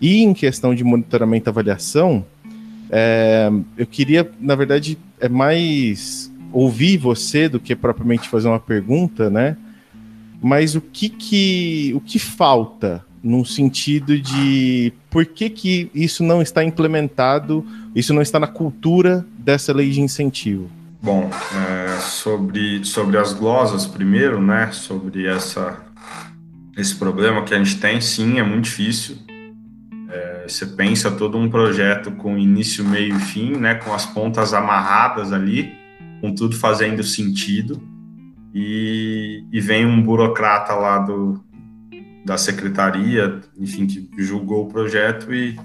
E 0.00 0.22
em 0.22 0.32
questão 0.32 0.76
de 0.76 0.84
monitoramento 0.84 1.48
e 1.48 1.50
avaliação, 1.50 2.24
é, 2.88 3.50
eu 3.76 3.84
queria, 3.84 4.30
na 4.40 4.54
verdade, 4.54 4.96
é 5.20 5.28
mais 5.28 6.32
ouvir 6.52 6.96
você 6.96 7.48
do 7.48 7.60
que 7.60 7.76
propriamente 7.76 8.28
fazer 8.28 8.48
uma 8.48 8.60
pergunta, 8.60 9.28
né? 9.28 9.56
Mas 10.40 10.74
o 10.74 10.80
que 10.80 11.08
que, 11.08 11.92
o 11.94 12.00
que 12.00 12.18
falta 12.18 13.04
no 13.22 13.44
sentido 13.44 14.18
de 14.18 14.92
por 15.10 15.26
que, 15.26 15.50
que 15.50 15.90
isso 15.92 16.22
não 16.22 16.40
está 16.40 16.62
implementado, 16.62 17.66
isso 17.94 18.14
não 18.14 18.22
está 18.22 18.38
na 18.38 18.46
cultura 18.46 19.26
dessa 19.38 19.72
lei 19.72 19.90
de 19.90 20.00
incentivo? 20.00 20.70
Bom, 21.02 21.28
é, 21.54 21.98
sobre, 22.00 22.84
sobre 22.84 23.18
as 23.18 23.32
glosas 23.32 23.86
primeiro, 23.86 24.40
né? 24.40 24.70
Sobre 24.72 25.26
essa, 25.26 25.78
esse 26.76 26.94
problema 26.94 27.42
que 27.42 27.54
a 27.54 27.58
gente 27.58 27.78
tem, 27.78 28.00
sim, 28.00 28.38
é 28.38 28.42
muito 28.42 28.64
difícil 28.64 29.16
É, 30.10 30.44
você 30.48 30.64
pensa 30.64 31.10
todo 31.10 31.36
um 31.36 31.50
projeto 31.50 32.10
com 32.12 32.38
início, 32.38 32.82
meio 32.82 33.14
e 33.14 33.20
fim, 33.20 33.56
né, 33.56 33.74
com 33.74 33.92
as 33.92 34.06
pontas 34.06 34.54
amarradas 34.54 35.32
ali, 35.34 35.76
com 36.20 36.34
tudo 36.34 36.56
fazendo 36.56 37.02
sentido, 37.02 37.80
e, 38.54 39.44
e 39.52 39.60
vem 39.60 39.86
um 39.86 40.02
burocrata 40.02 40.74
lá 40.74 40.98
do, 40.98 41.42
da 42.24 42.36
secretaria, 42.36 43.40
enfim, 43.58 43.86
que 43.86 44.08
julgou 44.18 44.64
o 44.64 44.68
projeto 44.68 45.32
e, 45.32 45.58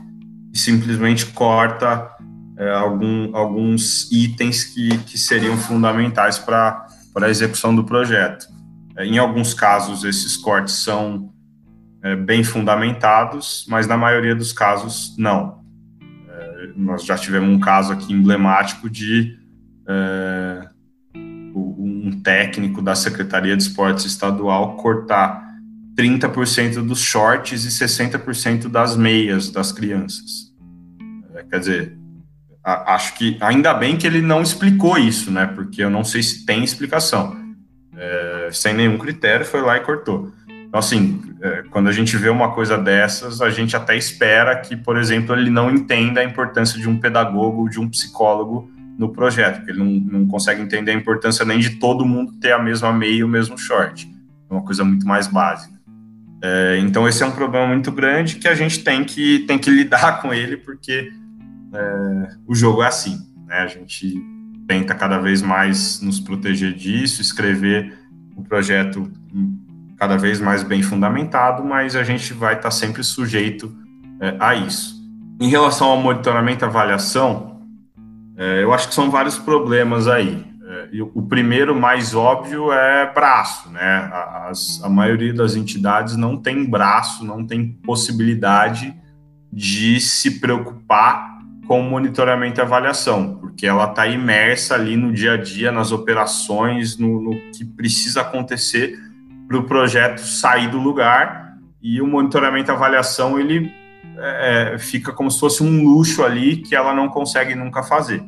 e 0.53 0.57
simplesmente 0.57 1.25
corta 1.27 2.09
é, 2.57 2.71
algum, 2.71 3.35
alguns 3.35 4.11
itens 4.11 4.63
que, 4.63 4.97
que 4.99 5.17
seriam 5.17 5.57
fundamentais 5.57 6.37
para 6.37 6.87
a 7.15 7.29
execução 7.29 7.75
do 7.75 7.83
projeto. 7.83 8.45
É, 8.95 9.05
em 9.05 9.17
alguns 9.17 9.53
casos, 9.53 10.03
esses 10.03 10.37
cortes 10.37 10.75
são 10.75 11.33
é, 12.03 12.15
bem 12.15 12.43
fundamentados, 12.43 13.65
mas 13.67 13.87
na 13.87 13.97
maioria 13.97 14.35
dos 14.35 14.53
casos, 14.53 15.15
não. 15.17 15.63
É, 16.29 16.71
nós 16.75 17.03
já 17.03 17.17
tivemos 17.17 17.49
um 17.49 17.59
caso 17.59 17.91
aqui 17.91 18.13
emblemático 18.13 18.89
de 18.89 19.39
é, 19.87 20.67
um 21.15 22.21
técnico 22.23 22.81
da 22.81 22.95
Secretaria 22.95 23.55
de 23.55 23.63
Esportes 23.63 24.05
Estadual 24.05 24.75
cortar 24.77 25.43
30% 25.95 26.85
dos 26.85 26.99
shorts 26.99 27.65
e 27.65 27.69
60% 27.69 28.67
das 28.67 28.95
meias 28.95 29.49
das 29.49 29.71
crianças. 29.71 30.51
É, 31.35 31.43
quer 31.43 31.59
dizer, 31.59 31.97
a, 32.63 32.95
acho 32.95 33.15
que 33.15 33.37
ainda 33.39 33.73
bem 33.73 33.97
que 33.97 34.07
ele 34.07 34.21
não 34.21 34.41
explicou 34.41 34.97
isso, 34.97 35.31
né? 35.31 35.45
Porque 35.45 35.83
eu 35.83 35.89
não 35.89 36.03
sei 36.03 36.23
se 36.23 36.45
tem 36.45 36.63
explicação. 36.63 37.41
É, 37.95 38.49
sem 38.51 38.73
nenhum 38.73 38.97
critério, 38.97 39.45
foi 39.45 39.61
lá 39.61 39.77
e 39.77 39.81
cortou. 39.81 40.31
Então, 40.47 40.79
assim, 40.79 41.21
é, 41.39 41.63
quando 41.69 41.87
a 41.87 41.91
gente 41.91 42.17
vê 42.17 42.29
uma 42.29 42.51
coisa 42.51 42.75
dessas, 42.77 43.41
a 43.41 43.51
gente 43.51 43.75
até 43.75 43.95
espera 43.95 44.59
que, 44.59 44.75
por 44.75 44.97
exemplo, 44.97 45.35
ele 45.35 45.51
não 45.51 45.69
entenda 45.69 46.21
a 46.21 46.23
importância 46.23 46.79
de 46.79 46.89
um 46.89 46.99
pedagogo, 46.99 47.69
de 47.69 47.79
um 47.79 47.87
psicólogo 47.87 48.72
no 48.97 49.09
projeto, 49.09 49.57
porque 49.57 49.71
ele 49.71 49.79
não, 49.79 50.19
não 50.19 50.27
consegue 50.27 50.61
entender 50.61 50.91
a 50.91 50.95
importância 50.95 51.43
nem 51.43 51.59
de 51.59 51.71
todo 51.71 52.05
mundo 52.05 52.33
ter 52.33 52.51
a 52.51 52.59
mesma 52.59 52.93
meia 52.93 53.17
e 53.17 53.23
o 53.23 53.27
mesmo 53.27 53.57
short. 53.57 54.09
É 54.49 54.53
uma 54.53 54.63
coisa 54.63 54.83
muito 54.83 55.07
mais 55.07 55.27
básica. 55.27 55.73
É, 56.41 56.77
então, 56.79 57.07
esse 57.07 57.23
é 57.23 57.25
um 57.25 57.31
problema 57.31 57.67
muito 57.67 57.91
grande 57.91 58.35
que 58.35 58.47
a 58.47 58.55
gente 58.55 58.83
tem 58.83 59.03
que, 59.03 59.39
tem 59.39 59.57
que 59.57 59.69
lidar 59.69 60.21
com 60.21 60.33
ele, 60.33 60.57
porque 60.57 61.09
é, 61.73 62.29
o 62.45 62.53
jogo 62.53 62.83
é 62.83 62.87
assim, 62.87 63.17
né? 63.47 63.59
A 63.59 63.67
gente 63.67 64.21
tenta 64.67 64.93
cada 64.93 65.17
vez 65.19 65.41
mais 65.41 66.01
nos 66.01 66.19
proteger 66.19 66.73
disso, 66.73 67.21
escrever 67.21 67.97
o 68.35 68.43
projeto 68.43 69.11
cada 69.97 70.17
vez 70.17 70.39
mais 70.39 70.63
bem 70.63 70.83
fundamentado, 70.83 71.63
mas 71.63 71.95
a 71.95 72.03
gente 72.03 72.33
vai 72.33 72.55
estar 72.55 72.71
sempre 72.71 73.03
sujeito 73.03 73.73
é, 74.19 74.35
a 74.39 74.53
isso. 74.53 75.01
Em 75.39 75.47
relação 75.47 75.87
ao 75.87 76.01
monitoramento 76.01 76.63
e 76.63 76.67
avaliação, 76.67 77.52
é, 78.37 78.63
eu 78.63 78.73
acho 78.73 78.87
que 78.87 78.95
são 78.95 79.11
vários 79.11 79.37
problemas 79.37 80.07
aí. 80.07 80.45
É, 80.65 81.01
o 81.13 81.21
primeiro, 81.21 81.75
mais 81.75 82.15
óbvio, 82.15 82.71
é 82.71 83.11
braço, 83.13 83.69
né? 83.69 84.09
As, 84.47 84.81
a 84.83 84.89
maioria 84.89 85.33
das 85.33 85.55
entidades 85.55 86.15
não 86.15 86.37
tem 86.37 86.65
braço, 86.65 87.25
não 87.25 87.45
tem 87.45 87.73
possibilidade 87.85 88.93
de 89.51 89.99
se 89.99 90.39
preocupar 90.39 91.33
com 91.67 91.81
monitoramento 91.81 92.59
e 92.59 92.61
avaliação, 92.61 93.35
porque 93.35 93.65
ela 93.65 93.85
está 93.85 94.07
imersa 94.07 94.75
ali 94.75 94.97
no 94.97 95.13
dia 95.13 95.33
a 95.33 95.37
dia, 95.37 95.71
nas 95.71 95.91
operações, 95.91 96.97
no, 96.97 97.21
no 97.21 97.31
que 97.51 97.63
precisa 97.63 98.21
acontecer 98.21 98.97
para 99.47 99.57
o 99.57 99.63
projeto 99.63 100.19
sair 100.19 100.69
do 100.69 100.79
lugar 100.79 101.57
e 101.81 102.01
o 102.01 102.07
monitoramento 102.07 102.71
e 102.71 102.73
avaliação 102.73 103.39
ele 103.39 103.71
é, 104.17 104.77
fica 104.79 105.11
como 105.11 105.29
se 105.31 105.39
fosse 105.39 105.63
um 105.63 105.83
luxo 105.83 106.23
ali 106.23 106.57
que 106.57 106.75
ela 106.75 106.93
não 106.93 107.09
consegue 107.09 107.55
nunca 107.55 107.83
fazer, 107.83 108.23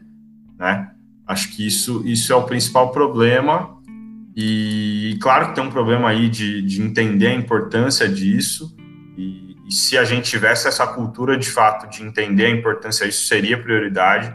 né? 0.58 0.92
Acho 1.28 1.50
que 1.56 1.66
isso, 1.66 2.04
isso 2.06 2.32
é 2.32 2.36
o 2.36 2.44
principal 2.44 2.92
problema 2.92 3.76
e 4.36 5.18
claro 5.22 5.50
que 5.50 5.56
tem 5.56 5.64
um 5.64 5.72
problema 5.72 6.10
aí 6.10 6.30
de, 6.30 6.62
de 6.62 6.82
entender 6.82 7.28
a 7.28 7.34
importância 7.34 8.08
disso 8.08 8.76
e, 9.18 9.56
e 9.68 9.74
se 9.74 9.98
a 9.98 10.04
gente 10.04 10.30
tivesse 10.30 10.68
essa 10.68 10.86
cultura 10.86 11.38
de 11.38 11.50
fato 11.50 11.90
de 11.90 12.04
entender 12.04 12.46
a 12.46 12.50
importância, 12.50 13.06
isso 13.06 13.26
seria 13.26 13.58
prioridade. 13.58 14.34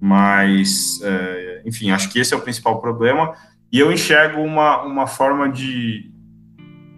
Mas, 0.00 1.00
é, 1.04 1.62
enfim, 1.64 1.92
acho 1.92 2.10
que 2.10 2.18
esse 2.18 2.34
é 2.34 2.36
o 2.36 2.40
principal 2.40 2.80
problema. 2.80 3.34
E 3.70 3.78
eu 3.78 3.92
enxergo 3.92 4.40
uma, 4.40 4.82
uma 4.82 5.06
forma 5.06 5.48
de. 5.48 6.10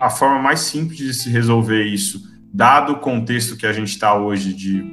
A 0.01 0.09
forma 0.09 0.41
mais 0.41 0.61
simples 0.61 0.99
de 0.99 1.15
se 1.15 1.31
resolver 1.31 1.85
isso, 1.85 2.21
dado 2.55 2.93
o 2.93 2.97
contexto 3.01 3.57
que 3.57 3.67
a 3.67 3.73
gente 3.73 3.89
está 3.89 4.15
hoje 4.15 4.55
de 4.55 4.85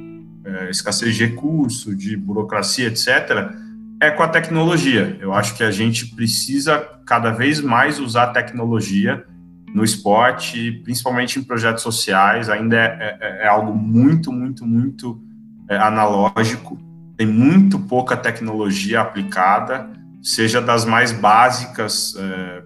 é, 0.44 0.68
escassez 0.68 1.14
de 1.14 1.24
recurso, 1.24 1.94
de 1.94 2.16
burocracia, 2.16 2.88
etc., 2.88 3.54
é 4.00 4.10
com 4.10 4.24
a 4.24 4.28
tecnologia. 4.28 5.16
Eu 5.20 5.32
acho 5.32 5.56
que 5.56 5.62
a 5.62 5.70
gente 5.70 6.06
precisa 6.06 6.84
cada 7.06 7.30
vez 7.30 7.60
mais 7.60 8.00
usar 8.00 8.24
a 8.24 8.32
tecnologia 8.32 9.24
no 9.72 9.84
esporte, 9.84 10.72
principalmente 10.82 11.38
em 11.38 11.44
projetos 11.44 11.84
sociais, 11.84 12.50
ainda 12.50 12.76
é, 12.76 13.16
é, 13.20 13.44
é 13.44 13.46
algo 13.46 13.72
muito, 13.72 14.32
muito, 14.32 14.66
muito 14.66 15.22
é, 15.68 15.76
analógico. 15.76 16.76
Tem 17.16 17.28
muito 17.28 17.78
pouca 17.78 18.16
tecnologia 18.16 19.02
aplicada, 19.02 19.88
seja 20.20 20.60
das 20.60 20.84
mais 20.84 21.12
básicas 21.12 22.16
é, 22.18 22.62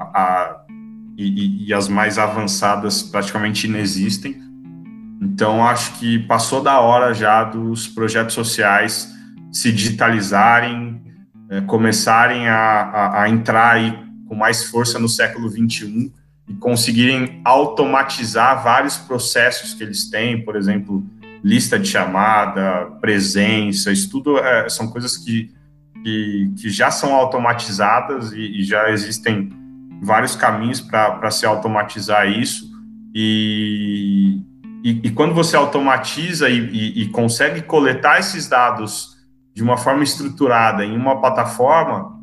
a, 0.00 0.62
e, 1.16 1.66
e 1.66 1.74
as 1.74 1.88
mais 1.88 2.18
avançadas 2.18 3.02
praticamente 3.02 3.66
inexistem. 3.66 4.40
Então, 5.20 5.64
acho 5.64 5.98
que 5.98 6.18
passou 6.20 6.62
da 6.62 6.80
hora 6.80 7.14
já 7.14 7.44
dos 7.44 7.86
projetos 7.86 8.34
sociais 8.34 9.08
se 9.52 9.70
digitalizarem, 9.70 11.02
é, 11.50 11.60
começarem 11.60 12.48
a, 12.48 12.56
a, 12.56 13.22
a 13.22 13.28
entrar 13.28 13.74
aí 13.74 13.96
com 14.26 14.34
mais 14.34 14.64
força 14.64 14.98
no 14.98 15.08
século 15.08 15.48
21 15.48 16.10
e 16.48 16.54
conseguirem 16.54 17.40
automatizar 17.44 18.62
vários 18.64 18.96
processos 18.96 19.74
que 19.74 19.82
eles 19.84 20.10
têm, 20.10 20.44
por 20.44 20.56
exemplo, 20.56 21.04
lista 21.44 21.78
de 21.78 21.88
chamada, 21.88 22.86
presença, 23.00 23.92
isso 23.92 24.10
tudo 24.10 24.38
é, 24.38 24.68
são 24.68 24.88
coisas 24.88 25.16
que, 25.16 25.52
que, 26.02 26.52
que, 26.56 26.70
já 26.70 26.90
são 26.90 27.14
automatizadas 27.14 28.32
e, 28.32 28.60
e 28.60 28.64
já 28.64 28.90
existem 28.90 29.50
vários 30.02 30.34
caminhos 30.34 30.80
para 30.80 31.30
se 31.30 31.46
automatizar 31.46 32.28
isso. 32.28 32.68
E, 33.14 34.40
e, 34.82 35.00
e, 35.04 35.10
quando 35.10 35.32
você 35.32 35.54
automatiza 35.54 36.48
e, 36.48 37.02
e 37.02 37.08
consegue 37.08 37.62
coletar 37.62 38.18
esses 38.18 38.48
dados 38.48 39.16
de 39.54 39.62
uma 39.62 39.76
forma 39.76 40.02
estruturada 40.02 40.84
em 40.84 40.96
uma 40.96 41.20
plataforma, 41.20 42.18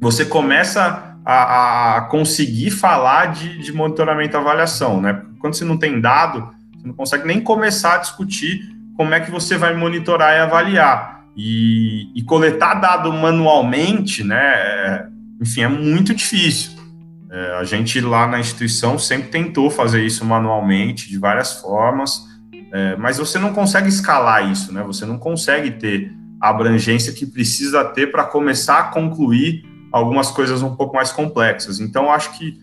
você 0.00 0.24
começa 0.24 1.16
a, 1.24 1.96
a 1.96 2.00
conseguir 2.02 2.70
falar 2.70 3.26
de, 3.26 3.58
de 3.58 3.72
monitoramento 3.72 4.36
e 4.36 4.38
avaliação, 4.38 5.00
né? 5.00 5.22
Quando 5.38 5.54
você 5.54 5.64
não 5.64 5.76
tem 5.76 6.00
dado, 6.00 6.48
você 6.74 6.86
não 6.86 6.94
consegue 6.94 7.26
nem 7.26 7.40
começar 7.40 7.96
a 7.96 7.98
discutir 7.98 8.60
como 8.96 9.12
é 9.12 9.20
que 9.20 9.30
você 9.30 9.58
vai 9.58 9.74
monitorar 9.74 10.34
e 10.34 10.40
avaliar. 10.40 11.22
E, 11.36 12.10
e 12.14 12.22
coletar 12.22 12.74
dado 12.74 13.12
manualmente, 13.12 14.22
né? 14.22 14.36
É, 14.36 15.06
enfim, 15.40 15.62
é 15.62 15.68
muito 15.68 16.14
difícil. 16.14 16.81
É, 17.32 17.54
a 17.54 17.64
gente 17.64 17.98
lá 17.98 18.26
na 18.26 18.38
instituição 18.38 18.98
sempre 18.98 19.30
tentou 19.30 19.70
fazer 19.70 20.04
isso 20.04 20.22
manualmente, 20.22 21.08
de 21.08 21.18
várias 21.18 21.54
formas, 21.54 22.28
é, 22.70 22.94
mas 22.96 23.16
você 23.16 23.38
não 23.38 23.54
consegue 23.54 23.88
escalar 23.88 24.52
isso, 24.52 24.70
né? 24.70 24.82
Você 24.82 25.06
não 25.06 25.18
consegue 25.18 25.70
ter 25.70 26.12
a 26.38 26.50
abrangência 26.50 27.10
que 27.10 27.24
precisa 27.24 27.84
ter 27.86 28.12
para 28.12 28.24
começar 28.24 28.78
a 28.78 28.82
concluir 28.84 29.64
algumas 29.90 30.30
coisas 30.30 30.62
um 30.62 30.76
pouco 30.76 30.94
mais 30.94 31.10
complexas. 31.10 31.80
Então, 31.80 32.10
acho 32.10 32.36
que, 32.36 32.58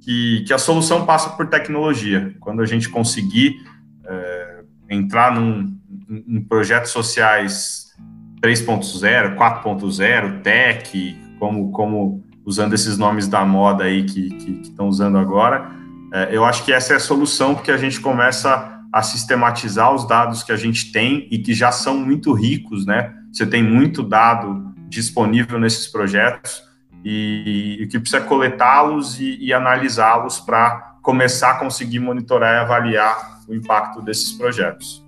que, 0.00 0.44
que, 0.46 0.52
a 0.52 0.58
solução 0.58 1.04
passa 1.04 1.30
por 1.30 1.48
tecnologia. 1.48 2.32
Quando 2.38 2.62
a 2.62 2.66
gente 2.66 2.88
conseguir 2.88 3.56
é, 4.04 4.60
entrar 4.88 5.34
num, 5.34 5.76
em 6.08 6.40
projetos 6.42 6.92
sociais 6.92 7.92
3.0, 8.40 9.36
4.0, 9.36 10.42
tech, 10.42 11.16
como, 11.40 11.72
como 11.72 12.22
usando 12.44 12.72
esses 12.72 12.98
nomes 12.98 13.28
da 13.28 13.44
moda 13.44 13.84
aí 13.84 14.04
que 14.04 14.60
estão 14.62 14.88
usando 14.88 15.18
agora, 15.18 15.70
é, 16.12 16.28
eu 16.30 16.44
acho 16.44 16.64
que 16.64 16.72
essa 16.72 16.92
é 16.92 16.96
a 16.96 17.00
solução, 17.00 17.54
porque 17.54 17.70
a 17.70 17.76
gente 17.76 18.00
começa 18.00 18.80
a 18.92 19.02
sistematizar 19.02 19.94
os 19.94 20.06
dados 20.06 20.42
que 20.42 20.52
a 20.52 20.56
gente 20.56 20.92
tem 20.92 21.26
e 21.30 21.38
que 21.38 21.54
já 21.54 21.72
são 21.72 21.96
muito 21.96 22.32
ricos, 22.34 22.84
né? 22.84 23.14
Você 23.32 23.46
tem 23.46 23.62
muito 23.62 24.02
dado 24.02 24.74
disponível 24.88 25.58
nesses 25.58 25.86
projetos 25.86 26.62
e, 27.02 27.80
o 27.82 27.88
que 27.88 27.98
precisa 27.98 28.22
é 28.22 28.26
coletá-los 28.26 29.18
e, 29.18 29.38
e 29.40 29.52
analisá-los 29.52 30.38
para 30.38 30.96
começar 31.02 31.52
a 31.52 31.54
conseguir 31.54 31.98
monitorar 31.98 32.54
e 32.54 32.58
avaliar 32.58 33.40
o 33.48 33.54
impacto 33.54 34.02
desses 34.02 34.32
projetos. 34.32 35.01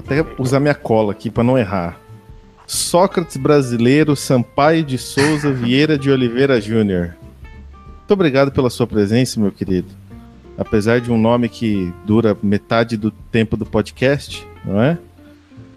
Vou 0.00 0.18
até 0.18 0.26
usar 0.38 0.60
minha 0.60 0.74
cola 0.74 1.12
aqui 1.12 1.30
para 1.30 1.44
não 1.44 1.58
errar. 1.58 2.00
Sócrates 2.66 3.36
brasileiro 3.36 4.16
Sampaio 4.16 4.82
de 4.82 4.96
Souza 4.96 5.52
Vieira 5.52 5.98
de 5.98 6.10
Oliveira 6.10 6.58
Júnior. 6.58 7.16
Muito 7.98 8.10
obrigado 8.10 8.50
pela 8.50 8.70
sua 8.70 8.86
presença, 8.86 9.38
meu 9.38 9.52
querido. 9.52 9.88
Apesar 10.56 11.00
de 11.00 11.12
um 11.12 11.18
nome 11.18 11.48
que 11.48 11.92
dura 12.06 12.36
metade 12.42 12.96
do 12.96 13.10
tempo 13.10 13.56
do 13.56 13.66
podcast, 13.66 14.46
não 14.64 14.82
é? 14.82 14.98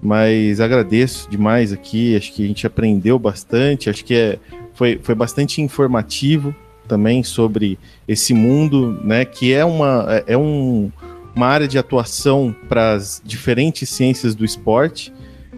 Mas 0.01 0.61
agradeço 0.61 1.29
demais 1.29 1.73
aqui. 1.73 2.15
Acho 2.15 2.31
que 2.33 2.45
a 2.45 2.47
gente 2.47 2.65
aprendeu 2.65 3.19
bastante. 3.19 3.89
Acho 3.89 4.05
que 4.05 4.15
é, 4.15 4.39
foi, 4.73 4.99
foi 5.03 5.15
bastante 5.15 5.61
informativo 5.61 6.55
também 6.87 7.23
sobre 7.23 7.77
esse 8.07 8.33
mundo, 8.33 8.99
né? 9.03 9.25
Que 9.25 9.53
é 9.53 9.65
uma, 9.65 10.05
é, 10.09 10.33
é 10.33 10.37
um, 10.37 10.91
uma 11.35 11.47
área 11.47 11.67
de 11.67 11.77
atuação 11.77 12.55
para 12.67 12.93
as 12.93 13.21
diferentes 13.23 13.89
ciências 13.89 14.35
do 14.35 14.45
esporte, 14.45 15.13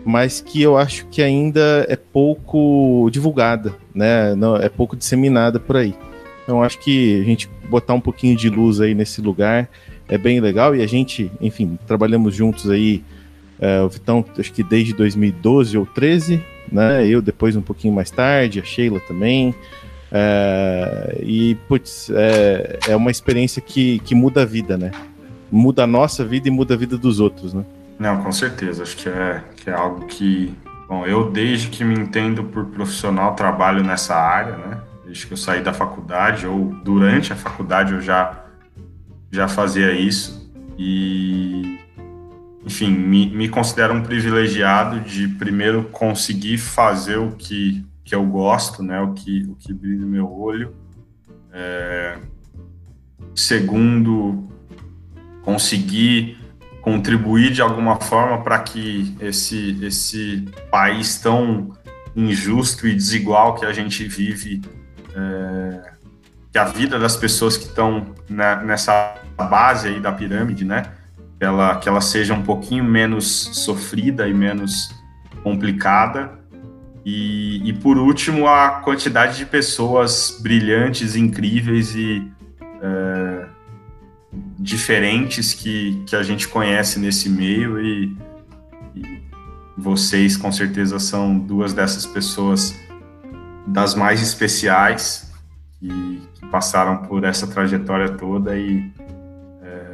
mas 0.06 0.40
que 0.40 0.62
eu 0.62 0.78
acho 0.78 1.08
que 1.08 1.22
ainda 1.22 1.86
é 1.90 1.96
pouco 1.96 3.10
divulgada, 3.12 3.76
né? 3.94 4.36
Não, 4.36 4.56
é 4.56 4.70
pouco 4.70 4.96
disseminada 4.96 5.60
por 5.60 5.78
aí. 5.78 5.96
Então 6.44 6.62
acho 6.62 6.80
que 6.80 7.20
a 7.20 7.24
gente 7.24 7.50
botar 7.70 7.94
um 7.94 8.00
pouquinho 8.00 8.38
de 8.38 8.50
luz 8.50 8.80
aí 8.80 8.94
nesse 8.94 9.20
lugar 9.20 9.68
é 10.08 10.18
bem 10.18 10.40
legal 10.40 10.76
e 10.76 10.84
a 10.84 10.88
gente, 10.88 11.32
enfim, 11.42 11.80
trabalhamos 11.88 12.36
juntos 12.36 12.70
aí 12.70 13.04
é, 13.60 13.82
o 13.82 13.90
Vitão, 13.90 14.24
acho 14.38 14.54
que 14.54 14.64
desde 14.64 14.94
2012 14.94 15.78
ou 15.78 15.86
13, 15.86 16.42
né? 16.72 17.08
Eu 17.08 17.22
depois 17.22 17.56
um 17.56 17.62
pouquinho 17.62 17.94
mais 17.94 18.12
tarde, 18.12 18.60
a 18.60 18.64
Sheila 18.64 19.00
também. 19.02 19.56
É, 20.12 21.18
e, 21.24 21.56
putz, 21.68 22.10
é, 22.14 22.80
é 22.90 22.96
uma 22.96 23.12
experiência 23.12 23.62
que, 23.62 24.00
que 24.00 24.14
muda 24.14 24.44
a 24.44 24.46
vida, 24.46 24.78
né? 24.78 24.92
Muda 25.52 25.84
a 25.84 25.88
nossa 25.88 26.26
vida 26.26 26.48
e 26.48 26.52
muda 26.52 26.74
a 26.74 26.78
vida 26.78 26.98
dos 26.98 27.20
outros, 27.20 27.54
né? 27.54 27.64
Não, 27.98 28.22
com 28.24 28.32
certeza. 28.32 28.84
Acho 28.84 28.98
que 28.98 29.10
é, 29.10 29.44
que 29.56 29.70
é 29.70 29.74
algo 29.74 30.06
que. 30.06 30.54
Bom, 30.88 31.06
eu 31.06 31.32
desde 31.32 31.70
que 31.70 31.84
me 31.84 31.96
entendo 31.96 32.44
por 32.44 32.66
profissional 32.66 33.36
trabalho 33.36 33.84
nessa 33.84 34.16
área, 34.16 34.58
né? 34.58 34.78
Desde 35.06 35.28
que 35.28 35.34
eu 35.34 35.38
saí 35.38 35.62
da 35.62 35.74
faculdade, 35.74 36.46
ou 36.46 36.74
durante 36.84 37.32
a 37.34 37.36
faculdade 37.36 37.94
eu 37.94 38.02
já, 38.02 38.44
já 39.32 39.48
fazia 39.48 39.92
isso. 39.94 40.52
E 40.78 41.80
enfim, 42.66 42.90
me, 42.90 43.30
me 43.30 43.48
considero 43.48 43.94
um 43.94 44.02
privilegiado 44.02 45.00
de 45.02 45.28
primeiro 45.28 45.84
conseguir 45.86 46.58
fazer 46.58 47.18
o 47.18 47.32
que, 47.32 47.86
que 48.04 48.16
eu 48.16 48.26
gosto, 48.26 48.82
né, 48.82 49.00
o 49.00 49.14
que, 49.14 49.44
o 49.44 49.56
que 49.56 49.72
brilha 49.72 50.00
no 50.00 50.08
meu 50.08 50.32
olho. 50.32 50.76
É, 51.54 52.18
segundo, 53.36 54.50
conseguir 55.46 56.38
contribuir 56.82 57.52
de 57.52 57.62
alguma 57.62 57.96
forma 58.02 58.44
para 58.44 58.60
que 58.60 59.16
esse, 59.22 59.78
esse 59.82 60.46
país 60.70 61.18
tão 61.18 61.72
injusto 62.16 62.88
e 62.88 62.94
desigual 62.94 63.56
que 63.56 63.66
a 63.66 63.72
gente 63.72 64.04
vive, 64.06 64.62
é, 65.16 65.92
que 66.52 66.58
a 66.58 66.66
vida 66.66 66.98
das 67.00 67.16
pessoas 67.16 67.58
que 67.58 67.66
estão 67.66 68.14
nessa 68.30 69.16
base 69.38 69.88
aí 69.88 70.00
da 70.00 70.12
pirâmide, 70.12 70.66
né, 70.66 70.84
ela, 71.40 71.78
que 71.78 71.88
ela 71.88 72.02
seja 72.02 72.34
um 72.34 72.44
pouquinho 72.44 72.84
menos 72.84 73.26
sofrida 73.26 74.28
e 74.28 74.34
menos 74.34 74.90
complicada. 75.44 76.40
E, 77.06 77.68
e 77.70 77.74
por 77.74 77.98
último, 77.98 78.48
a 78.48 78.82
quantidade 78.84 79.38
de 79.38 79.46
pessoas 79.46 80.40
brilhantes, 80.42 81.16
incríveis 81.16 81.94
e 81.96 82.32
é, 82.82 83.45
diferentes 84.58 85.54
que, 85.54 86.04
que 86.06 86.16
a 86.16 86.24
gente 86.24 86.48
conhece 86.48 87.00
nesse 87.00 87.30
meio. 87.30 87.80
E, 87.80 88.16
e 88.96 89.22
vocês, 89.78 90.38
com 90.38 90.52
certeza, 90.52 91.00
são 91.00 91.38
duas 91.38 91.74
dessas 91.74 92.06
pessoas 92.06 92.76
das 93.68 93.96
mais 93.96 94.22
especiais 94.22 95.32
que, 95.80 96.22
que 96.36 96.46
passaram 96.48 96.98
por 96.98 97.24
essa 97.24 97.48
trajetória 97.48 98.10
toda 98.10 98.58
e 98.58 98.92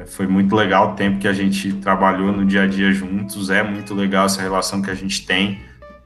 foi 0.05 0.27
muito 0.27 0.55
legal 0.55 0.91
o 0.91 0.95
tempo 0.95 1.19
que 1.19 1.27
a 1.27 1.33
gente 1.33 1.73
trabalhou 1.73 2.31
no 2.31 2.45
dia 2.45 2.63
a 2.63 2.67
dia 2.67 2.91
juntos, 2.91 3.49
é 3.49 3.63
muito 3.63 3.93
legal 3.93 4.25
essa 4.25 4.41
relação 4.41 4.81
que 4.81 4.89
a 4.89 4.93
gente 4.93 5.25
tem 5.25 5.61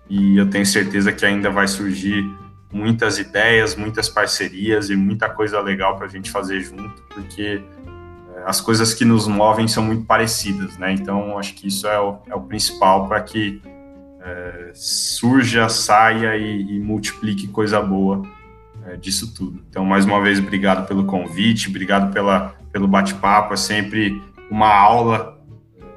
e 0.10 0.38
eu 0.38 0.50
tenho 0.50 0.66
certeza 0.66 1.12
que 1.12 1.26
ainda 1.26 1.50
vai 1.50 1.68
surgir 1.68 2.24
muitas 2.72 3.18
ideias, 3.18 3.76
muitas 3.76 4.10
parcerias 4.10 4.90
e 4.90 4.96
muita 4.96 5.30
coisa 5.30 5.60
legal 5.60 5.98
para 5.98 6.06
a 6.06 6.10
gente 6.10 6.30
fazer 6.30 6.60
junto, 6.62 7.02
porque 7.10 7.64
é, 7.64 7.95
as 8.46 8.62
coisas 8.62 8.94
que 8.94 9.04
nos 9.04 9.28
movem 9.28 9.68
são 9.68 9.84
muito 9.84 10.06
parecidas, 10.06 10.78
né? 10.78 10.94
Então, 10.94 11.38
acho 11.38 11.56
que 11.56 11.68
isso 11.68 11.88
é 11.88 12.00
o, 12.00 12.20
é 12.28 12.36
o 12.36 12.42
principal 12.42 13.08
para 13.08 13.20
que 13.22 13.60
é, 14.22 14.72
surja, 14.74 15.68
saia 15.68 16.38
e, 16.38 16.76
e, 16.76 16.80
multiplique 16.80 17.48
coisa 17.48 17.82
boa 17.82 18.22
é, 18.86 18.96
disso 18.96 19.34
tudo. 19.34 19.64
Então, 19.70 19.84
mais 19.84 20.06
uma 20.06 20.22
vez, 20.22 20.40
obrigado 20.40 20.88
pelo 20.88 21.06
convite, 21.06 21.70
obrigado 21.70 22.14
pela 22.14 22.56
pelo 22.72 22.90
bate-papo. 22.90 23.54
É 23.54 23.58
sempre 23.58 24.22
uma 24.52 24.68
aula, 24.68 25.42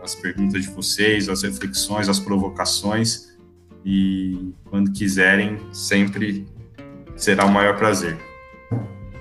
as 0.01 0.15
perguntas 0.15 0.63
de 0.63 0.71
vocês, 0.71 1.29
as 1.29 1.43
reflexões, 1.43 2.09
as 2.09 2.21
provocações. 2.21 3.37
E 3.85 4.53
quando 4.71 4.93
quiserem, 4.93 5.59
sempre 5.73 6.47
será 7.17 7.45
o 7.45 7.51
maior 7.51 7.77
prazer. 7.77 8.17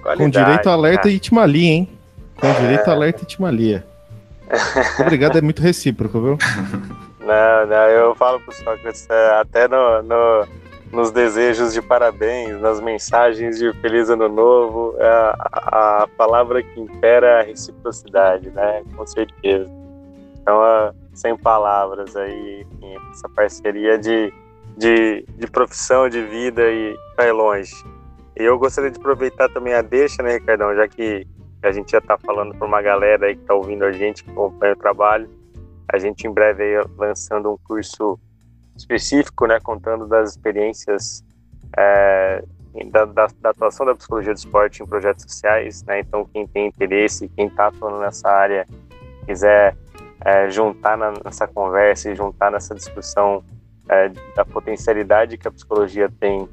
Qualidade, 0.04 0.18
Com 0.18 0.30
direito 0.30 0.70
a 0.70 0.74
alerta 0.74 1.04
cara. 1.04 1.12
e 1.12 1.16
Itimali, 1.16 1.66
hein? 1.66 1.97
Com 2.40 2.54
direito 2.62 2.88
a 2.88 2.94
alerta 2.94 3.22
e 3.22 3.24
Itimalia. 3.24 3.86
Obrigado, 5.00 5.38
é 5.38 5.42
muito 5.42 5.62
recíproco, 5.62 6.22
viu? 6.22 6.38
Não, 7.20 7.68
não, 7.68 7.90
eu 7.90 8.16
falo 8.16 8.40
pro 8.40 8.54
Sócrates, 8.54 9.06
é, 9.10 9.40
até 9.40 9.68
no, 9.68 10.02
no 10.04 10.48
nos 10.92 11.12
desejos 11.12 11.74
de 11.74 11.82
parabéns, 11.82 12.60
nas 12.62 12.80
mensagens 12.80 13.58
de 13.58 13.74
feliz 13.82 14.10
ano 14.10 14.30
novo, 14.30 14.96
é 14.98 15.08
a, 15.08 16.04
a 16.04 16.08
palavra 16.18 16.64
que 16.64 16.80
impera 16.80 17.28
é 17.28 17.40
a 17.42 17.44
reciprocidade, 17.44 18.50
né? 18.52 18.84
Com 18.96 19.06
certeza. 19.06 19.70
Então, 20.42 20.62
sem 21.14 21.36
palavras 21.36 22.16
aí, 22.16 22.66
enfim, 22.72 22.96
essa 23.12 23.28
parceria 23.28 23.98
de, 23.98 24.34
de, 24.78 25.26
de 25.38 25.48
profissão, 25.48 26.08
de 26.08 26.22
vida 26.22 26.62
e 26.62 26.96
vai 27.18 27.32
longe. 27.32 27.74
E 28.40 28.44
eu 28.44 28.58
gostaria 28.58 28.92
de 28.92 28.98
aproveitar 28.98 29.50
também 29.50 29.74
a 29.74 29.82
deixa, 29.82 30.24
né, 30.24 30.34
Ricardão, 30.34 30.74
já 30.76 30.88
que 30.88 31.28
a 31.64 31.72
gente 31.72 31.92
já 31.92 31.98
está 31.98 32.18
falando 32.18 32.56
para 32.56 32.68
uma 32.68 32.82
galera 32.82 33.28
aí 33.28 33.36
que 33.36 33.42
está 33.42 33.54
ouvindo 33.54 33.84
a 33.84 33.92
gente, 33.92 34.24
que 34.24 34.32
acompanha 34.32 34.74
o 34.74 34.78
trabalho, 34.78 35.30
a 35.92 35.98
gente 35.98 36.28
em 36.28 36.32
breve 36.32 36.64
aí 36.64 36.86
lançando 36.98 37.52
um 37.52 37.58
curso 37.58 38.20
específico, 38.76 39.48
né, 39.48 39.60
contando 39.60 40.08
das 40.08 40.32
experiências 40.32 41.24
é, 41.76 42.44
da, 42.92 43.06
da, 43.06 43.28
da, 43.42 43.50
atuação 43.50 43.86
da 43.86 43.96
psicologia 43.96 44.34
do 44.34 44.38
esporte 44.38 44.84
em 44.84 44.86
projetos 44.86 45.24
sociais, 45.24 45.84
né, 45.84 46.00
então 46.00 46.26
quem 46.26 46.46
tem 46.48 46.68
interesse, 46.68 47.30
quem 47.30 47.48
está 47.48 47.68
atuando 47.68 48.00
nessa 48.00 48.30
área, 48.30 48.68
quiser 49.26 49.76
é, 50.24 50.50
juntar 50.50 50.98
na, 50.98 51.14
nessa 51.24 51.48
conversa 51.48 52.12
e 52.12 52.16
juntar 52.16 52.52
nessa 52.52 52.76
discussão 52.76 53.44
é, 53.90 54.10
da 54.36 54.46
potencialidade 54.46 55.38
que 55.38 55.48
a 55.48 55.52
psicologia 55.52 56.10
tem 56.20 56.48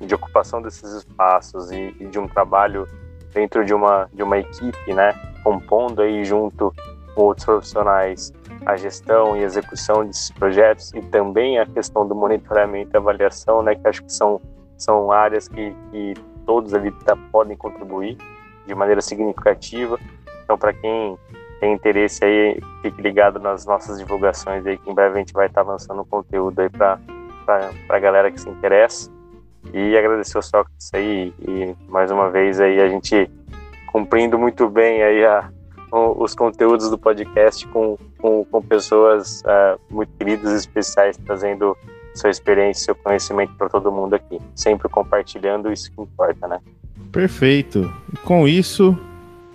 de 0.00 0.14
ocupação 0.14 0.62
desses 0.62 0.90
espaços 0.92 1.70
e, 1.70 1.94
e, 2.00 2.06
de 2.06 2.18
um 2.18 2.26
trabalho 2.26 2.88
dentro 3.32 3.64
de 3.64 3.74
uma 3.74 4.08
de 4.12 4.22
uma 4.22 4.38
equipe, 4.38 4.94
né, 4.94 5.12
compondo 5.42 6.02
aí 6.02 6.24
junto 6.24 6.74
com 7.14 7.22
outros 7.22 7.44
profissionais 7.44 8.32
a 8.64 8.76
gestão 8.76 9.36
e 9.36 9.42
execução 9.42 10.04
desses 10.04 10.30
projetos 10.30 10.92
e 10.94 11.00
também 11.00 11.58
a 11.58 11.66
questão 11.66 12.06
do 12.06 12.14
monitoramento 12.14 12.90
e 12.94 12.96
avaliação, 12.96 13.62
né, 13.62 13.74
que 13.74 13.86
acho 13.86 14.04
que 14.04 14.12
são, 14.12 14.40
são 14.76 15.10
áreas 15.10 15.48
que, 15.48 15.74
que 15.90 16.14
todos 16.46 16.74
ali 16.74 16.90
tá, 17.04 17.16
podem 17.30 17.56
contribuir 17.56 18.16
de 18.66 18.74
maneira 18.74 19.00
significativa. 19.00 19.98
Então, 20.44 20.56
para 20.56 20.72
quem 20.72 21.18
tem 21.60 21.72
interesse 21.72 22.24
aí, 22.24 22.60
fique 22.82 23.00
ligado 23.00 23.38
nas 23.38 23.66
nossas 23.66 23.98
divulgações 23.98 24.66
aí, 24.66 24.78
que 24.78 24.90
em 24.90 24.94
breve 24.94 25.16
a 25.16 25.18
gente 25.18 25.32
vai 25.32 25.46
estar 25.46 25.64
tá 25.64 25.70
lançando 25.70 26.04
conteúdo 26.04 26.60
aí 26.60 26.68
para 26.68 26.98
a 27.88 27.98
galera 27.98 28.30
que 28.30 28.40
se 28.40 28.48
interessa. 28.48 29.10
E 29.72 29.96
agradecer 29.96 30.36
ao 30.36 30.42
Sócrates 30.42 30.90
aí 30.92 31.32
e 31.40 31.74
mais 31.88 32.10
uma 32.10 32.30
vez 32.30 32.60
aí 32.60 32.80
a 32.80 32.88
gente 32.88 33.30
cumprindo 33.86 34.38
muito 34.38 34.68
bem 34.68 35.02
aí 35.02 35.24
a, 35.24 35.50
os 35.92 36.34
conteúdos 36.34 36.88
do 36.88 36.98
podcast 36.98 37.66
com, 37.68 37.98
com, 38.18 38.44
com 38.44 38.62
pessoas 38.62 39.42
uh, 39.42 39.78
muito 39.90 40.10
queridas 40.18 40.52
e 40.52 40.56
especiais, 40.56 41.16
trazendo 41.18 41.76
sua 42.14 42.30
experiência, 42.30 42.86
seu 42.86 42.94
conhecimento 42.94 43.54
para 43.54 43.68
todo 43.68 43.92
mundo 43.92 44.14
aqui. 44.14 44.38
Sempre 44.54 44.88
compartilhando 44.88 45.70
isso 45.70 45.90
que 45.92 46.00
importa, 46.00 46.48
né? 46.48 46.58
Perfeito. 47.10 47.92
E 48.12 48.16
com 48.18 48.48
isso, 48.48 48.96